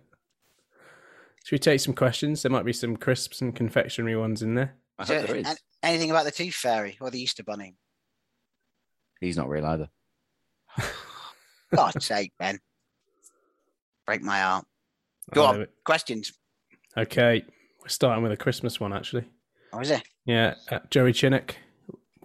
Should 1.44 1.52
we 1.54 1.58
take 1.58 1.80
some 1.80 1.94
questions? 1.94 2.42
There 2.42 2.50
might 2.50 2.64
be 2.64 2.72
some 2.72 2.96
crisps 2.96 3.40
and 3.40 3.54
confectionery 3.54 4.16
ones 4.16 4.42
in 4.42 4.54
there. 4.54 4.74
I 4.98 5.04
So, 5.04 5.18
hope 5.18 5.26
there 5.28 5.36
is. 5.36 5.46
an- 5.48 5.56
anything 5.82 6.10
about 6.10 6.24
the 6.24 6.32
Tooth 6.32 6.54
Fairy 6.54 6.96
or 7.00 7.10
the 7.10 7.20
Easter 7.20 7.44
Bunny? 7.44 7.76
He's 9.20 9.36
not 9.36 9.48
real 9.48 9.64
either. 9.64 9.88
God's 11.74 12.04
sake, 12.04 12.32
Ben. 12.38 12.58
Break 14.06 14.22
my 14.22 14.40
heart. 14.40 14.64
Go 15.34 15.42
Oh, 15.42 15.46
on. 15.46 15.58
there 15.58 15.68
Questions. 15.84 16.32
Okay, 16.96 17.44
we're 17.80 17.88
starting 17.88 18.22
with 18.22 18.32
a 18.32 18.36
Christmas 18.36 18.78
one 18.80 18.92
actually. 18.92 19.24
Or 19.72 19.82
is 19.82 19.90
it? 19.90 20.02
Yeah, 20.24 20.54
uh, 20.70 20.78
Joey 20.90 21.12
Chinnock, 21.12 21.52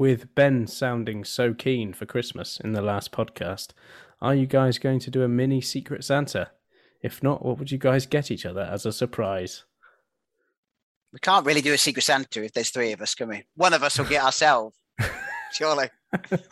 with 0.02 0.34
Ben 0.34 0.66
sounding 0.66 1.24
so 1.24 1.54
keen 1.54 1.94
for 1.94 2.08
Christmas 2.08 2.60
in 2.60 2.74
the 2.74 2.82
last 2.82 3.12
podcast, 3.12 3.68
are 4.20 4.34
you 4.34 4.48
guys 4.48 4.80
going 4.80 4.98
to 4.98 5.12
do 5.12 5.22
a 5.22 5.28
mini 5.28 5.62
Secret 5.62 6.04
Santa? 6.04 6.50
If 7.04 7.22
not, 7.22 7.46
what 7.46 7.60
would 7.60 7.70
you 7.70 7.78
guys 7.78 8.08
get 8.08 8.32
each 8.32 8.44
other 8.44 8.62
as 8.62 8.84
a 8.84 8.92
surprise? 8.92 9.64
We 11.14 11.20
can't 11.20 11.46
really 11.46 11.62
do 11.62 11.72
a 11.72 11.78
Secret 11.78 12.02
Santa 12.02 12.44
if 12.44 12.52
there's 12.52 12.72
three 12.72 12.94
of 12.94 13.02
us, 13.04 13.14
can 13.14 13.30
we? 13.30 13.44
One 13.54 13.76
of 13.76 13.84
us 13.84 14.00
will 14.00 14.08
get 14.08 14.24
ourselves, 14.24 14.76
surely. 15.52 15.90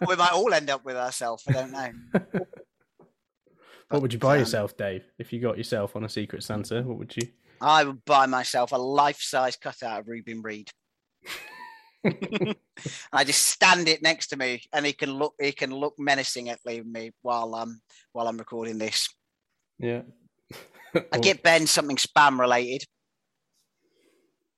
we 0.07 0.15
might 0.15 0.33
all 0.33 0.53
end 0.53 0.69
up 0.69 0.85
with 0.85 0.95
ourselves. 0.95 1.43
I 1.47 1.51
don't 1.53 1.71
know. 1.71 1.89
What 3.89 4.03
would 4.03 4.13
you 4.13 4.19
buy 4.19 4.33
um, 4.33 4.41
yourself, 4.41 4.77
Dave? 4.77 5.05
If 5.17 5.33
you 5.33 5.41
got 5.41 5.57
yourself 5.57 5.95
on 5.95 6.03
a 6.03 6.09
Secret 6.09 6.43
Santa, 6.43 6.83
what 6.83 6.99
would 6.99 7.15
you? 7.17 7.27
I 7.59 7.83
would 7.83 8.05
buy 8.05 8.27
myself 8.27 8.73
a 8.73 8.77
life-size 8.77 9.55
cutout 9.55 10.01
of 10.01 10.07
Reuben 10.07 10.43
Reid. 10.43 10.69
I 13.13 13.23
just 13.23 13.47
stand 13.47 13.87
it 13.87 14.01
next 14.01 14.27
to 14.27 14.37
me, 14.37 14.63
and 14.71 14.85
he 14.85 14.93
can 14.93 15.13
look. 15.13 15.33
He 15.39 15.51
can 15.51 15.71
look 15.71 15.95
menacing 15.97 16.49
at 16.49 16.59
me 16.65 17.11
while 17.21 17.55
um 17.55 17.81
while 18.13 18.27
I'm 18.27 18.37
recording 18.37 18.77
this. 18.77 19.13
Yeah. 19.77 20.01
I'd 21.11 21.21
get 21.21 21.43
Ben 21.43 21.67
something 21.67 21.97
spam 21.97 22.39
related. 22.39 22.83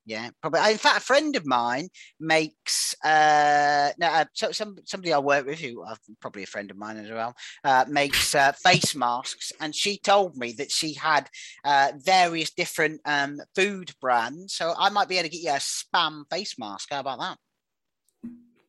Yeah, 0.06 0.30
probably. 0.42 0.72
In 0.72 0.78
fact, 0.78 0.98
a 0.98 1.02
friend 1.02 1.36
of 1.36 1.46
mine 1.46 1.88
makes 2.20 2.96
uh 3.06 3.92
no, 4.00 4.08
uh, 4.08 4.26
so 4.34 4.52
some 4.52 4.78
somebody 4.84 5.14
I 5.14 5.20
work 5.20 5.46
with 5.46 5.60
who 5.60 5.84
uh, 5.84 5.96
probably 6.20 6.44
a 6.44 6.48
friend 6.48 6.72
of 6.72 6.78
mine 6.78 6.98
as 6.98 7.12
well 7.12 7.36
uh, 7.64 7.86
makes 7.88 8.34
uh, 8.34 8.52
face 8.54 8.96
masks, 8.96 9.52
and 9.60 9.76
she 9.76 9.98
told 10.00 10.36
me 10.38 10.54
that 10.54 10.72
she 10.72 10.94
had 10.94 11.30
uh, 11.64 11.92
various 11.98 12.52
different 12.52 13.02
um 13.06 13.40
food 13.56 13.92
brands. 14.02 14.56
So 14.56 14.74
I 14.78 14.90
might 14.90 15.08
be 15.08 15.18
able 15.18 15.30
to 15.30 15.36
get 15.38 15.42
you 15.44 15.52
a 15.52 15.60
spam 15.60 16.24
face 16.32 16.58
mask. 16.58 16.90
How 16.92 17.02
about 17.02 17.20
that? 17.20 17.38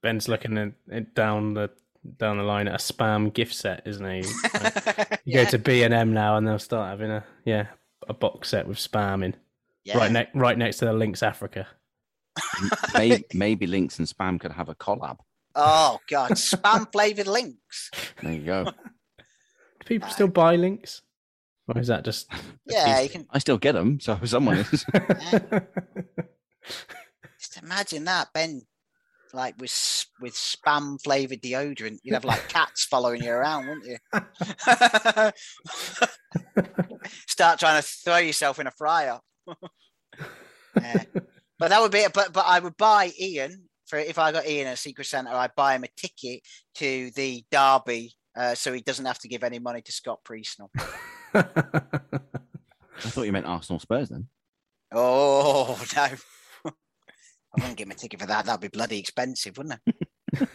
Ben's 0.03 0.29
looking 0.29 0.59
at 0.59 0.73
it 0.89 1.15
down 1.15 1.55
the 1.55 1.71
down 2.19 2.37
the 2.37 2.43
line 2.43 2.69
at 2.69 2.75
a 2.75 2.79
spam 2.93 3.33
gift 3.33 3.55
set, 3.55 3.83
isn't 3.87 4.05
he? 4.05 4.23
Like, 4.61 5.21
you 5.25 5.35
Yeah. 5.39 5.45
go 5.45 5.51
to 5.51 5.59
B 5.59 5.83
and 5.85 5.95
M 5.95 6.13
now, 6.13 6.37
and 6.37 6.47
they'll 6.47 6.59
start 6.59 6.91
having 6.91 7.11
a 7.11 7.25
yeah 7.45 7.69
a 8.09 8.13
box 8.15 8.49
set 8.51 8.67
with 8.67 8.79
spam 8.79 9.25
in 9.25 9.35
Yeah. 9.85 9.99
right 9.99 10.13
next 10.13 10.35
right 10.35 10.57
next 10.57 10.79
to 10.79 10.85
the 10.87 10.93
Lynx 10.93 11.23
Africa. 11.23 11.67
maybe, 12.95 13.25
maybe 13.35 13.67
Lynx 13.67 13.99
and 13.99 14.09
Spam 14.09 14.41
could 14.41 14.53
have 14.53 14.69
a 14.69 14.75
collab. 14.75 15.19
Oh 15.55 15.99
god, 16.09 16.33
spam 16.33 16.91
flavored 16.91 17.27
Lynx. 17.27 17.91
There 18.23 18.33
you 18.33 18.47
go. 18.47 18.65
Do 18.65 18.73
people 19.85 20.09
still 20.09 20.29
buy 20.29 20.57
Lynx? 20.57 21.03
Or 21.69 21.79
is 21.81 21.89
that 21.89 22.05
just 22.05 22.31
Yeah, 22.67 23.01
you 23.01 23.09
can 23.09 23.27
I 23.31 23.39
still 23.39 23.59
get 23.59 23.73
them, 23.73 24.01
so 24.01 24.19
someone 24.25 24.59
is. 24.59 24.85
just 27.39 27.63
imagine 27.63 28.05
that 28.05 28.33
Ben, 28.33 28.63
like 29.35 29.55
with 29.61 30.07
with 30.21 30.35
spam 30.35 31.03
flavored 31.03 31.43
deodorant. 31.43 31.99
You'd 32.03 32.15
have 32.15 32.25
like 32.25 32.49
cats 32.49 32.85
following 32.85 33.23
you 33.23 33.31
around, 33.33 33.67
wouldn't 33.69 33.87
you? 33.87 33.99
Start 37.27 37.59
trying 37.59 37.83
to 37.83 37.87
throw 37.87 38.19
yourself 38.19 38.59
in 38.59 38.67
a 38.67 38.71
fryer. 38.71 39.19
Yeah. 40.81 41.05
But 41.59 41.69
that 41.69 41.81
would 41.81 41.93
be 41.93 41.99
it. 41.99 42.13
But 42.13 42.33
but 42.33 42.45
I 42.47 42.59
would 42.59 42.77
buy 42.77 43.11
Ian 43.21 43.69
for 43.87 43.99
if 43.99 44.19
I 44.19 44.33
got 44.33 44.47
Ian 44.47 44.69
a 44.69 44.77
Secret 44.77 45.05
Santa, 45.07 45.31
I'd 45.31 45.55
buy 45.55 45.75
him 45.75 45.85
a 45.85 45.89
ticket 45.97 46.41
to 46.77 47.11
the 47.15 47.45
Derby, 47.51 48.15
uh, 48.37 48.55
so 48.55 48.73
he 48.73 48.81
doesn't 48.81 49.05
have 49.05 49.19
to 49.21 49.29
give 49.29 49.45
any 49.45 49.59
money 49.59 49.83
to 49.83 49.93
Scott 49.93 50.21
Priestnell. 50.25 50.71
I 51.35 51.43
thought 53.09 53.23
you 53.27 53.33
meant 53.33 53.47
Arsenal 53.47 53.81
Spurs 53.81 54.09
then. 54.09 54.29
Oh 54.93 55.79
no. 55.97 56.03
I 56.05 56.71
wouldn't 57.57 57.77
give 57.77 57.87
him 57.87 57.93
a 57.93 57.95
ticket 57.95 58.19
for 58.21 58.27
that. 58.27 58.47
That'd 58.47 58.61
be 58.63 58.69
bloody 58.69 58.99
expensive, 58.99 59.59
wouldn't 59.59 59.79
it? 59.87 59.97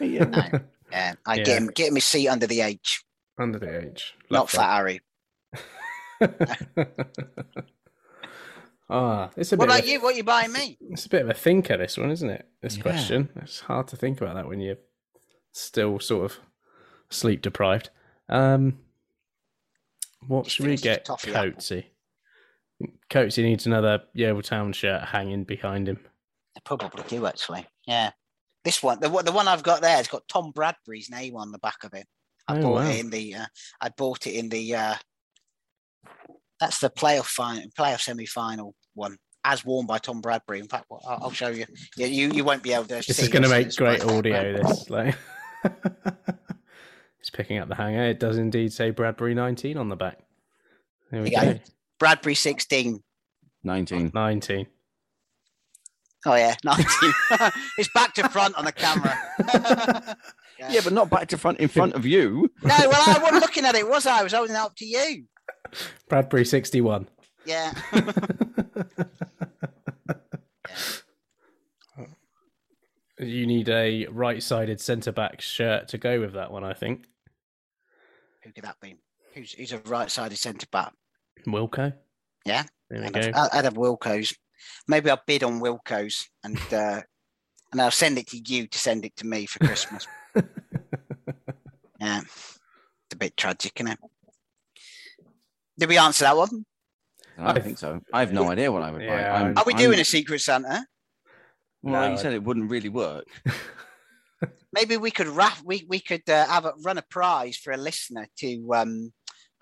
yeah. 0.00 0.24
No. 0.24 0.42
Yeah, 0.90 1.14
I'd 1.26 1.38
Yeah. 1.38 1.44
get 1.44 1.58
him 1.62 1.66
get 1.68 1.88
him 1.88 1.94
his 1.94 2.04
seat 2.04 2.28
under 2.28 2.46
the 2.48 2.60
H, 2.62 3.04
under 3.38 3.58
the 3.58 3.86
age? 3.86 4.14
not 4.30 4.40
Love 4.40 4.50
Fat 4.50 4.76
Harry. 4.76 5.00
that. 8.88 8.94
Ah, 8.94 9.30
it's 9.36 9.52
a 9.52 9.56
What 9.56 9.66
bit. 9.68 9.74
about 9.74 9.82
of 9.82 9.86
a, 9.88 9.90
you? 9.92 10.00
What 10.00 10.16
you 10.16 10.24
buying 10.24 10.52
me? 10.52 10.78
It's 10.90 11.06
a 11.06 11.08
bit 11.08 11.22
of 11.22 11.28
a 11.30 11.34
thinker, 11.34 11.76
this 11.76 11.96
one, 11.96 12.10
isn't 12.10 12.30
it? 12.30 12.46
This 12.62 12.76
Yeah. 12.76 12.82
question. 12.82 13.28
It's 13.36 13.60
hard 13.60 13.88
to 13.88 13.96
think 13.96 14.20
about 14.20 14.34
that 14.34 14.48
when 14.48 14.60
you're 14.60 14.78
still 15.52 15.98
sort 16.00 16.30
of 16.30 16.38
sleep 17.10 17.42
deprived. 17.42 17.90
Um, 18.28 18.78
what 20.26 20.44
Just 20.44 20.56
should 20.56 20.66
we 20.66 20.76
get 20.76 21.04
toffee 21.04 21.32
apple. 21.34 21.52
Coatsy? 21.52 21.84
Coatsy 23.10 23.42
needs 23.42 23.66
another 23.66 24.04
Yeovil 24.14 24.42
Town 24.42 24.72
shirt 24.72 25.04
hanging 25.04 25.44
behind 25.44 25.88
him. 25.88 25.98
I 26.56 26.60
probably 26.64 27.02
do 27.08 27.26
actually. 27.26 27.66
Yeah. 27.86 28.12
This 28.64 28.82
one, 28.82 29.00
the 29.00 29.08
one, 29.08 29.24
the 29.24 29.32
one 29.32 29.48
I've 29.48 29.62
got 29.62 29.80
there, 29.80 29.98
it's 29.98 30.08
got 30.08 30.26
Tom 30.28 30.50
Bradbury's 30.50 31.08
name 31.10 31.36
on 31.36 31.52
the 31.52 31.58
back 31.58 31.84
of 31.84 31.94
it. 31.94 32.06
I 32.46 32.58
Oh, 32.58 32.62
bought 32.62 32.74
wow. 32.84 32.90
it 32.90 32.98
in 33.00 33.10
the. 33.10 33.34
Uh, 33.36 33.46
I 33.80 33.88
bought 33.90 34.26
it 34.26 34.34
in 34.34 34.48
the. 34.48 34.74
Uh, 34.74 34.94
that's 36.60 36.78
the 36.80 36.90
playoff 36.90 37.26
final, 37.26 37.64
playoff 37.78 38.00
semi-final 38.00 38.74
one, 38.94 39.16
as 39.44 39.64
worn 39.64 39.86
by 39.86 39.98
Tom 39.98 40.20
Bradbury. 40.20 40.60
In 40.60 40.68
fact, 40.68 40.86
well, 40.90 41.00
I'll, 41.08 41.18
I'll 41.24 41.30
show 41.30 41.48
you. 41.48 41.66
Yeah, 41.96 42.06
you 42.06 42.30
you 42.30 42.44
won't 42.44 42.62
be 42.62 42.72
able 42.72 42.84
to. 42.84 42.94
This 42.96 43.06
see 43.06 43.22
is 43.22 43.28
going 43.28 43.42
to 43.44 43.48
make 43.48 43.74
great 43.76 44.00
quite- 44.02 44.12
audio. 44.14 44.56
This 44.62 44.90
like, 44.90 45.16
it's 47.20 47.30
picking 47.32 47.58
up 47.58 47.68
the 47.68 47.74
hanger. 47.74 48.04
It 48.04 48.20
does 48.20 48.38
indeed 48.38 48.72
say 48.72 48.90
Bradbury 48.90 49.34
19 49.34 49.76
on 49.76 49.88
the 49.88 49.96
back. 49.96 50.18
There 51.10 51.22
we 51.22 51.30
There 51.30 51.44
go. 51.44 51.52
go. 51.54 51.60
Bradbury 51.98 52.34
sixteen. 52.34 53.02
19. 53.64 54.12
19. 54.14 54.66
Oh 56.26 56.34
yeah, 56.34 56.54
nineteen. 56.64 57.12
it's 57.78 57.88
back 57.94 58.14
to 58.14 58.28
front 58.28 58.54
on 58.56 58.64
the 58.64 58.72
camera. 58.72 60.16
Yeah, 60.70 60.80
but 60.82 60.92
not 60.92 61.08
back 61.08 61.28
to 61.28 61.38
front 61.38 61.60
in 61.60 61.68
front 61.68 61.94
of 61.94 62.04
you. 62.04 62.50
No, 62.64 62.74
well, 62.76 62.90
I 63.06 63.20
wasn't 63.22 63.42
looking 63.42 63.64
at 63.64 63.76
it, 63.76 63.88
was 63.88 64.06
I? 64.06 64.18
I 64.18 64.22
was 64.24 64.32
holding 64.32 64.56
it 64.56 64.58
up 64.58 64.74
to 64.78 64.84
you. 64.84 65.22
Bradbury 66.08 66.44
61. 66.44 67.08
Yeah. 67.46 67.72
You 73.20 73.46
need 73.46 73.68
a 73.68 74.06
right-sided 74.06 74.80
centre 74.80 75.10
back 75.12 75.40
shirt 75.40 75.88
to 75.88 75.98
go 75.98 76.20
with 76.20 76.34
that 76.34 76.52
one, 76.52 76.62
I 76.62 76.72
think. 76.72 77.06
Who 78.44 78.52
could 78.52 78.64
that 78.64 78.76
be? 78.80 78.96
Who's 79.34 79.52
who's 79.52 79.72
a 79.72 79.78
right-sided 79.78 80.38
centre 80.38 80.68
back? 80.70 80.92
Wilco. 81.46 81.92
Yeah. 82.44 82.64
There 82.88 83.00
we 83.00 83.06
I'd 83.06 83.12
go. 83.14 83.32
have, 83.34 83.48
I'd 83.52 83.64
have 83.64 83.74
Wilco's. 83.74 84.32
Maybe 84.86 85.10
I'll 85.10 85.20
bid 85.26 85.42
on 85.42 85.60
Wilco's 85.60 86.28
and 86.44 86.58
uh, 86.72 87.00
and 87.72 87.80
I'll 87.80 87.90
send 87.90 88.18
it 88.18 88.28
to 88.28 88.38
you 88.38 88.68
to 88.68 88.78
send 88.78 89.04
it 89.04 89.16
to 89.16 89.26
me 89.26 89.46
for 89.46 89.58
Christmas. 89.60 90.06
yeah. 92.00 92.20
It's 92.20 93.14
a 93.14 93.16
bit 93.16 93.36
tragic, 93.36 93.80
isn't 93.80 93.92
it? 93.92 93.98
Did 95.78 95.88
we 95.88 95.98
answer 95.98 96.24
that 96.24 96.36
one? 96.36 96.64
I 97.38 97.52
don't 97.52 97.62
think 97.64 97.78
so. 97.78 98.00
I 98.12 98.20
have 98.20 98.32
no 98.32 98.50
idea 98.50 98.70
what 98.72 98.82
I 98.82 98.90
would 98.90 99.00
buy. 99.06 99.22
I'm- 99.22 99.56
Are 99.56 99.64
we 99.64 99.72
I'm- 99.74 99.82
doing 99.82 100.00
a 100.00 100.04
Secret 100.04 100.40
Santa? 100.40 100.84
Well, 101.82 101.92
No, 101.94 102.00
like 102.00 102.08
I- 102.08 102.12
you 102.12 102.18
said, 102.18 102.32
it 102.32 102.42
wouldn't 102.42 102.70
really 102.70 102.88
work. 102.88 103.26
Maybe 104.72 104.96
we 104.96 105.10
could 105.10 105.28
wrap, 105.28 105.58
we 105.64 105.84
we 105.88 105.98
could 106.00 106.28
uh, 106.28 106.46
have 106.46 106.64
a, 106.66 106.72
run 106.84 106.98
a 106.98 107.02
prize 107.02 107.56
for 107.56 107.72
a 107.72 107.76
listener 107.76 108.26
to 108.40 108.74
um 108.74 109.12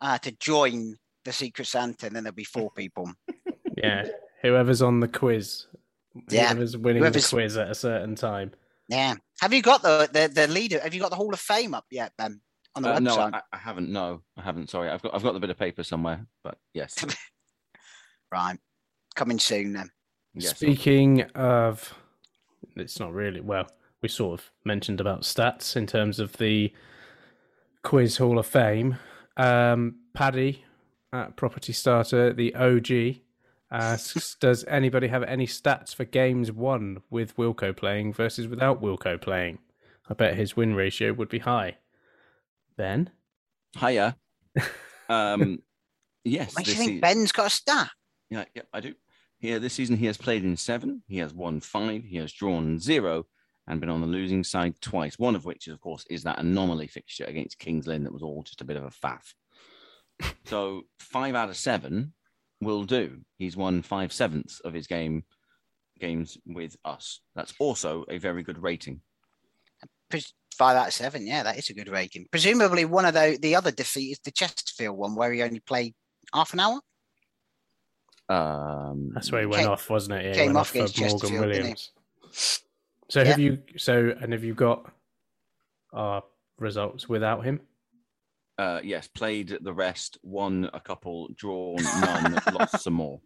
uh, 0.00 0.18
to 0.18 0.32
join 0.32 0.96
the 1.24 1.32
Secret 1.32 1.66
Santa, 1.66 2.06
and 2.06 2.16
then 2.16 2.24
there'll 2.24 2.34
be 2.34 2.44
four 2.44 2.70
people. 2.76 3.10
Yeah. 3.76 4.08
Whoever's 4.42 4.82
on 4.82 5.00
the 5.00 5.08
quiz. 5.08 5.66
Yeah. 6.30 6.48
Whoever's 6.48 6.76
winning 6.76 7.02
Whoever's- 7.02 7.30
the 7.30 7.36
quiz 7.36 7.56
at 7.56 7.70
a 7.70 7.74
certain 7.74 8.14
time. 8.16 8.52
Yeah. 8.88 9.14
Have 9.40 9.52
you 9.52 9.62
got 9.62 9.82
the, 9.82 10.08
the 10.12 10.28
the 10.28 10.46
leader? 10.48 10.80
Have 10.80 10.94
you 10.94 11.00
got 11.00 11.10
the 11.10 11.16
Hall 11.16 11.32
of 11.32 11.40
Fame 11.40 11.74
up 11.74 11.84
yet, 11.90 12.12
Ben? 12.18 12.40
On 12.76 12.82
the 12.82 12.90
Uh, 12.90 12.98
website. 12.98 13.02
no, 13.02 13.16
I, 13.18 13.42
I 13.52 13.56
haven't. 13.56 13.90
No, 13.90 14.22
I 14.36 14.42
haven't. 14.42 14.70
Sorry, 14.70 14.88
I've 14.90 15.02
got 15.02 15.14
I've 15.14 15.22
got 15.22 15.32
the 15.32 15.40
bit 15.40 15.50
of 15.50 15.58
paper 15.58 15.82
somewhere, 15.82 16.26
but 16.44 16.58
yes, 16.74 16.94
Right. 18.32 18.58
Coming 19.14 19.38
soon 19.38 19.72
then. 19.72 19.90
yes. 20.34 20.56
Speaking 20.56 21.22
of, 21.34 21.94
it's 22.76 23.00
not 23.00 23.12
really, 23.14 23.40
well, 23.40 23.66
we 24.02 24.08
sort 24.08 24.38
of 24.40 24.50
mentioned 24.64 25.00
about 25.00 25.22
stats 25.22 25.74
in 25.76 25.86
terms 25.86 26.20
of 26.20 26.34
the 26.36 26.72
Quiz 27.82 28.18
Hall 28.18 28.38
of 28.38 28.46
Fame. 28.46 28.96
Um, 29.38 29.96
Paddy 30.12 30.64
at 31.12 31.36
Property 31.36 31.72
Starter, 31.72 32.32
the 32.32 32.54
OG, 32.54 33.20
asks 33.70 34.34
Does 34.40 34.64
anybody 34.64 35.08
have 35.08 35.22
any 35.22 35.46
stats 35.46 35.94
for 35.94 36.04
games 36.04 36.52
won 36.52 37.02
with 37.08 37.36
Wilco 37.36 37.74
playing 37.74 38.12
versus 38.12 38.46
without 38.48 38.82
Wilco 38.82 39.20
playing? 39.20 39.58
I 40.10 40.14
bet 40.14 40.34
his 40.36 40.56
win 40.56 40.74
ratio 40.74 41.12
would 41.14 41.28
be 41.30 41.38
high. 41.40 41.76
Ben? 42.76 43.10
Hiya. 43.78 44.16
Um, 45.08 45.60
yes. 46.24 46.56
Makes 46.56 46.70
you 46.70 46.74
think 46.74 46.92
is- 46.94 47.00
Ben's 47.00 47.30
got 47.30 47.46
a 47.46 47.50
stat. 47.50 47.90
Yeah, 48.28 48.44
yeah, 48.56 48.62
I 48.72 48.80
do. 48.80 48.94
Here 49.38 49.60
this 49.60 49.74
season, 49.74 49.96
he 49.96 50.06
has 50.06 50.16
played 50.16 50.42
in 50.42 50.56
seven. 50.56 51.04
He 51.06 51.18
has 51.18 51.32
won 51.32 51.60
five. 51.60 52.02
He 52.02 52.16
has 52.16 52.32
drawn 52.32 52.80
zero, 52.80 53.26
and 53.68 53.78
been 53.78 53.88
on 53.88 54.00
the 54.00 54.06
losing 54.08 54.42
side 54.42 54.80
twice. 54.80 55.16
One 55.16 55.36
of 55.36 55.44
which, 55.44 55.68
is, 55.68 55.74
of 55.74 55.80
course, 55.80 56.04
is 56.10 56.24
that 56.24 56.40
anomaly 56.40 56.88
fixture 56.88 57.24
against 57.24 57.60
Kings 57.60 57.86
Lynn 57.86 58.02
that 58.02 58.12
was 58.12 58.24
all 58.24 58.42
just 58.42 58.62
a 58.62 58.64
bit 58.64 58.76
of 58.76 58.82
a 58.82 58.90
faff. 58.90 59.32
so 60.46 60.82
five 60.98 61.36
out 61.36 61.50
of 61.50 61.56
seven 61.56 62.12
will 62.60 62.82
do. 62.82 63.20
He's 63.38 63.56
won 63.56 63.82
five 63.82 64.12
sevenths 64.12 64.58
of 64.58 64.74
his 64.74 64.88
game 64.88 65.22
games 66.00 66.36
with 66.46 66.76
us. 66.84 67.20
That's 67.36 67.54
also 67.60 68.04
a 68.08 68.18
very 68.18 68.42
good 68.42 68.60
rating. 68.60 69.02
Pres- 70.56 70.68
Five 70.68 70.76
out 70.76 70.86
of 70.88 70.92
seven. 70.92 71.26
Yeah, 71.26 71.42
that 71.42 71.58
is 71.58 71.70
a 71.70 71.74
good 71.74 71.88
rating. 71.88 72.26
Presumably, 72.30 72.84
one 72.84 73.04
of 73.04 73.14
the 73.14 73.38
the 73.40 73.54
other 73.54 73.70
defeat 73.70 74.12
is 74.12 74.18
the 74.24 74.30
Chesterfield 74.30 74.96
one, 74.96 75.14
where 75.14 75.32
he 75.32 75.42
only 75.42 75.60
played 75.60 75.94
half 76.34 76.52
an 76.52 76.60
hour. 76.60 76.80
Um, 78.28 79.10
That's 79.14 79.30
where 79.30 79.42
he 79.42 79.46
went 79.46 79.62
Came- 79.62 79.70
off, 79.72 79.88
wasn't 79.88 80.20
it? 80.20 80.24
Yeah, 80.26 80.34
came 80.34 80.46
went 80.46 80.58
off 80.58 80.60
off 80.62 80.68
for 80.70 80.78
against 80.78 81.00
Morgan 81.00 81.10
Chesterfield, 81.20 81.42
didn't 81.42 81.54
he? 81.54 81.58
Williams. 81.60 82.62
So 83.08 83.24
have 83.24 83.38
you? 83.38 83.62
So 83.76 84.14
and 84.20 84.32
have 84.32 84.42
you 84.42 84.54
got 84.54 84.90
our 85.92 86.24
results 86.58 87.08
without 87.08 87.44
him? 87.44 87.60
Uh, 88.58 88.80
yes, 88.82 89.06
played 89.06 89.58
the 89.60 89.72
rest, 89.72 90.16
won 90.22 90.68
a 90.72 90.80
couple, 90.80 91.28
drawn 91.36 91.76
none, 92.00 92.40
lost 92.54 92.80
some 92.80 92.94
more. 92.94 93.20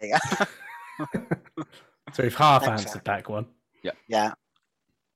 There 0.00 0.10
you 0.10 0.18
go. 0.38 1.64
So 2.12 2.22
we've 2.22 2.34
half 2.34 2.64
Thanks, 2.64 2.84
answered 2.84 3.04
that 3.06 3.28
one. 3.28 3.46
Yeah. 3.82 3.90
Yeah. 4.06 4.34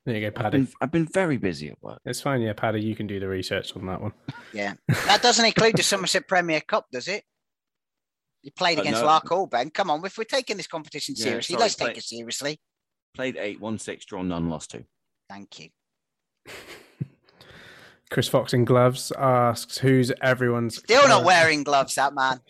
There 0.07 0.15
you 0.15 0.21
go, 0.23 0.27
I've 0.29 0.35
Paddy. 0.35 0.59
been, 0.59 0.69
I've 0.81 0.91
been 0.93 1.07
very 1.07 1.37
busy 1.37 1.69
at 1.69 1.83
work. 1.83 2.01
It's 2.07 2.21
fine, 2.21 2.41
yeah, 2.41 2.55
Paddy. 2.55 2.81
You 2.81 2.97
can 2.97 3.07
do 3.07 3.21
the 3.21 3.29
research 3.29 3.77
on 3.77 3.87
that 3.87 4.01
one. 4.01 4.13
Yeah. 4.55 4.75
That 5.07 5.21
doesn't 5.23 5.45
include 5.45 5.77
the 5.77 5.83
Somerset 5.83 6.27
Premier 6.27 6.61
Cup, 6.63 6.87
does 6.91 7.07
it? 7.09 7.23
You 8.43 8.51
played 8.53 8.79
Uh, 8.79 8.83
against 8.83 9.01
no. 9.01 9.07
Lark 9.07 9.51
Ben. 9.51 9.69
Come 9.71 9.91
on, 9.91 10.03
if 10.07 10.17
we're 10.17 10.25
taking 10.25 10.57
this 10.57 10.67
competition 10.67 11.15
Yeah, 11.19 11.25
seriously, 11.25 11.53
sorry, 11.55 11.61
let's 11.63 11.75
play- 11.75 11.87
take 11.89 11.99
it 11.99 12.05
seriously. 12.05 12.61
Played 13.15 13.37
eight, 13.37 13.61
won 13.61 13.79
six, 13.79 14.07
drawn 14.07 14.29
none, 14.29 14.49
lost 14.49 14.71
two. 14.71 14.85
Thank 15.29 15.59
you. 15.59 15.69
Chris 18.11 18.29
Fox 18.29 18.55
in 18.55 18.65
gloves 18.65 19.13
asks, 19.19 19.77
"Who's 19.79 20.11
everyone's 20.23 20.79
Still 20.79 21.07
not 21.09 21.25
wearing 21.25 21.63
gloves, 21.63 21.95
that 21.97 22.15
man. 22.15 22.41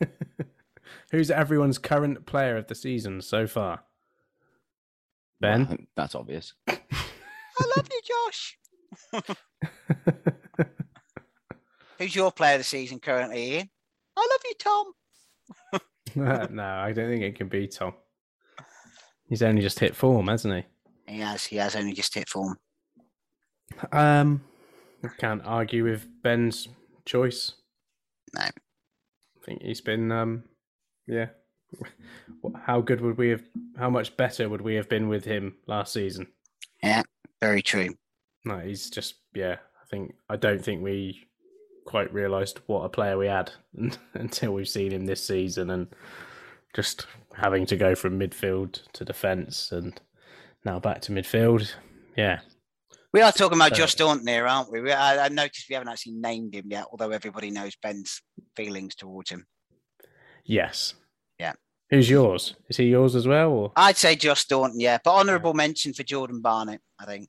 Who's 1.10 1.30
everyone's 1.30 1.76
current 1.78 2.24
player 2.24 2.56
of 2.56 2.68
the 2.68 2.74
season 2.74 3.20
so 3.20 3.46
far?" 3.46 3.82
Well, 5.40 5.52
I 5.52 5.56
Ben. 5.56 5.66
think 5.66 5.88
that's 5.96 6.14
obvious. 6.14 6.54
I 6.68 6.76
love 7.76 7.88
you, 7.90 8.00
Josh. 8.04 8.58
Who's 11.98 12.14
your 12.14 12.30
player 12.32 12.54
of 12.54 12.60
the 12.60 12.64
season 12.64 13.00
currently, 13.00 13.54
Ian? 13.54 13.70
I 14.16 14.28
love 14.30 14.40
you, 14.44 14.54
Tom. 14.58 16.50
no, 16.54 16.64
I 16.64 16.92
don't 16.92 17.08
think 17.08 17.22
it 17.22 17.36
can 17.36 17.48
be 17.48 17.66
Tom. 17.66 17.94
He's 19.28 19.42
only 19.42 19.62
just 19.62 19.78
hit 19.78 19.96
form, 19.96 20.28
hasn't 20.28 20.54
he? 20.54 21.14
He 21.14 21.20
has. 21.20 21.44
He 21.44 21.56
has 21.56 21.74
only 21.76 21.92
just 21.92 22.14
hit 22.14 22.28
form. 22.28 22.56
Um, 23.92 24.42
I 25.02 25.08
can't 25.18 25.42
argue 25.44 25.84
with 25.84 26.06
Ben's 26.22 26.68
choice. 27.04 27.52
No. 28.34 28.42
I 28.42 28.50
think 29.44 29.62
he's 29.62 29.80
been, 29.80 30.12
um, 30.12 30.44
yeah. 31.06 31.26
How 32.64 32.80
good 32.80 33.00
would 33.00 33.18
we 33.18 33.30
have? 33.30 33.42
How 33.78 33.90
much 33.90 34.16
better 34.16 34.48
would 34.48 34.60
we 34.60 34.74
have 34.74 34.88
been 34.88 35.08
with 35.08 35.24
him 35.24 35.56
last 35.66 35.92
season? 35.92 36.26
Yeah, 36.82 37.02
very 37.40 37.62
true. 37.62 37.94
No, 38.44 38.58
he's 38.58 38.90
just, 38.90 39.16
yeah. 39.34 39.56
I 39.82 39.86
think 39.88 40.14
I 40.28 40.36
don't 40.36 40.64
think 40.64 40.82
we 40.82 41.26
quite 41.84 42.12
realised 42.12 42.60
what 42.66 42.82
a 42.84 42.88
player 42.88 43.16
we 43.18 43.26
had 43.26 43.52
until 44.14 44.52
we've 44.54 44.68
seen 44.68 44.92
him 44.92 45.06
this 45.06 45.24
season, 45.24 45.70
and 45.70 45.88
just 46.74 47.06
having 47.34 47.66
to 47.66 47.76
go 47.76 47.94
from 47.94 48.18
midfield 48.18 48.80
to 48.94 49.04
defence, 49.04 49.72
and 49.72 50.00
now 50.64 50.78
back 50.78 51.00
to 51.02 51.12
midfield. 51.12 51.72
Yeah, 52.16 52.40
We 53.12 53.20
are 53.20 53.32
talking 53.32 53.58
about 53.58 53.70
So- 53.70 53.76
Josh 53.82 53.92
Staunton 53.92 54.26
here, 54.26 54.46
aren't 54.46 54.72
we? 54.72 54.80
we 54.80 54.92
I, 54.92 55.26
I 55.26 55.28
noticed 55.28 55.66
we 55.68 55.74
haven't 55.74 55.88
actually 55.90 56.12
named 56.14 56.54
him 56.54 56.66
yet, 56.70 56.86
although 56.90 57.10
everybody 57.10 57.50
knows 57.50 57.76
Ben's 57.82 58.22
feelings 58.56 58.94
towards 58.94 59.30
him. 59.30 59.46
yes. 60.44 60.94
Who's 61.90 62.10
yours? 62.10 62.56
Is 62.68 62.76
he 62.78 62.84
yours 62.86 63.14
as 63.14 63.26
well? 63.28 63.50
Or? 63.50 63.72
I'd 63.76 63.96
say 63.96 64.16
Josh 64.16 64.40
Staunton, 64.40 64.80
yeah, 64.80 64.98
but 65.04 65.14
honourable 65.14 65.54
mention 65.54 65.92
for 65.94 66.02
Jordan 66.02 66.40
Barnett, 66.40 66.80
I 66.98 67.04
think. 67.06 67.28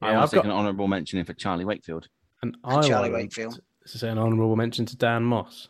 I 0.00 0.08
Yeah, 0.10 0.12
want 0.18 0.22
I've 0.24 0.30
got- 0.32 0.44
an 0.44 0.50
honourable 0.52 0.86
mention 0.88 1.18
in 1.18 1.24
for 1.24 1.32
Charlie 1.34 1.64
Wakefield. 1.64 2.08
And 2.42 2.56
And 2.62 2.76
I 2.84 2.86
Charlie 2.86 3.10
Wakefield. 3.10 3.58
to 3.86 3.98
say 3.98 4.08
an 4.08 4.18
honourable 4.18 4.54
mention 4.54 4.86
to 4.86 4.96
Dan 4.96 5.24
Moss. 5.24 5.68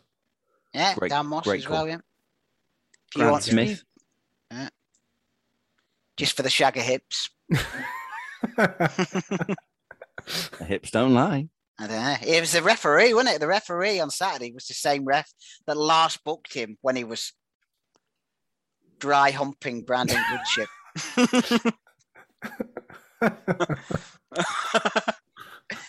Yeah, 0.73 0.93
Great- 0.95 1.09
Dan 1.09 1.25
Moss 1.25 1.43
great 1.45 1.61
as 1.61 1.69
well, 1.69 1.87
yeah. 1.87 1.95
If 1.95 3.15
you 3.15 3.21
Grant 3.21 3.31
want 3.31 3.43
to 3.45 3.51
Smith. 3.51 3.83
Yeah. 4.51 4.69
Just 6.17 6.35
for 6.37 6.43
the 6.43 6.49
shagger 6.49 6.81
hips. 6.81 7.29
The 10.59 10.65
hips 10.65 10.91
don't 10.91 11.13
lie. 11.13 11.47
I 11.79 11.87
don't 11.87 12.03
know. 12.03 12.15
It 12.35 12.41
was 12.41 12.51
the 12.51 12.61
referee, 12.61 13.13
wasn't 13.13 13.35
it? 13.35 13.39
The 13.39 13.47
referee 13.47 13.99
on 14.01 14.09
Saturday 14.11 14.51
was 14.51 14.67
the 14.67 14.73
same 14.73 15.05
ref 15.05 15.31
that 15.65 15.77
last 15.77 16.23
booked 16.25 16.53
him 16.53 16.77
when 16.81 16.95
he 16.97 17.03
was 17.05 17.33
dry 18.99 19.31
humping 19.31 19.81
Brandon 19.83 20.21
Goodship. 20.29 20.69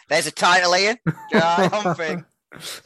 There's 0.09 0.27
a 0.27 0.33
title, 0.33 0.75
Ian. 0.77 0.99
Dry 1.31 1.69
humping. 1.73 2.25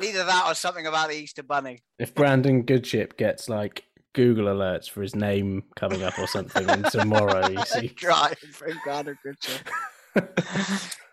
Either 0.01 0.25
that 0.25 0.45
or 0.47 0.55
something 0.55 0.87
about 0.87 1.09
the 1.09 1.16
Easter 1.16 1.43
Bunny. 1.43 1.83
if 1.99 2.14
Brandon 2.14 2.62
Goodship 2.62 3.16
gets 3.16 3.49
like 3.49 3.85
Google 4.12 4.45
alerts 4.47 4.91
for 4.91 5.01
his 5.01 5.16
name 5.16 5.62
coming 5.75 6.03
up 6.03 6.18
or 6.18 6.27
something, 6.27 6.68
and 6.68 6.85
tomorrow 6.87 7.49
you 7.49 7.62
see, 7.66 7.89
Dry 7.89 8.35
humping 8.43 8.79
Brandon 8.85 9.16
Goodship. 9.25 9.68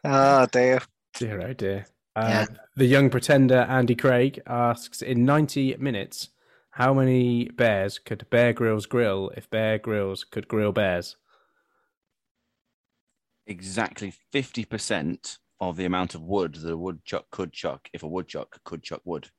oh 0.04 0.46
dear. 0.52 0.82
dear 1.18 1.42
oh 1.48 1.54
dear. 1.54 1.86
Yeah. 2.18 2.42
Uh, 2.42 2.46
The 2.76 2.86
young 2.86 3.10
pretender 3.10 3.60
Andy 3.70 3.96
Craig 3.96 4.42
asks, 4.46 5.02
in 5.02 5.24
90 5.24 5.78
minutes, 5.80 6.28
how 6.72 6.94
many 6.94 7.50
bears 7.50 8.00
could 8.00 8.30
Bear 8.30 8.54
Grylls 8.54 8.86
grill 8.86 9.32
if 9.36 9.50
Bear 9.50 9.78
Grylls 9.78 10.24
could 10.24 10.48
grill 10.48 10.72
bears? 10.72 11.18
Exactly 13.46 14.14
50% 14.34 15.38
of 15.60 15.76
the 15.76 15.86
amount 15.86 16.16
of 16.16 16.22
wood 16.22 16.56
that 16.56 16.72
a 16.72 16.78
woodchuck 16.78 17.30
could 17.30 17.52
chuck 17.52 17.90
if 17.94 18.04
a 18.04 18.08
woodchuck 18.08 18.64
could 18.64 18.84
chuck 18.84 19.02
wood. 19.04 19.30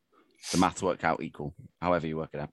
The 0.50 0.58
maths 0.58 0.82
work 0.82 1.04
out 1.04 1.22
equal, 1.22 1.54
however 1.80 2.06
you 2.06 2.18
work 2.18 2.30
it 2.34 2.40
out. 2.40 2.50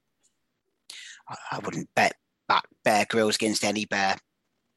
I, 1.27 1.35
I 1.53 1.59
wouldn't 1.59 1.93
bet 1.93 2.15
back 2.47 2.65
Bear 2.85 3.05
Grylls 3.09 3.35
against 3.35 3.65
any 3.65 3.85
bear. 3.85 4.17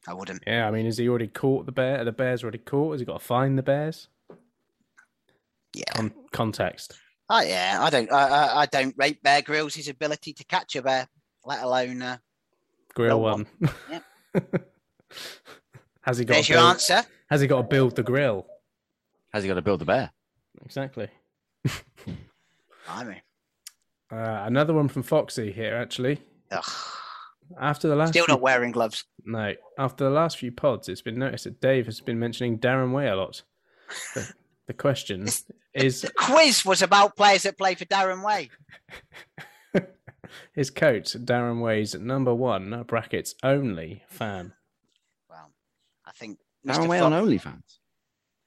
I 0.09 0.15
wouldn't. 0.15 0.43
Yeah, 0.47 0.67
I 0.67 0.73
mean, 0.73 0.87
has 0.87 0.99
he 0.99 1.09
already 1.09 1.29
caught 1.29 1.67
the 1.67 1.73
bear? 1.73 2.01
Are 2.01 2.05
the 2.05 2.11
bears 2.11 2.43
already 2.43 2.59
caught? 2.59 2.93
Has 2.93 3.01
he 3.01 3.07
got 3.07 3.21
to 3.21 3.25
find 3.25 3.57
the 3.57 3.63
bears? 3.63 4.09
Yeah. 5.75 5.93
Con- 5.95 6.15
context. 6.33 6.99
Oh 7.31 7.41
yeah, 7.41 7.79
I 7.81 7.91
don't. 7.91 8.11
I, 8.13 8.29
I, 8.29 8.61
I 8.63 8.67
don't 8.67 8.95
rate 8.99 9.23
Bear 9.23 9.43
Grylls' 9.43 9.75
his 9.75 9.89
ability 9.89 10.33
to 10.35 10.45
catch 10.45 10.77
a 10.77 10.83
bear, 10.83 11.09
let 11.45 11.63
alone. 11.63 12.03
Uh, 12.03 12.19
Grill 12.95 13.19
Grill 13.19 13.21
one. 13.21 13.47
has 16.03 16.19
he 16.19 16.25
got? 16.25 16.35
there's 16.35 16.49
your 16.49 16.59
build- 16.59 16.71
answer. 16.71 17.03
Has 17.31 17.41
he 17.41 17.47
got 17.47 17.57
to 17.63 17.63
build 17.69 17.97
the 17.97 18.03
grill? 18.03 18.47
Has 19.33 19.43
he 19.45 19.49
got 19.49 19.55
to 19.55 19.63
build 19.63 19.81
the 19.81 19.85
bear? 19.87 20.11
Exactly. 20.67 21.09
I 22.89 23.05
mean, 23.05 23.23
Uh, 24.11 24.43
another 24.47 24.75
one 24.75 24.89
from 24.89 25.03
Foxy 25.03 25.51
here, 25.53 25.75
actually. 25.77 26.21
ugh. 26.51 26.65
After 27.59 27.89
the 27.89 27.97
last 27.97 28.11
still 28.11 28.27
few- 28.27 28.33
not 28.35 28.41
wearing 28.43 28.73
gloves. 28.73 29.05
No, 29.25 29.55
after 29.79 30.05
the 30.05 30.11
last 30.11 30.37
few 30.39 30.53
pods, 30.53 30.89
it's 30.91 31.01
been 31.03 31.19
noticed 31.19 31.45
that 31.45 31.61
Dave 31.61 31.87
has 31.87 32.01
been 32.01 32.19
mentioning 32.19 32.59
Darren 32.59 32.93
Way 32.93 33.09
a 33.09 33.17
lot. 33.17 33.43
The, 34.67 34.73
the 34.73 34.79
question 34.79 35.27
is: 35.75 36.03
The 36.03 36.13
quiz 36.17 36.65
was 36.65 36.83
about 36.83 37.17
players 37.17 37.43
that 37.45 37.59
play 37.59 37.75
for 37.75 37.85
Darren 37.85 38.25
Way. 38.25 38.51
His 40.55 40.71
coach 40.71 41.13
Darren 41.13 41.61
Way's 41.61 41.95
number 41.95 42.35
one 42.35 42.85
brackets 42.87 43.35
only 43.43 44.03
fan? 44.09 44.53
Well, 45.29 45.51
I 46.07 46.13
think. 46.13 46.39
Darren 46.67 46.85
Mr. 46.85 46.89
Way 46.89 47.01
on 47.01 47.13
Fox- 47.13 47.27
OnlyFans. 47.45 47.79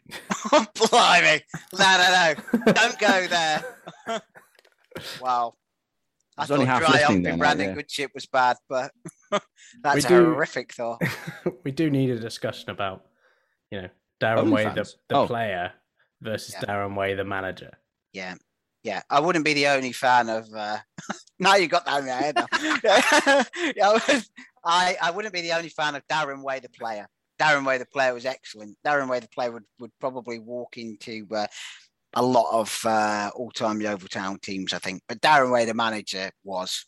Blimey! 0.89 1.41
No, 1.77 1.97
no, 1.97 2.33
no! 2.65 2.73
Don't 2.73 2.99
go 2.99 3.27
there. 3.27 3.63
wow. 5.21 5.55
I 6.37 6.41
was 6.41 6.51
only 6.51 6.65
thought 6.65 6.71
half 6.71 6.79
dry 6.81 6.89
listening 6.91 7.05
humping 7.05 7.23
then, 7.23 7.31
like, 7.33 7.39
Brandon 7.39 7.69
yeah. 7.69 7.75
Goodship 7.75 8.11
was 8.13 8.25
bad, 8.25 8.57
but 8.69 8.91
that's 9.81 10.05
a 10.05 10.07
do- 10.07 10.25
horrific 10.25 10.73
thought. 10.73 11.01
we 11.63 11.71
do 11.71 11.89
need 11.89 12.09
a 12.09 12.19
discussion 12.19 12.69
about, 12.69 13.05
you 13.71 13.81
know, 13.83 13.89
Darren 14.21 14.51
Way 14.51 14.65
the, 14.65 14.83
the 15.09 15.15
Oh. 15.15 15.27
player 15.27 15.71
versus 16.25 16.53
Yeah. 16.55 16.65
Darren 16.67 16.95
Way 16.95 17.13
the 17.13 17.23
manager. 17.23 17.71
Yeah, 18.11 18.35
yeah. 18.83 19.01
I 19.09 19.19
wouldn't 19.21 19.45
be 19.45 19.53
the 19.53 19.67
only 19.67 19.91
fan 19.93 20.27
of. 20.29 20.47
Uh... 20.53 20.77
now 21.39 21.55
you 21.55 21.67
got 21.67 21.85
that 21.85 21.99
in 22.01 22.05
your 22.07 22.15
head. 22.15 22.35
yeah, 23.77 23.89
I, 23.89 23.93
was- 23.93 24.29
I 24.65 24.97
I 25.01 25.11
wouldn't 25.11 25.33
be 25.33 25.41
the 25.41 25.53
only 25.53 25.69
fan 25.69 25.95
of 25.95 26.05
Darren 26.07 26.43
Way 26.43 26.59
the 26.59 26.69
player. 26.69 27.07
Darren 27.39 27.65
Way 27.65 27.77
the 27.77 27.85
player 27.85 28.13
was 28.13 28.25
excellent. 28.25 28.77
Darren 28.85 29.09
Way 29.09 29.19
the 29.19 29.27
player 29.29 29.51
would, 29.51 29.65
would 29.79 29.91
probably 29.99 30.39
walk 30.39 30.77
into 30.77 31.27
uh, 31.35 31.47
a 32.13 32.23
lot 32.23 32.47
of 32.51 32.79
uh, 32.85 33.29
all-time 33.35 33.81
Yeovil 33.81 34.07
Town 34.07 34.39
teams, 34.39 34.71
I 34.73 34.79
think. 34.79 35.01
But 35.09 35.19
Darren 35.21 35.51
Way 35.51 35.65
the 35.65 35.73
manager 35.73 36.31
was 36.45 36.85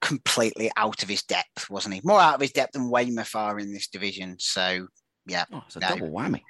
completely 0.00 0.70
out 0.76 1.02
of 1.02 1.08
his 1.08 1.22
depth, 1.22 1.68
wasn't 1.70 1.94
he? 1.94 2.00
More 2.04 2.20
out 2.20 2.34
of 2.34 2.40
his 2.40 2.52
depth 2.52 2.72
than 2.72 2.90
Weymouth 2.90 3.34
are 3.36 3.58
in 3.58 3.72
this 3.72 3.88
division. 3.88 4.36
So 4.38 4.88
yeah, 5.26 5.44
Oh, 5.52 5.62
it's 5.66 5.76
a 5.76 5.80
No. 5.80 5.88
double 5.90 6.08
whammy. 6.10 6.42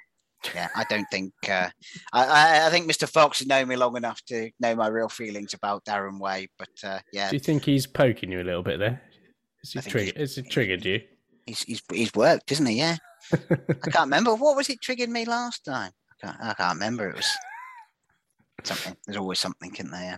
Yeah, 0.53 0.67
I 0.75 0.83
don't 0.89 1.07
think 1.11 1.33
uh, 1.49 1.69
I, 2.13 2.25
I 2.25 2.67
I 2.67 2.69
think 2.69 2.89
Mr. 2.89 3.07
Fox 3.09 3.39
has 3.39 3.47
known 3.47 3.67
me 3.67 3.75
long 3.75 3.95
enough 3.97 4.21
to 4.25 4.51
know 4.59 4.75
my 4.75 4.87
real 4.87 5.09
feelings 5.09 5.53
about 5.53 5.85
Darren 5.85 6.19
Way. 6.19 6.47
But 6.59 6.69
uh, 6.83 6.99
yeah, 7.13 7.29
Do 7.29 7.35
you 7.35 7.39
think 7.39 7.63
he's 7.65 7.87
poking 7.87 8.31
you 8.31 8.41
a 8.41 8.43
little 8.43 8.63
bit 8.63 8.79
there? 8.79 9.01
Is 9.63 9.71
he, 9.73 9.79
I 9.79 9.81
think 9.81 9.95
he's- 9.97 10.13
is 10.15 10.35
he 10.35 10.41
triggered 10.43 10.85
you? 10.85 11.01
he's 11.47 11.63
he's 11.63 11.81
he's 11.91 12.13
worked, 12.13 12.51
isn't 12.51 12.65
he? 12.65 12.77
Yeah, 12.79 12.97
I 13.33 13.89
can't 13.89 14.05
remember 14.07 14.35
what 14.35 14.55
was 14.55 14.69
it 14.69 14.81
triggered 14.81 15.09
me 15.09 15.25
last 15.25 15.63
time. 15.65 15.91
I 16.11 16.25
can't 16.27 16.37
I 16.41 16.53
can't 16.53 16.73
remember. 16.75 17.09
It 17.09 17.15
was 17.15 17.29
something. 18.63 18.95
There's 19.05 19.17
always 19.17 19.39
something, 19.39 19.73
isn't 19.73 19.91
there? 19.91 20.01
Yeah. 20.01 20.17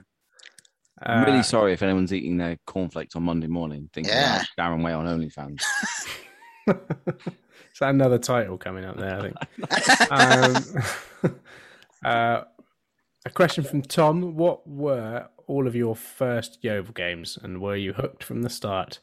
I'm 1.03 1.23
Uh, 1.23 1.25
really 1.28 1.43
sorry 1.43 1.73
if 1.73 1.84
anyone's 1.84 2.11
eating 2.11 2.38
their 2.38 2.57
cornflakes 2.65 3.15
on 3.15 3.21
Monday 3.23 3.45
morning 3.47 3.88
thinking 3.93 4.13
Yeah. 4.13 4.38
about 4.38 4.47
Darren 4.57 4.84
Way 4.84 4.93
on 4.93 5.05
OnlyFans. 5.05 5.61
Is 7.78 7.82
that 7.82 7.89
another 7.91 8.17
title 8.17 8.57
coming 8.57 8.86
up 8.86 8.97
there? 8.97 9.19
I 9.19 9.21
think. 9.21 10.82
um, 11.23 11.36
uh, 12.03 12.41
a 13.23 13.30
question 13.30 13.63
from 13.63 13.84
Tom: 13.84 14.36
What 14.36 14.67
were 14.67 15.28
all 15.45 15.67
of 15.67 15.75
your 15.75 15.95
first 15.95 16.57
Yeovil 16.63 16.93
games, 16.93 17.38
and 17.39 17.61
were 17.61 17.75
you 17.75 17.93
hooked 17.93 18.23
from 18.23 18.41
the 18.41 18.49
start? 18.49 19.01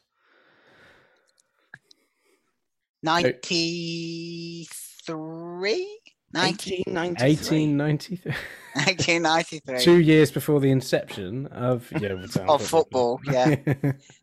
Ninety 3.00 4.66
three. 5.06 6.00
1893. 6.32 7.28
1893. 7.28 8.32
1893. 8.74 9.78
Two 9.84 10.00
years 10.00 10.32
before 10.32 10.58
the 10.58 10.72
inception 10.72 11.46
of 11.46 11.88
Yeovil 11.92 12.26
Town 12.26 12.48
Of 12.48 12.66
football, 12.66 13.20
yeah. 13.24 13.50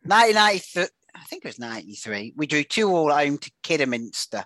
1993, 0.04 0.88
I 1.16 1.24
think 1.24 1.43
it 1.43 1.49
was 1.49 1.59
93. 1.59 2.34
We 2.36 2.47
drew 2.47 2.64
two 2.64 2.89
all 2.89 3.12
home 3.12 3.38
to 3.39 3.51
Kidderminster. 3.64 4.45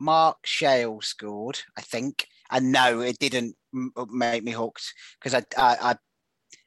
Mark 0.00 0.38
Shail 0.44 1.02
scored, 1.02 1.60
I 1.76 1.82
think. 1.82 2.26
And 2.50 2.72
no, 2.72 3.00
it 3.00 3.18
didn't 3.18 3.56
make 4.10 4.42
me 4.42 4.52
hooked 4.52 4.92
because 5.20 5.34
I, 5.34 5.44
I, 5.56 5.90
I 5.90 5.96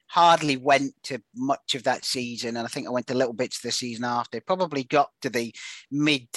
hardly 0.07 0.57
went 0.57 0.93
to 1.03 1.21
much 1.35 1.75
of 1.75 1.83
that 1.83 2.05
season. 2.05 2.57
And 2.57 2.65
I 2.65 2.69
think 2.69 2.87
I 2.87 2.91
went 2.91 3.07
to 3.07 3.13
little 3.13 3.33
bits 3.33 3.61
the 3.61 3.71
season 3.71 4.05
after. 4.05 4.41
Probably 4.41 4.83
got 4.83 5.09
to 5.21 5.29
the 5.29 5.53
mid 5.89 6.27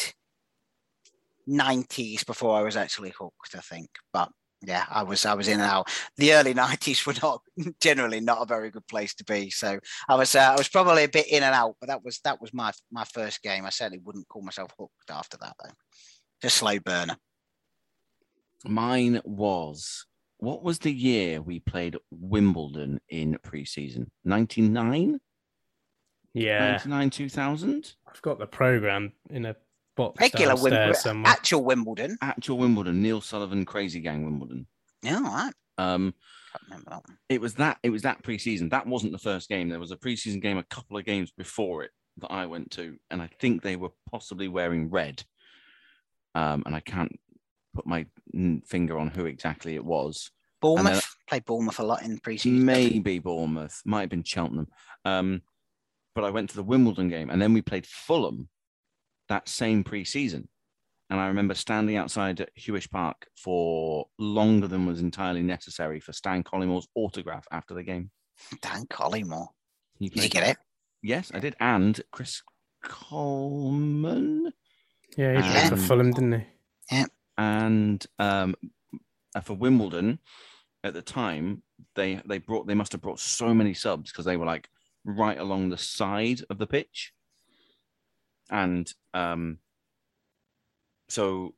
90s 1.49 2.25
before 2.25 2.57
I 2.57 2.63
was 2.63 2.77
actually 2.77 3.13
hooked, 3.19 3.55
I 3.55 3.61
think. 3.61 3.91
But 4.13 4.31
yeah, 4.67 4.85
I 4.91 5.03
was 5.03 5.25
I 5.25 5.35
was 5.35 5.49
in 5.49 5.61
and 5.61 5.71
out. 5.71 5.89
The 6.17 6.35
early 6.35 6.55
90s 6.65 7.07
were 7.07 7.15
not 7.23 7.41
generally 7.81 8.21
not 8.21 8.43
a 8.43 8.47
very 8.47 8.71
good 8.71 8.87
place 8.87 9.15
to 9.17 9.25
be. 9.25 9.51
So 9.51 9.79
I 10.09 10.15
was 10.15 10.35
uh, 10.35 10.53
I 10.53 10.57
was 10.57 10.69
probably 10.69 11.05
a 11.05 11.09
bit 11.09 11.29
in 11.29 11.43
and 11.43 11.55
out, 11.55 11.77
but 11.81 11.89
that 11.89 12.05
was 12.05 12.21
that 12.25 12.41
was 12.41 12.53
my 12.53 12.73
my 12.91 13.05
first 13.05 13.43
game. 13.43 13.65
I 13.65 13.71
certainly 13.71 14.03
wouldn't 14.05 14.29
call 14.29 14.43
myself 14.43 14.73
hooked 14.79 15.11
after 15.11 15.37
that 15.39 15.55
though. 15.63 15.73
Just 16.43 16.59
slow 16.59 16.79
burner. 16.79 17.17
Mine 18.67 19.21
was 19.25 20.07
what 20.39 20.63
was 20.63 20.79
the 20.79 20.93
year 20.93 21.41
we 21.41 21.61
played 21.61 21.97
Wimbledon 22.11 23.01
in 23.09 23.39
preseason? 23.43 24.09
99? 24.25 25.19
yeah, 26.35 26.73
99, 26.73 27.11
2000? 27.11 27.95
I've 28.07 28.23
got 28.23 28.39
the 28.39 28.47
program 28.47 29.13
in 29.31 29.47
a 29.47 29.57
box 29.97 30.21
Regular 30.21 30.55
Wimbledon, 30.57 31.25
actual 31.27 31.65
Wimbledon. 31.65 32.19
Actual 32.21 32.59
Wimbledon, 32.59 33.03
Neil 33.03 33.21
Sullivan, 33.21 33.65
Crazy 33.65 34.01
Gang 34.01 34.25
Wimbledon. 34.25 34.67
Yeah, 35.03 35.17
all 35.17 35.23
right. 35.23 35.53
Um, 35.79 36.15
Can't 36.53 36.63
remember 36.65 36.91
that 36.91 37.09
one. 37.09 37.19
it 37.29 37.41
was 37.41 37.55
that 37.55 37.79
it 37.83 37.91
was 37.91 38.03
that 38.03 38.23
preseason. 38.23 38.71
That 38.71 38.87
wasn't 38.87 39.13
the 39.13 39.19
first 39.19 39.49
game. 39.49 39.69
There 39.69 39.81
was 39.81 39.91
a 39.91 39.97
preseason 39.97 40.41
game 40.41 40.59
a 40.59 40.63
couple 40.65 40.97
of 40.97 41.05
games 41.05 41.33
before 41.37 41.83
it 41.85 41.91
that 42.19 42.31
I 42.31 42.47
went 42.47 42.71
to, 42.73 42.97
and 43.11 43.21
I 43.21 43.29
think 43.41 43.63
they 43.63 43.77
were 43.77 43.91
possibly 44.11 44.49
wearing 44.49 44.91
red. 44.91 45.23
Um, 46.35 46.63
and 46.67 46.75
I 46.75 46.81
can't 46.81 47.13
put 47.75 47.87
my 47.87 48.07
finger 48.67 48.99
on 48.99 49.09
who 49.09 49.27
exactly 49.27 49.75
it 49.75 49.85
was. 49.85 50.31
Bournemouth 50.61 51.17
played 51.29 51.45
Bournemouth 51.45 51.79
a 51.79 51.85
lot 51.85 52.03
in 52.03 52.19
pre-season. 52.19 52.65
Maybe 52.65 53.19
Bournemouth, 53.19 53.83
might 53.85 54.03
have 54.03 54.11
been 54.11 54.25
Cheltenham. 54.25 54.69
Um, 55.05 55.43
but 56.15 56.25
I 56.25 56.31
went 56.31 56.51
to 56.51 56.57
the 56.57 56.63
Wimbledon 56.63 57.09
game, 57.09 57.31
and 57.31 57.43
then 57.43 57.53
we 57.53 57.61
played 57.61 57.87
Fulham 57.87 58.49
that 59.35 59.49
same 59.49 59.85
pre-season. 59.85 60.49
And 61.11 61.21
I 61.21 61.27
remember 61.27 61.55
standing 61.55 61.97
outside 61.97 62.41
at 62.41 62.51
Huish 62.57 62.91
Park 62.91 63.27
for 63.37 64.07
longer 64.19 64.67
than 64.69 64.87
was 64.87 65.01
entirely 65.01 65.43
necessary 65.43 66.01
for 66.01 66.13
Stan 66.13 66.43
Collymore's 66.43 66.89
autograph 66.95 67.47
after 67.53 67.75
the 67.75 67.83
game. 67.83 68.11
Dan 68.63 68.87
Collymore. 68.87 69.49
He 69.99 70.09
Did 70.09 70.25
you 70.25 70.29
get 70.31 70.49
it? 70.49 70.57
Yes, 71.03 71.31
I 71.35 71.41
did. 71.41 71.55
And 71.61 72.01
Chris 72.11 72.43
Coleman 72.83 74.53
yeah, 75.17 75.41
he 75.41 75.51
played 75.51 75.69
for 75.69 75.77
Fulham, 75.77 76.13
didn't 76.13 76.33
he? 76.33 76.47
Yeah. 76.91 77.05
And 77.39 78.05
um, 78.19 78.55
uh, 79.35 79.41
for 79.41 79.55
Wimbledon 79.55 80.19
at 80.83 80.95
the 80.95 81.03
time, 81.03 81.63
they 81.95 82.21
they 82.27 82.39
brought 82.39 82.67
they 82.67 82.75
must 82.75 82.93
have 82.93 83.01
brought 83.01 83.21
so 83.21 83.55
many 83.55 83.75
subs 83.75 84.11
because 84.11 84.25
they 84.25 84.37
were 84.37 84.47
like 84.47 84.69
right 85.05 85.39
along 85.39 85.69
the 85.69 85.79
side 85.79 86.41
of 86.51 86.59
the 86.59 86.67
pitch, 86.67 87.13
and 88.51 88.93
um, 89.13 89.59
so 91.09 91.55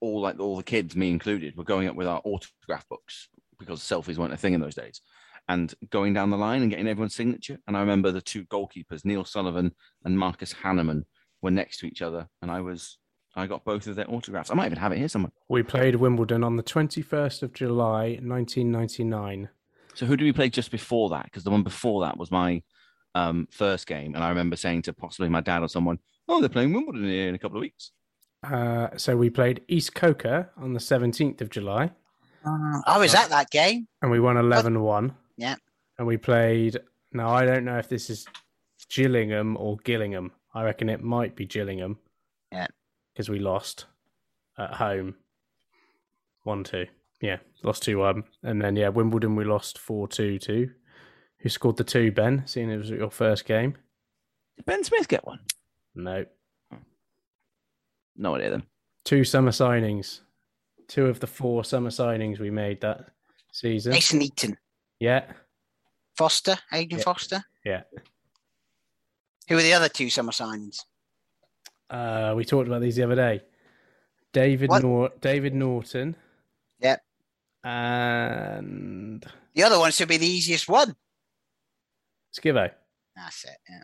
all 0.00 0.20
like 0.20 0.38
all 0.38 0.56
the 0.56 0.62
kids, 0.62 0.96
me 0.96 1.10
included, 1.10 1.56
were 1.56 1.64
going 1.64 1.88
up 1.88 1.96
with 1.96 2.06
our 2.06 2.20
autograph 2.24 2.88
books 2.88 3.28
because 3.58 3.80
selfies 3.80 4.18
weren't 4.18 4.32
a 4.32 4.36
thing 4.36 4.54
in 4.54 4.60
those 4.60 4.74
days, 4.74 5.00
and 5.48 5.74
going 5.90 6.12
down 6.14 6.30
the 6.30 6.36
line 6.36 6.62
and 6.62 6.70
getting 6.70 6.88
everyone's 6.88 7.14
signature. 7.14 7.58
And 7.66 7.76
I 7.76 7.80
remember 7.80 8.12
the 8.12 8.20
two 8.20 8.44
goalkeepers, 8.46 9.04
Neil 9.04 9.24
Sullivan 9.24 9.74
and 10.04 10.18
Marcus 10.18 10.52
Hahnemann, 10.52 11.04
were 11.42 11.50
next 11.50 11.78
to 11.78 11.86
each 11.86 12.02
other, 12.02 12.28
and 12.42 12.50
I 12.50 12.60
was 12.60 12.98
I 13.36 13.46
got 13.46 13.64
both 13.64 13.86
of 13.86 13.96
their 13.96 14.10
autographs. 14.10 14.50
I 14.50 14.54
might 14.54 14.66
even 14.66 14.78
have 14.78 14.92
it 14.92 14.98
here 14.98 15.08
somewhere. 15.08 15.32
We 15.48 15.62
played 15.62 15.96
Wimbledon 15.96 16.42
on 16.42 16.56
the 16.56 16.62
21st 16.62 17.42
of 17.42 17.52
July, 17.52 18.18
1999. 18.22 19.50
So 19.94 20.06
who 20.06 20.16
did 20.16 20.24
we 20.24 20.32
play 20.32 20.48
just 20.48 20.70
before 20.70 21.10
that? 21.10 21.24
Because 21.24 21.44
the 21.44 21.50
one 21.50 21.62
before 21.62 22.02
that 22.02 22.16
was 22.16 22.30
my 22.30 22.62
um, 23.16 23.48
first 23.50 23.86
game, 23.86 24.14
and 24.14 24.22
I 24.22 24.28
remember 24.28 24.56
saying 24.56 24.82
to 24.82 24.92
possibly 24.92 25.28
my 25.28 25.40
dad 25.40 25.62
or 25.62 25.68
someone, 25.68 25.98
"Oh, 26.28 26.40
they're 26.40 26.48
playing 26.56 26.72
Wimbledon 26.72 27.04
here 27.04 27.28
in 27.28 27.34
a 27.34 27.38
couple 27.38 27.56
of 27.58 27.62
weeks." 27.62 27.92
Uh, 28.42 28.88
so 28.96 29.16
we 29.16 29.30
played 29.30 29.62
East 29.68 29.94
Coker 29.94 30.50
on 30.56 30.72
the 30.74 30.80
17th 30.80 31.40
of 31.40 31.50
July, 31.50 31.90
Uh, 32.44 32.80
I 32.86 32.98
was 32.98 33.14
at 33.14 33.28
that 33.30 33.50
game. 33.50 33.88
and 34.02 34.10
we 34.10 34.20
won 34.20 34.36
11 34.36 34.80
1. 34.82 35.14
Yeah. 35.36 35.56
And 35.98 36.06
we 36.06 36.16
played. 36.16 36.78
Now, 37.12 37.30
I 37.30 37.44
don't 37.46 37.64
know 37.64 37.78
if 37.78 37.88
this 37.88 38.08
is 38.10 38.26
Gillingham 38.94 39.56
or 39.56 39.78
Gillingham. 39.84 40.30
I 40.54 40.62
reckon 40.64 40.88
it 40.88 41.02
might 41.02 41.34
be 41.34 41.46
Gillingham. 41.46 41.98
Yeah. 42.52 42.68
Because 43.12 43.28
we 43.30 43.38
lost 43.40 43.86
at 44.58 44.74
home 44.74 45.16
1 46.44 46.62
2. 46.64 46.86
Yeah, 47.22 47.38
lost 47.64 47.82
2 47.82 47.98
1. 47.98 48.22
And 48.42 48.60
then, 48.62 48.76
yeah, 48.76 48.90
Wimbledon 48.90 49.34
we 49.36 49.44
lost 49.44 49.78
4 49.78 50.06
2 50.06 50.38
2. 50.38 50.70
Who 51.40 51.48
scored 51.48 51.76
the 51.76 51.84
two, 51.84 52.10
Ben? 52.12 52.42
Seeing 52.46 52.70
it 52.70 52.76
was 52.76 52.90
your 52.90 53.10
first 53.10 53.44
game? 53.44 53.76
Did 54.56 54.66
Ben 54.66 54.84
Smith 54.84 55.06
get 55.08 55.26
one? 55.26 55.40
No. 55.94 56.24
No 58.16 58.34
idea 58.34 58.50
then. 58.50 58.62
Two 59.04 59.24
summer 59.24 59.50
signings. 59.50 60.20
Two 60.88 61.06
of 61.06 61.20
the 61.20 61.26
four 61.26 61.64
summer 61.64 61.90
signings 61.90 62.38
we 62.38 62.50
made 62.50 62.80
that 62.80 63.10
season. 63.52 63.92
Mason 63.92 64.22
Eaton. 64.22 64.56
Yeah. 64.98 65.24
Foster, 66.16 66.56
Adrian 66.72 66.98
Yeah. 66.98 67.04
Foster. 67.04 67.44
Yeah. 67.64 67.82
Who 69.48 69.56
were 69.56 69.62
the 69.62 69.74
other 69.74 69.88
two 69.88 70.08
summer 70.10 70.32
signings? 70.32 70.78
Uh, 71.90 72.32
we 72.36 72.44
talked 72.44 72.66
about 72.66 72.80
these 72.80 72.96
the 72.96 73.02
other 73.04 73.14
day. 73.14 73.42
David? 74.32 74.70
Nor- 74.70 75.12
David 75.20 75.54
Norton 75.54 76.16
Yep. 76.80 77.02
and 77.64 79.24
The 79.54 79.62
other 79.62 79.78
one 79.78 79.92
should 79.92 80.08
be 80.08 80.16
the 80.16 80.26
easiest 80.26 80.68
one. 80.68 80.96
Skivo. 82.36 82.70
That's 83.14 83.44
it. 83.44 83.56
Yeah. 83.68 83.82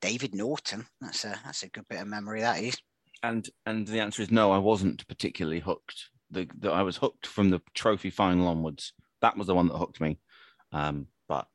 David 0.00 0.34
Norton. 0.34 0.86
That's 1.00 1.24
a 1.24 1.38
that's 1.44 1.62
a 1.62 1.68
good 1.68 1.88
bit 1.88 2.00
of 2.00 2.06
memory. 2.06 2.40
That 2.40 2.62
is. 2.62 2.76
And 3.22 3.48
and 3.66 3.86
the 3.86 4.00
answer 4.00 4.22
is 4.22 4.30
no. 4.30 4.52
I 4.52 4.58
wasn't 4.58 5.06
particularly 5.08 5.60
hooked. 5.60 6.10
The, 6.30 6.48
the 6.58 6.70
I 6.70 6.82
was 6.82 6.96
hooked 6.96 7.26
from 7.26 7.50
the 7.50 7.60
trophy 7.74 8.10
final 8.10 8.46
onwards. 8.46 8.92
That 9.22 9.36
was 9.36 9.46
the 9.46 9.54
one 9.54 9.68
that 9.68 9.78
hooked 9.78 10.00
me. 10.00 10.18
Um, 10.72 11.06
but 11.28 11.46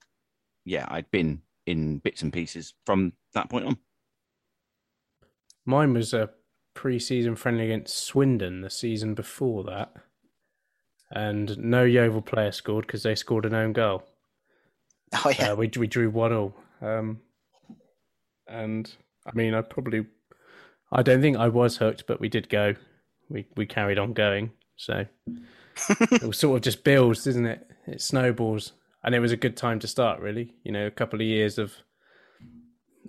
yeah, 0.65 0.85
I'd 0.89 1.09
been 1.11 1.41
in 1.65 1.99
bits 1.99 2.21
and 2.21 2.33
pieces 2.33 2.73
from 2.85 3.13
that 3.33 3.49
point 3.49 3.65
on. 3.65 3.77
Mine 5.65 5.93
was 5.93 6.13
a 6.13 6.29
pre-season 6.73 7.35
friendly 7.35 7.65
against 7.65 7.97
Swindon 7.97 8.61
the 8.61 8.69
season 8.69 9.13
before 9.13 9.63
that, 9.63 9.93
and 11.11 11.57
no 11.57 11.83
Yeovil 11.83 12.23
player 12.23 12.51
scored 12.51 12.85
because 12.85 13.03
they 13.03 13.15
scored 13.15 13.45
an 13.45 13.53
own 13.53 13.71
goal. 13.71 14.03
Oh 15.25 15.29
yeah. 15.29 15.51
Uh, 15.51 15.55
we 15.55 15.71
we 15.77 15.87
drew 15.87 16.09
one 16.09 16.33
all. 16.33 16.55
Um, 16.81 17.21
and 18.47 18.93
I 19.25 19.31
mean, 19.33 19.53
I 19.53 19.61
probably, 19.61 20.05
I 20.91 21.01
don't 21.01 21.21
think 21.21 21.37
I 21.37 21.47
was 21.47 21.77
hooked, 21.77 22.05
but 22.07 22.19
we 22.19 22.29
did 22.29 22.49
go. 22.49 22.75
We 23.29 23.45
we 23.55 23.65
carried 23.65 23.99
on 23.99 24.13
going. 24.13 24.51
So 24.75 25.05
it 25.89 26.23
was 26.23 26.39
sort 26.39 26.57
of 26.57 26.63
just 26.63 26.83
builds, 26.83 27.27
isn't 27.27 27.45
it? 27.45 27.67
It 27.87 28.01
snowballs, 28.01 28.73
and 29.03 29.13
it 29.13 29.19
was 29.19 29.31
a 29.31 29.37
good 29.37 29.55
time 29.55 29.79
to 29.79 29.87
start. 29.87 30.19
Really, 30.19 30.55
you 30.63 30.71
know, 30.71 30.87
a 30.87 30.91
couple 30.91 31.19
of 31.19 31.27
years 31.27 31.57
of 31.57 31.73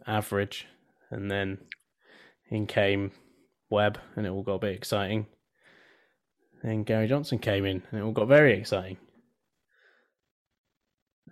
average, 0.06 0.66
and 1.10 1.30
then 1.30 1.58
in 2.50 2.66
came 2.66 3.12
Webb, 3.70 3.98
and 4.16 4.26
it 4.26 4.30
all 4.30 4.42
got 4.42 4.54
a 4.54 4.58
bit 4.58 4.76
exciting. 4.76 5.26
Then 6.62 6.84
Gary 6.84 7.08
Johnson 7.08 7.38
came 7.38 7.64
in, 7.64 7.82
and 7.90 8.00
it 8.00 8.04
all 8.04 8.12
got 8.12 8.28
very 8.28 8.58
exciting. 8.58 8.98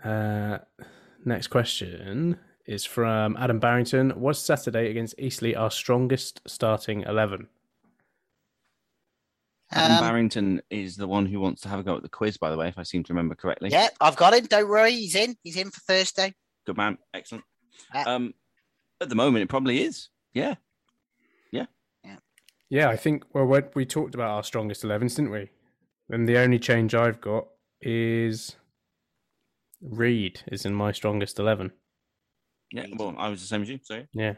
Uh, 0.05 0.59
next 1.25 1.49
question 1.49 2.39
is 2.67 2.85
from 2.85 3.37
Adam 3.39 3.59
Barrington. 3.59 4.19
Was 4.21 4.39
Saturday 4.39 4.91
against 4.91 5.15
Eastleigh 5.19 5.55
our 5.55 5.71
strongest 5.71 6.41
starting 6.47 7.03
11? 7.03 7.49
Adam 9.73 9.97
Um, 9.97 10.01
Barrington 10.03 10.63
is 10.71 10.97
the 10.97 11.09
one 11.09 11.25
who 11.27 11.41
wants 11.41 11.63
to 11.63 11.69
have 11.69 11.81
a 11.81 11.83
go 11.83 11.97
at 11.97 12.03
the 12.03 12.09
quiz, 12.09 12.37
by 12.37 12.51
the 12.51 12.57
way, 12.57 12.69
if 12.69 12.79
I 12.79 12.83
seem 12.83 13.03
to 13.05 13.13
remember 13.13 13.35
correctly. 13.35 13.71
Yeah, 13.71 13.89
I've 14.01 14.17
got 14.17 14.35
him. 14.35 14.45
Don't 14.45 14.69
worry. 14.69 14.93
He's 14.93 15.15
in. 15.15 15.35
He's 15.43 15.57
in 15.57 15.71
for 15.71 15.81
Thursday. 15.81 16.35
Good 16.67 16.77
man. 16.77 16.99
Excellent. 17.15 17.45
Yeah. 17.95 18.03
Um, 18.03 18.35
at 19.01 19.09
the 19.09 19.15
moment, 19.15 19.43
it 19.43 19.49
probably 19.49 19.83
is. 19.83 20.09
Yeah. 20.35 20.57
Yeah, 21.51 21.67
Yeah. 22.05 22.17
Yeah, 22.69 22.89
I 22.89 22.97
think, 22.97 23.25
well, 23.35 23.45
we, 23.47 23.61
we 23.75 23.87
talked 23.87 24.15
about 24.15 24.31
our 24.31 24.45
strongest 24.45 24.83
11s, 24.83 25.17
didn't 25.17 25.31
we? 25.31 25.51
And 26.11 26.29
the 26.29 26.39
only 26.39 26.59
change 26.59 26.95
I've 26.95 27.21
got 27.21 27.47
is 27.81 28.57
Reid 29.83 30.43
is 30.51 30.65
in 30.65 30.75
my 30.75 30.93
strongest 30.93 31.39
11. 31.39 31.73
Yeah. 32.73 32.87
Well, 32.97 33.15
I 33.19 33.29
was 33.29 33.41
the 33.41 33.47
same 33.47 33.63
as 33.63 33.69
you. 33.69 33.79
Sorry. 33.83 34.07
Yeah. 34.15 34.35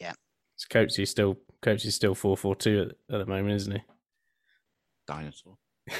Yeah. 0.00 0.12
So 0.56 0.68
Coatesy 0.70 1.06
still 1.06 1.36
coach 1.60 1.84
is 1.84 1.94
still 1.94 2.14
four 2.14 2.36
four 2.36 2.54
two 2.56 2.82
at, 3.10 3.14
at 3.14 3.18
the 3.18 3.26
moment, 3.26 3.54
isn't 3.56 3.72
he? 3.72 3.82
Dinosaur. 5.06 5.58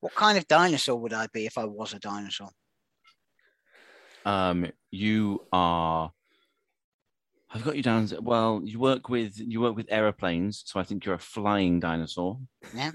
What 0.00 0.14
kind 0.14 0.38
of 0.38 0.48
dinosaur 0.48 0.96
would 0.96 1.12
I 1.12 1.26
be 1.26 1.44
if 1.44 1.58
I 1.58 1.66
was 1.66 1.92
a 1.92 1.98
dinosaur? 1.98 2.48
Um, 4.24 4.66
you 4.90 5.46
are. 5.52 6.10
I've 7.52 7.62
got 7.64 7.76
you 7.76 7.82
down. 7.82 8.04
as- 8.04 8.18
Well, 8.18 8.62
you 8.64 8.78
work 8.78 9.10
with 9.10 9.38
you 9.38 9.60
work 9.60 9.76
with 9.76 9.86
aeroplanes, 9.90 10.62
so 10.64 10.80
I 10.80 10.84
think 10.84 11.04
you're 11.04 11.16
a 11.16 11.18
flying 11.18 11.80
dinosaur. 11.80 12.38
Yeah. 12.74 12.92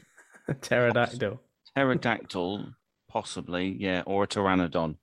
Pterodactyl. 0.61 1.39
Pterodactyl, 1.75 2.73
possibly, 3.15 3.77
yeah, 3.79 4.03
or 4.05 4.23
a 4.23 4.27
pteranodon. 4.27 4.97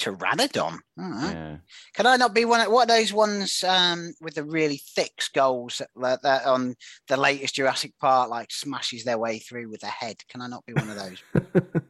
Pteranodon. 0.00 0.78
Right. 0.96 1.32
Yeah. 1.32 1.56
Can 1.94 2.06
I 2.06 2.16
not 2.16 2.34
be 2.34 2.44
one 2.44 2.60
of 2.60 2.72
what 2.72 2.90
are 2.90 2.96
those 2.98 3.12
ones 3.12 3.62
um, 3.62 4.12
with 4.20 4.34
the 4.34 4.42
really 4.42 4.80
thick 4.96 5.22
skulls 5.22 5.80
that, 5.94 6.22
that, 6.22 6.46
on 6.46 6.74
the 7.06 7.16
latest 7.16 7.54
Jurassic 7.54 7.92
Park 8.00 8.28
like 8.28 8.50
smashes 8.50 9.04
their 9.04 9.18
way 9.18 9.38
through 9.38 9.70
with 9.70 9.84
a 9.84 9.86
head? 9.86 10.16
Can 10.28 10.40
I 10.42 10.48
not 10.48 10.66
be 10.66 10.72
one 10.72 10.90
of 10.90 10.96
those? 10.96 11.22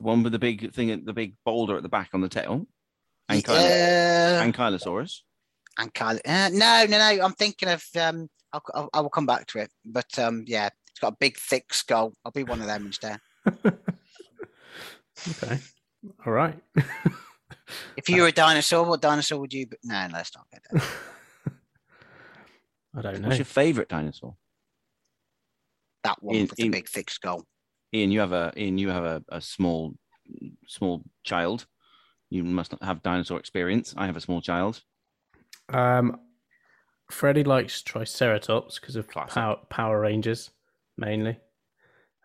The 0.00 0.04
one 0.04 0.22
with 0.22 0.30
the 0.30 0.38
big 0.38 0.72
thing, 0.72 1.04
the 1.04 1.12
big 1.12 1.34
boulder 1.44 1.76
at 1.76 1.82
the 1.82 1.88
back 1.88 2.10
on 2.14 2.20
the 2.20 2.28
tail. 2.28 2.68
Ankylo- 3.28 3.48
Yeah. 3.48 4.46
Ankylosaurus. 4.46 5.22
Uh, 5.76 6.50
no, 6.52 6.86
no, 6.88 6.98
no. 6.98 7.24
I'm 7.24 7.32
thinking 7.32 7.68
of. 7.68 7.82
Um, 8.00 8.28
I'll, 8.52 8.62
I'll, 8.74 8.90
I 8.94 9.00
will 9.00 9.10
come 9.10 9.26
back 9.26 9.48
to 9.48 9.58
it. 9.58 9.72
But 9.84 10.16
um, 10.16 10.44
yeah, 10.46 10.68
it's 10.88 11.00
got 11.00 11.14
a 11.14 11.16
big, 11.18 11.36
thick 11.36 11.74
skull. 11.74 12.12
I'll 12.24 12.30
be 12.30 12.44
one 12.44 12.60
of 12.60 12.68
them 12.68 12.86
instead. 12.86 13.18
okay. 15.30 15.58
All 16.26 16.32
right. 16.32 16.58
If 17.96 18.08
you 18.08 18.22
were 18.22 18.28
a 18.28 18.32
dinosaur, 18.32 18.84
what 18.84 19.02
dinosaur 19.02 19.40
would 19.40 19.52
you? 19.52 19.66
Be? 19.66 19.76
No, 19.84 20.06
no, 20.06 20.12
let's 20.14 20.34
not 20.34 20.46
get 20.50 20.62
that. 20.70 20.82
I 22.96 23.02
don't 23.02 23.20
know. 23.20 23.28
What's 23.28 23.38
your 23.38 23.44
favourite 23.44 23.88
dinosaur? 23.88 24.36
That 26.04 26.22
one 26.22 26.36
In- 26.36 26.42
with 26.42 26.56
the 26.56 26.68
big, 26.68 26.88
thick 26.88 27.10
skull. 27.10 27.44
Ian, 27.94 28.10
you 28.10 28.20
have 28.20 28.32
a 28.32 28.52
Ian, 28.56 28.78
you 28.78 28.90
have 28.90 29.04
a, 29.04 29.22
a 29.28 29.40
small 29.40 29.94
small 30.66 31.02
child. 31.24 31.66
You 32.30 32.44
must 32.44 32.72
not 32.72 32.82
have 32.82 33.02
dinosaur 33.02 33.38
experience. 33.38 33.94
I 33.96 34.06
have 34.06 34.16
a 34.16 34.20
small 34.20 34.42
child. 34.42 34.82
Um, 35.70 36.20
Freddie 37.10 37.44
likes 37.44 37.80
Triceratops 37.82 38.78
because 38.78 38.96
of 38.96 39.08
power, 39.08 39.56
Power 39.70 40.00
Rangers 40.00 40.50
mainly. 40.98 41.38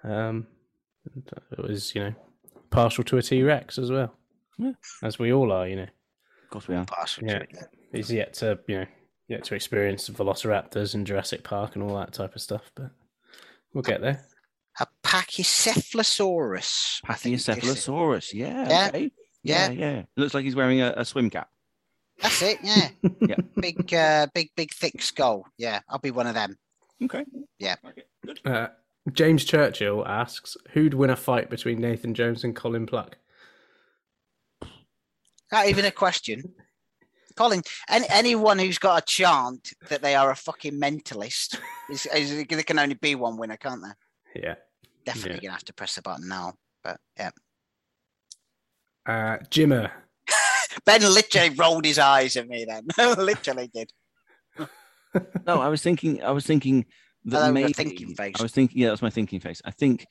Um, 0.04 0.48
it 1.16 1.60
was 1.60 1.96
you 1.96 2.04
know 2.04 2.14
partial 2.74 3.04
to 3.06 3.18
a 3.18 3.22
T 3.22 3.42
Rex 3.44 3.78
as 3.78 3.90
well, 3.92 4.14
Yeah. 4.58 4.74
as 5.04 5.18
we 5.20 5.32
all 5.32 5.52
are. 5.52 5.68
You 5.68 5.76
know, 5.78 5.84
Of 5.84 6.50
course, 6.50 6.68
we 6.68 6.76
are. 6.76 6.86
Partial 6.86 7.28
Yeah. 7.28 7.40
to 7.40 7.70
he's 7.94 8.12
yet 8.12 8.34
to 8.36 8.60
you 8.68 8.80
know 8.80 8.86
yet 9.28 9.44
to 9.46 9.56
experience 9.56 10.10
Velociraptors 10.10 10.94
and 10.96 11.08
Jurassic 11.08 11.44
Park 11.44 11.76
and 11.76 11.84
all 11.84 11.96
that 11.98 12.14
type 12.14 12.36
of 12.36 12.42
stuff, 12.42 12.72
but 12.76 12.92
we'll 13.74 13.82
get 13.84 14.02
there. 14.02 14.26
A 14.80 14.88
Pachycephalosaurus. 15.04 17.00
I 17.08 17.14
think 17.16 17.36
this 17.38 17.48
is- 17.50 17.56
Pachycephalosaurus. 17.58 18.34
Yeah. 18.34 18.68
Yeah. 18.68 18.88
okay. 18.90 19.12
Yeah. 19.44 19.70
Yeah. 19.72 19.92
Yeah. 19.92 20.04
Looks 20.18 20.34
like 20.34 20.44
he's 20.46 20.56
wearing 20.56 20.82
a, 20.82 20.94
a 20.98 21.06
swim 21.06 21.30
cap. 21.30 21.50
That's 22.22 22.42
it. 22.42 22.60
Yeah. 22.64 22.90
Yeah. 23.22 23.36
Big, 23.60 23.94
uh, 23.94 24.28
big, 24.34 24.50
big, 24.56 24.74
thick 24.74 25.02
skull. 25.02 25.46
Yeah, 25.58 25.80
I'll 25.90 26.00
be 26.00 26.12
one 26.12 26.28
of 26.28 26.34
them. 26.36 26.58
Okay. 27.04 27.26
Yeah. 27.60 27.76
Okay. 27.86 28.04
Good. 28.26 28.40
Uh, 28.46 28.68
James 29.12 29.44
Churchill 29.44 30.06
asks, 30.08 30.56
"Who'd 30.72 30.94
win 30.94 31.10
a 31.10 31.16
fight 31.16 31.50
between 31.50 31.82
Nathan 31.82 32.14
Jones 32.14 32.44
and 32.44 32.56
Colin 32.56 32.86
Pluck?" 32.86 33.18
Not 35.52 35.68
even 35.68 35.86
a 35.86 35.92
question. 35.92 36.54
Colin, 37.36 37.62
any, 37.90 38.06
anyone 38.10 38.60
who's 38.60 38.78
got 38.80 39.02
a 39.04 39.06
chant 39.06 39.74
that 39.90 40.02
they 40.02 40.16
are 40.16 40.32
a 40.32 40.36
fucking 40.36 40.74
mentalist, 40.80 41.60
is, 41.90 42.06
is, 42.08 42.46
there 42.48 42.64
can 42.64 42.80
only 42.80 42.96
be 42.96 43.16
one 43.16 43.38
winner, 43.38 43.58
can't 43.58 43.82
there? 43.82 43.98
Yeah. 44.36 44.56
Definitely 45.06 45.36
Yeah. 45.36 45.42
gonna 45.42 45.52
have 45.54 45.66
to 45.66 45.74
press 45.74 45.96
the 45.96 46.02
button 46.02 46.28
now. 46.28 46.54
But 46.84 47.00
yeah, 47.18 47.32
Uh, 49.06 49.38
Jimmer, 49.50 49.92
Ben 50.86 51.02
literally 51.02 51.50
rolled 51.52 51.86
his 51.86 52.00
eyes 52.00 52.38
at 52.38 52.48
me. 52.48 52.66
Then 52.66 52.88
literally 53.18 53.70
did. 53.74 53.92
No, 55.46 55.62
I 55.62 55.68
was 55.68 55.82
thinking. 55.84 56.24
I 56.24 56.32
was 56.32 56.46
thinking 56.46 56.86
that 57.26 57.44
Oh, 57.44 57.48
the 57.48 57.54
maybe 57.54 57.74
thinking 57.74 58.16
face. 58.16 58.36
I 58.40 58.44
was 58.44 58.52
thinking. 58.52 58.80
Yeah, 58.82 58.90
that's 58.90 59.02
my 59.02 59.10
thinking 59.10 59.40
face. 59.40 59.62
I 59.66 59.72
think, 59.72 60.06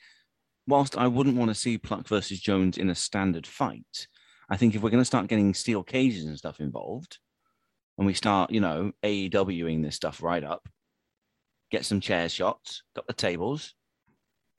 whilst 0.66 0.96
I 0.96 1.06
wouldn't 1.08 1.36
want 1.36 1.50
to 1.50 1.54
see 1.54 1.78
Pluck 1.78 2.06
versus 2.08 2.40
Jones 2.40 2.78
in 2.78 2.90
a 2.90 2.94
standard 2.94 3.46
fight, 3.46 4.06
I 4.48 4.56
think 4.56 4.74
if 4.74 4.82
we're 4.82 4.90
going 4.90 5.00
to 5.00 5.04
start 5.06 5.28
getting 5.28 5.54
steel 5.54 5.82
cages 5.82 6.24
and 6.24 6.36
stuff 6.38 6.60
involved, 6.60 7.18
and 7.98 8.06
we 8.06 8.14
start, 8.14 8.50
you 8.50 8.60
know, 8.60 8.92
AEWing 9.02 9.82
this 9.82 9.96
stuff 9.96 10.22
right 10.22 10.42
up, 10.42 10.68
get 11.70 11.84
some 11.84 12.00
chair 12.00 12.28
shots, 12.28 12.82
got 12.94 13.06
the 13.06 13.12
tables. 13.12 13.74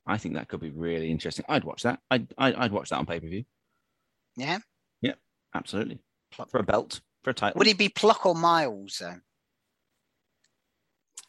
I 0.06 0.18
think 0.18 0.36
that 0.36 0.50
could 0.50 0.60
be 0.60 0.70
really 0.70 1.10
interesting. 1.10 1.46
I'd 1.48 1.64
watch 1.64 1.84
that. 1.84 2.00
I'd 2.12 2.28
I'd, 2.38 2.56
I'd 2.56 2.72
watch 2.72 2.90
that 2.90 2.98
on 2.98 3.06
pay 3.06 3.20
per 3.20 3.28
view. 3.28 3.46
Yeah. 4.36 4.60
Yeah, 5.02 5.14
absolutely 5.56 6.00
Pluck. 6.32 6.50
for 6.52 6.60
a 6.60 6.64
belt 6.64 7.02
for 7.24 7.30
a 7.30 7.34
title. 7.34 7.58
Would 7.58 7.68
he 7.68 7.74
be 7.74 7.90
Pluck 7.90 8.26
or 8.26 8.36
Miles 8.36 8.98
though? 9.00 9.16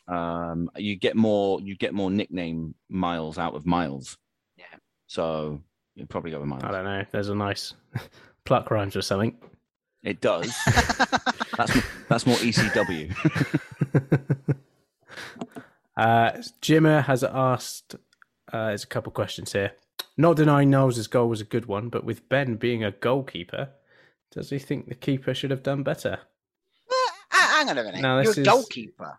Um, 0.09 0.71
you 0.77 0.97
get 0.97 1.17
more 1.17 1.61
you 1.61 1.77
get 1.77 1.95
more 1.95 2.11
nickname 2.11 2.75
miles 2.89 3.39
out 3.39 3.55
of 3.55 3.65
miles. 3.67 4.17
Yeah. 4.57 4.65
So 5.07 5.63
you'd 5.95 6.11
probably 6.11 6.31
go 6.31 6.41
with 6.41 6.49
miles. 6.49 6.65
I 6.65 6.71
don't 6.71 6.85
know. 6.85 7.05
There's 7.13 7.29
a 7.29 7.35
nice 7.35 7.75
Pluck 8.45 8.71
rhymes 8.71 8.97
or 8.97 9.03
something. 9.03 9.37
It 10.03 10.21
does. 10.21 10.55
that's 11.57 11.75
more, 11.75 11.85
that's 12.11 12.27
more 12.27 12.37
ECW. 12.37 13.15
Uh, 15.97 16.33
Jimmer 16.61 17.05
has 17.05 17.23
asked, 17.23 17.95
uh, 18.53 18.67
there's 18.69 18.83
a 18.85 18.89
couple 18.89 19.13
questions 19.13 19.53
here. 19.53 19.73
Not 20.17 20.37
denying 20.37 20.71
Niles' 20.71 21.07
goal 21.07 21.29
was 21.29 21.41
a 21.41 21.45
good 21.45 21.67
one, 21.67 21.89
but 21.89 22.05
with 22.05 22.29
Ben 22.29 22.57
being 22.57 22.83
a 22.85 22.91
goalkeeper, 22.91 23.71
does 24.33 24.51
he 24.51 24.59
think 24.59 24.89
the 24.89 24.95
keeper 24.95 25.35
should 25.35 25.51
have 25.53 25.63
done 25.63 25.83
better? 25.83 26.19
Ah, 27.33 27.55
Hang 27.59 27.69
on 27.71 27.79
a 27.79 27.85
minute. 27.85 28.01
No, 28.01 28.17
You're 28.17 28.25
this 28.27 28.39
a 28.39 28.41
is- 28.41 28.47
goalkeeper. 28.47 29.19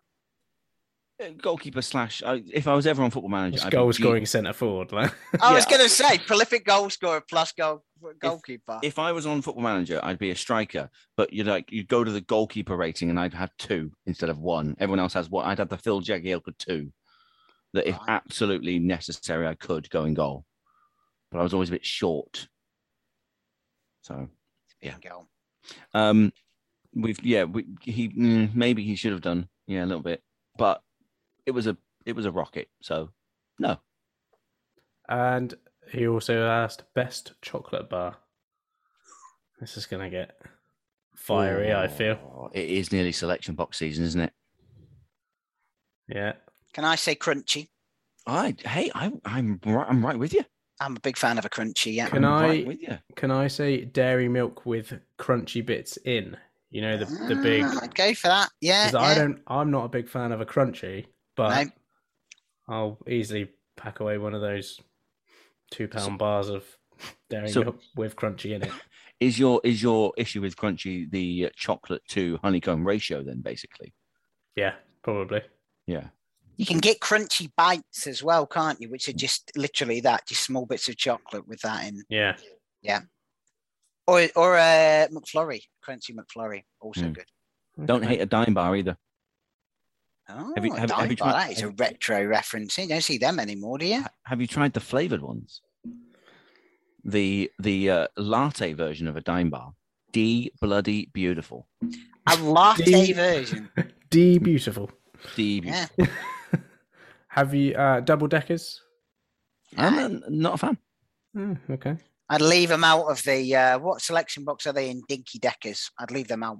Goalkeeper 1.41 1.81
slash. 1.81 2.21
I, 2.25 2.43
if 2.51 2.67
I 2.67 2.73
was 2.75 2.85
ever 2.85 3.01
on 3.01 3.09
Football 3.09 3.29
Manager, 3.31 3.55
It's 3.55 3.65
I'd 3.65 3.71
goal 3.71 3.91
G- 3.91 4.03
scoring 4.03 4.25
centre 4.25 4.51
forward. 4.51 4.91
Like. 4.91 5.13
I 5.41 5.53
was 5.53 5.65
Yeah. 5.65 5.77
going 5.77 5.83
to 5.87 5.89
say 5.89 6.17
prolific 6.17 6.65
goal 6.65 6.89
scorer 6.89 7.21
plus 7.21 7.53
goal 7.53 7.83
goalkeeper. 8.19 8.79
If 8.83 8.99
I 8.99 9.13
was 9.13 9.25
on 9.25 9.41
Football 9.41 9.63
Manager, 9.63 9.99
I'd 10.03 10.19
be 10.19 10.31
a 10.31 10.35
striker. 10.35 10.89
But 11.15 11.31
you'd 11.31 11.47
like 11.47 11.71
you'd 11.71 11.87
go 11.87 12.03
to 12.03 12.11
the 12.11 12.19
goalkeeper 12.21 12.75
rating, 12.75 13.09
and 13.09 13.19
I'd 13.19 13.33
have 13.33 13.55
two 13.57 13.91
instead 14.05 14.29
of 14.29 14.39
one. 14.39 14.75
Everyone 14.77 14.99
else 14.99 15.13
has 15.13 15.29
one. 15.29 15.45
I'd 15.45 15.59
have 15.59 15.69
the 15.69 15.77
Phil 15.77 16.01
Jagielka 16.01 16.57
two. 16.57 16.91
That 17.73 17.87
if 17.87 17.95
Right. 17.99 18.09
absolutely 18.09 18.79
necessary, 18.79 19.47
I 19.47 19.55
could 19.55 19.89
go 19.89 20.03
in 20.03 20.13
goal. 20.15 20.45
But 21.31 21.39
I 21.39 21.43
was 21.43 21.53
always 21.53 21.69
a 21.69 21.73
bit 21.73 21.85
short. 21.85 22.47
So 24.01 24.27
yeah. 24.81 24.95
Bingo. 25.01 25.27
Um, 25.93 26.33
we've 26.93 27.23
yeah, 27.23 27.45
we, 27.45 27.65
he 27.81 28.09
mm, 28.09 28.53
maybe 28.53 28.83
he 28.83 28.95
should 28.95 29.11
have 29.13 29.21
done 29.21 29.47
yeah 29.65 29.83
a 29.83 29.87
little 29.87 30.03
bit, 30.03 30.21
but 30.57 30.81
it 31.45 31.51
was 31.51 31.67
a 31.67 31.77
it 32.05 32.15
was 32.15 32.25
a 32.25 32.31
rocket, 32.31 32.69
so 32.81 33.09
no. 33.59 33.77
And 35.07 35.53
he 35.91 36.07
also 36.07 36.45
asked 36.47 36.83
best 36.93 37.33
chocolate 37.41 37.89
bar. 37.89 38.17
This 39.59 39.77
is 39.77 39.85
gonna 39.85 40.09
get 40.09 40.35
fiery. 41.15 41.73
I 41.73 41.87
feel. 41.87 42.49
It 42.53 42.69
is 42.69 42.91
nearly 42.91 43.11
selection 43.11 43.55
box 43.55 43.77
season, 43.77 44.03
isn't 44.05 44.21
it? 44.21 44.33
Yeah. 46.07 46.33
Can 46.73 46.85
I 46.85 46.95
say 46.95 47.15
crunchy? 47.15 47.69
I 48.27 48.55
hey, 48.65 48.91
I, 48.93 49.11
I'm 49.23 49.59
right, 49.65 49.85
I'm 49.87 50.05
right 50.05 50.17
with 50.19 50.33
you. 50.33 50.43
I'm 50.81 50.97
a 50.97 50.99
big 50.99 51.17
fan 51.17 51.37
of 51.37 51.45
a 51.45 51.49
crunchy. 51.49 51.93
Yeah. 51.93 52.09
Can 52.09 52.25
I'm 52.25 52.33
I- 52.33 52.47
right 52.47 52.67
with 52.67 52.81
you. 52.81 52.97
Can 53.15 53.31
I 53.31 53.47
say 53.47 53.85
dairy 53.85 54.27
milk 54.27 54.65
with 54.65 54.93
crunchy 55.19 55.65
bits 55.65 55.97
in? 56.05 56.35
You 56.69 56.81
know 56.81 56.97
the 56.97 57.05
the 57.05 57.35
big. 57.41 57.63
Ah, 57.65 57.79
I'd 57.83 57.95
go 57.95 58.13
for 58.13 58.27
that. 58.27 58.49
Yeah. 58.59 58.85
'cause 58.85 58.95
I 58.95 59.15
don't. 59.15 59.39
I'm 59.47 59.71
not 59.71 59.85
a 59.85 59.89
big 59.89 60.09
fan 60.09 60.31
of 60.33 60.41
a 60.41 60.45
crunchy, 60.45 61.05
but 61.35 61.65
No. 61.65 61.71
I'll 62.67 62.97
easily 63.07 63.49
pack 63.77 63.99
away 63.99 64.17
one 64.17 64.33
of 64.33 64.41
those 64.41 64.79
two 65.71 65.87
pound 65.87 66.17
bars 66.17 66.49
of 66.49 66.63
dairy 67.29 67.49
So- 67.49 67.63
milk 67.63 67.79
with 67.95 68.15
crunchy 68.15 68.51
in 68.55 68.63
it. 68.63 68.71
Is 69.21 69.39
your 69.39 69.61
is 69.63 69.81
your 69.81 70.11
issue 70.17 70.41
with 70.41 70.57
crunchy 70.57 71.09
the 71.09 71.49
chocolate 71.55 72.01
to 72.09 72.37
honeycomb 72.43 72.85
ratio? 72.85 73.23
Then 73.23 73.39
basically, 73.39 73.93
Yeah, 74.57 74.75
probably. 75.03 75.41
yeah. 75.87 76.09
You 76.57 76.65
can 76.65 76.79
get 76.79 76.99
crunchy 76.99 77.49
bites 77.55 78.07
as 78.07 78.21
well, 78.21 78.45
can't 78.45 78.79
you? 78.81 78.89
Which 78.89 79.07
are 79.07 79.13
just 79.13 79.53
literally 79.55 80.01
that, 80.01 80.27
just 80.27 80.43
small 80.43 80.65
bits 80.65 80.89
of 80.89 80.97
chocolate 80.97 81.47
with 81.47 81.61
that 81.61 81.87
in. 81.87 82.03
Yeah. 82.09 82.35
Yeah. 82.81 83.03
Or 84.05 84.27
or 84.35 84.57
uh, 84.57 85.07
McFlurry, 85.13 85.61
crunchy 85.81 86.11
McFlurry, 86.13 86.63
also 86.81 87.03
Mm. 87.05 87.13
good. 87.13 87.25
Don't 87.85 88.03
Okay. 88.03 88.15
hate 88.15 88.21
a 88.21 88.25
dime 88.25 88.53
bar 88.53 88.75
either. 88.75 88.97
Oh, 90.27 90.53
Have 90.55 90.65
you- 90.65 90.73
have- 90.73 90.91
have 90.91 91.09
you 91.11 91.15
tried- 91.17 91.33
that 91.33 91.51
is 91.51 91.59
a 91.59 91.61
have 91.61 91.69
you- 91.71 91.75
retro 91.77 92.25
reference. 92.25 92.77
You 92.77 92.87
don't 92.87 93.03
see 93.03 93.17
them 93.19 93.39
anymore, 93.39 93.77
do 93.77 93.85
you? 93.85 94.03
Have 94.25 94.41
you 94.41 94.47
tried 94.47 94.73
the 94.73 94.79
flavored 94.79 95.21
ones? 95.21 95.61
The 97.03 97.51
the 97.59 97.89
uh, 97.91 98.07
latte 98.17 98.73
version 98.73 99.07
of 99.07 99.15
a 99.15 99.21
dime 99.21 99.51
bar, 99.51 99.73
D 100.11 100.51
bloody 100.59 101.11
beautiful. 101.13 101.67
A 102.27 102.35
latte 102.41 102.83
D- 102.83 103.13
version. 103.13 103.69
D 104.09 104.39
beautiful. 104.39 104.89
D. 105.35 105.61
Yeah. 105.63 105.85
Have 107.27 107.53
you 107.53 107.75
uh, 107.75 107.99
double 107.99 108.27
deckers? 108.27 108.81
I'm 109.77 109.99
uh, 110.15 110.19
not 110.29 110.53
a 110.55 110.57
fan. 110.57 110.77
Mm, 111.35 111.59
okay. 111.69 111.97
I'd 112.29 112.41
leave 112.41 112.69
them 112.69 112.83
out 112.83 113.05
of 113.05 113.21
the 113.23 113.55
uh, 113.55 113.77
what 113.79 114.01
selection 114.01 114.43
box 114.43 114.65
are 114.65 114.73
they 114.73 114.89
in? 114.89 115.03
Dinky 115.07 115.37
Deckers. 115.37 115.91
I'd 115.99 116.09
leave 116.11 116.27
them 116.27 116.41
out. 116.41 116.57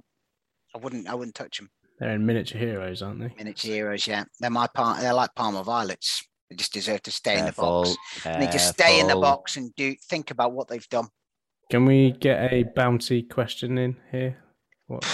I 0.74 0.78
wouldn't. 0.78 1.08
I 1.08 1.14
wouldn't 1.14 1.34
touch 1.34 1.58
them. 1.58 1.70
They're 1.98 2.10
in 2.12 2.26
miniature 2.26 2.58
heroes, 2.60 3.02
aren't 3.02 3.20
they? 3.20 3.32
Miniature 3.36 3.72
heroes. 3.72 4.06
Yeah, 4.06 4.24
they're 4.40 4.50
my 4.50 4.66
part. 4.66 5.00
They're 5.00 5.14
like 5.14 5.34
Parma 5.34 5.62
Violets. 5.64 6.26
They 6.50 6.56
just 6.56 6.72
deserve 6.72 7.02
to 7.02 7.10
stay 7.10 7.38
in 7.38 7.46
the 7.46 7.52
box. 7.52 7.96
They 8.24 8.48
just 8.52 8.68
stay 8.68 9.00
in 9.00 9.08
the 9.08 9.16
box 9.16 9.56
and 9.56 9.74
do 9.74 9.94
think 10.08 10.30
about 10.30 10.52
what 10.52 10.68
they've 10.68 10.88
done. 10.88 11.08
Can 11.70 11.84
we 11.84 12.12
get 12.12 12.52
a 12.52 12.62
bounty 12.62 13.22
question 13.22 13.78
in 13.78 13.96
here? 14.12 14.36
What? 14.86 15.04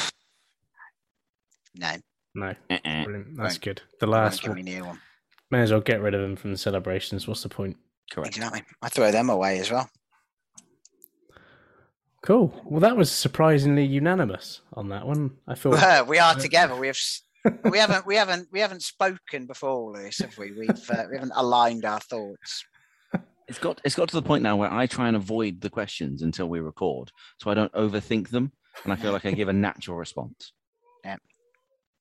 No, 1.75 1.93
No. 2.35 2.55
Uh-uh. 2.71 3.05
Brilliant. 3.05 3.37
That's 3.39 3.57
good. 3.59 3.81
The 4.01 4.07
last 4.07 4.47
one. 4.47 4.57
me 4.57 4.63
near 4.63 4.85
one. 4.85 4.99
May 5.51 5.61
as 5.63 5.71
well 5.73 5.81
get 5.81 6.03
rid 6.03 6.15
of 6.15 6.21
them 6.21 6.37
from 6.37 6.51
the 6.51 6.59
celebrations. 6.59 7.27
What's 7.27 7.43
the 7.43 7.49
point? 7.49 7.77
Correct. 8.11 8.37
Exactly. 8.37 8.63
I 8.83 8.89
throw 8.91 9.11
them 9.11 9.31
away 9.31 9.59
as 9.59 9.71
well. 9.71 9.89
Cool. 12.23 12.55
Well, 12.65 12.81
that 12.81 12.97
was 12.97 13.11
surprisingly 13.11 13.85
unanimous 13.85 14.61
on 14.75 14.89
that 14.91 15.07
one. 15.07 15.33
I 15.47 15.55
thought. 15.55 16.07
we 16.07 16.19
are 16.19 16.35
together. 16.39 16.77
We 16.77 16.87
have 16.87 16.99
we 17.65 17.79
haven't 17.79 18.07
We 18.07 18.17
haven't. 18.17 18.49
We 18.53 18.61
haven't 18.61 18.83
spoken 18.83 19.47
before 19.47 19.71
all 19.71 19.93
this, 19.93 20.19
have 20.19 20.39
we? 20.39 20.53
We've. 20.53 20.91
Uh, 20.91 21.05
we 21.11 21.17
haven't 21.17 21.33
aligned 21.35 21.85
our 21.85 22.01
thoughts. 22.01 22.65
It's 23.49 23.59
got 23.59 23.81
it's 23.85 23.97
got 23.97 24.09
to 24.11 24.17
the 24.17 24.23
point 24.23 24.43
now 24.45 24.57
where 24.57 24.73
I 24.73 24.87
try 24.87 25.09
and 25.09 25.17
avoid 25.17 25.61
the 25.61 25.71
questions 25.71 26.23
until 26.23 26.49
we 26.49 26.61
record, 26.61 27.11
so 27.39 27.51
I 27.51 27.55
don't 27.55 27.73
overthink 27.73 28.29
them, 28.29 28.53
and 28.85 28.93
I 28.93 28.97
feel 28.97 29.13
like 29.13 29.27
I 29.27 29.33
give 29.33 29.49
a 29.49 29.53
natural 29.53 29.97
response. 29.97 30.53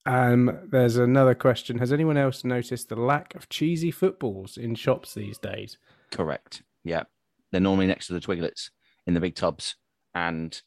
Um, 0.05 0.67
there's 0.71 0.97
another 0.97 1.35
question. 1.35 1.77
Has 1.77 1.93
anyone 1.93 2.17
else 2.17 2.43
noticed 2.43 2.89
the 2.89 2.95
lack 2.95 3.35
of 3.35 3.49
cheesy 3.49 3.91
footballs 3.91 4.57
in 4.57 4.73
shops 4.73 5.13
these 5.13 5.37
days? 5.37 5.77
Correct. 6.11 6.63
Yeah, 6.83 7.03
they're 7.51 7.61
normally 7.61 7.87
next 7.87 8.07
to 8.07 8.13
the 8.13 8.19
twiglets 8.19 8.71
in 9.05 9.13
the 9.13 9.19
big 9.19 9.35
tubs, 9.35 9.75
and 10.13 10.59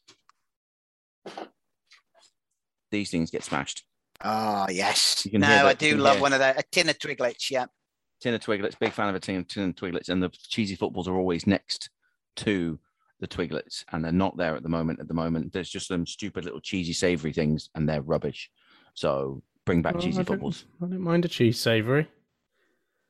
these 2.91 3.09
things 3.11 3.31
get 3.31 3.43
smashed. 3.43 3.83
Oh 4.23 4.67
yes. 4.69 5.25
You 5.25 5.31
can 5.31 5.41
No, 5.41 5.67
I 5.67 5.73
do 5.73 5.97
love 5.97 6.13
hear- 6.15 6.21
one 6.21 6.33
of 6.33 6.39
the 6.39 6.57
a 6.59 6.63
tin 6.71 6.89
of 6.89 6.97
Twiglets. 6.97 7.49
Yeah. 7.51 7.65
Tin 8.21 8.33
of 8.33 8.39
twiglets, 8.41 8.79
big 8.79 8.93
fan 8.93 9.09
of 9.09 9.15
a 9.15 9.19
tin, 9.19 9.43
tin 9.43 9.69
of 9.69 9.75
twiglets, 9.75 10.07
and 10.07 10.23
the 10.23 10.29
cheesy 10.29 10.75
footballs 10.75 11.07
are 11.09 11.17
always 11.17 11.45
next 11.45 11.89
to 12.37 12.79
the 13.19 13.27
twiglets, 13.27 13.83
and 13.91 14.03
they're 14.03 14.11
not 14.13 14.37
there 14.37 14.55
at 14.55 14.63
the 14.63 14.69
moment. 14.69 15.01
At 15.01 15.09
the 15.09 15.13
moment, 15.13 15.51
there's 15.51 15.69
just 15.69 15.87
some 15.89 16.05
stupid 16.07 16.45
little 16.45 16.61
cheesy 16.61 16.93
savory 16.93 17.33
things, 17.33 17.69
and 17.75 17.87
they're 17.87 18.01
rubbish. 18.01 18.49
So 18.93 19.43
bring 19.65 19.81
back 19.81 19.95
Oh, 19.97 19.99
cheesy 19.99 20.21
I 20.21 20.23
footballs. 20.23 20.63
I 20.81 20.85
don't 20.85 21.01
mind 21.01 21.25
a 21.25 21.27
cheese 21.27 21.59
savoury. 21.59 22.07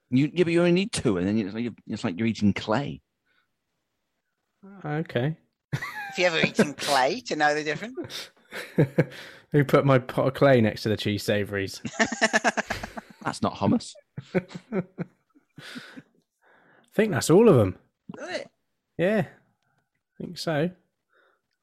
You, 0.09 0.31
yeah, 0.33 0.43
but 0.43 0.53
you 0.53 0.59
only 0.59 0.71
need 0.71 0.91
two, 0.91 1.17
and 1.17 1.27
then 1.27 1.37
it's 1.37 1.53
like, 1.53 1.71
it's 1.87 2.03
like 2.03 2.17
you're 2.17 2.27
eating 2.27 2.53
clay. 2.53 3.01
Okay. 4.83 5.37
Have 6.15 6.19
you 6.21 6.27
ever 6.27 6.47
eaten 6.47 6.73
clay 6.75 7.19
to 7.25 7.35
know 7.35 7.53
the 7.53 7.61
difference? 7.61 8.29
Who 9.51 9.65
put 9.65 9.85
my 9.85 9.99
pot 9.99 10.27
of 10.27 10.33
clay 10.33 10.61
next 10.61 10.83
to 10.83 10.89
the 10.89 10.95
cheese 10.95 11.23
savouries? 11.23 11.81
That's 13.25 13.41
not 13.41 13.55
hummus. 13.55 13.91
I 14.33 14.81
think 16.93 17.11
that's 17.11 17.29
all 17.29 17.49
of 17.49 17.57
them. 17.57 17.77
Yeah, 18.97 19.25
I 19.27 20.23
think 20.23 20.37
so. 20.37 20.69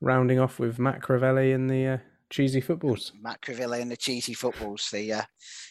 Rounding 0.03 0.39
off 0.39 0.59
with 0.59 0.79
Matt 0.79 1.01
Crivelli 1.01 1.55
and 1.55 1.71
the 1.71 1.87
uh, 1.87 1.99
cheesy 2.29 2.61
footballs. 2.61 3.13
Matt 3.23 3.41
Crivelli 3.41 3.81
and 3.81 3.91
the 3.91 3.97
cheesy 3.97 4.35
footballs. 4.35 4.91
The 4.91 5.15
uh, 5.15 5.23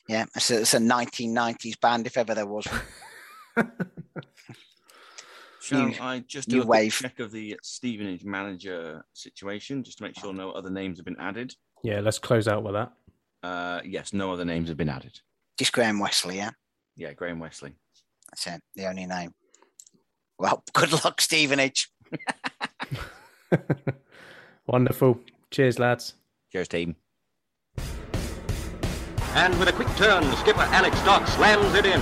yeah, 0.08 0.26
it's 0.36 0.50
a, 0.50 0.62
it's 0.62 0.74
a 0.74 0.80
1990s 0.80 1.80
band 1.80 2.08
if 2.08 2.18
ever 2.18 2.34
there 2.34 2.48
was. 2.48 2.68
one. 5.70 5.80
Shall 5.80 5.90
You- 5.90 6.02
I 6.02 6.20
just 6.20 6.50
do 6.50 6.62
a 6.62 6.66
wave. 6.66 6.94
check 6.94 7.20
of 7.20 7.32
the 7.32 7.60
Stevenage 7.64 8.24
manager 8.26 9.04
situation, 9.14 9.84
just 9.84 9.98
to 10.00 10.04
make 10.04 10.18
sure 10.18 10.34
no 10.34 10.52
other 10.52 10.70
names 10.70 10.98
have 10.98 11.06
been 11.06 11.20
added? 11.20 11.56
Yeah, 11.84 12.00
let's 12.00 12.20
close 12.20 12.48
out 12.48 12.64
with 12.64 12.74
that. 12.74 12.92
Uh, 13.44 13.82
yes, 13.86 14.14
no 14.14 14.32
other 14.34 14.46
names 14.46 14.70
have 14.70 14.78
been 14.78 14.90
added. 14.90 15.20
Just 15.58 15.74
Graham 15.74 16.00
Westley. 16.00 16.38
Yeah, 16.38 16.52
Yeah, 16.96 17.14
Graham 17.14 17.40
Westley. 17.40 17.74
that's 18.30 18.48
it. 18.48 18.62
The 18.76 18.88
only 18.88 19.06
name. 19.06 19.34
Well, 20.40 20.64
good 20.74 20.92
luck, 21.04 21.22
Stevenage. 21.22 21.90
Wonderful. 24.68 25.20
Cheers, 25.50 25.80
lads. 25.80 26.14
Cheers, 26.52 26.68
team. 26.68 26.96
And 29.34 29.58
with 29.60 29.70
a 29.70 29.74
quick 29.74 29.88
turn, 29.96 30.24
skipper 30.38 30.60
Alex 30.62 31.00
Dock 31.04 31.26
slams 31.28 31.74
it 31.76 31.86
in. 31.86 32.02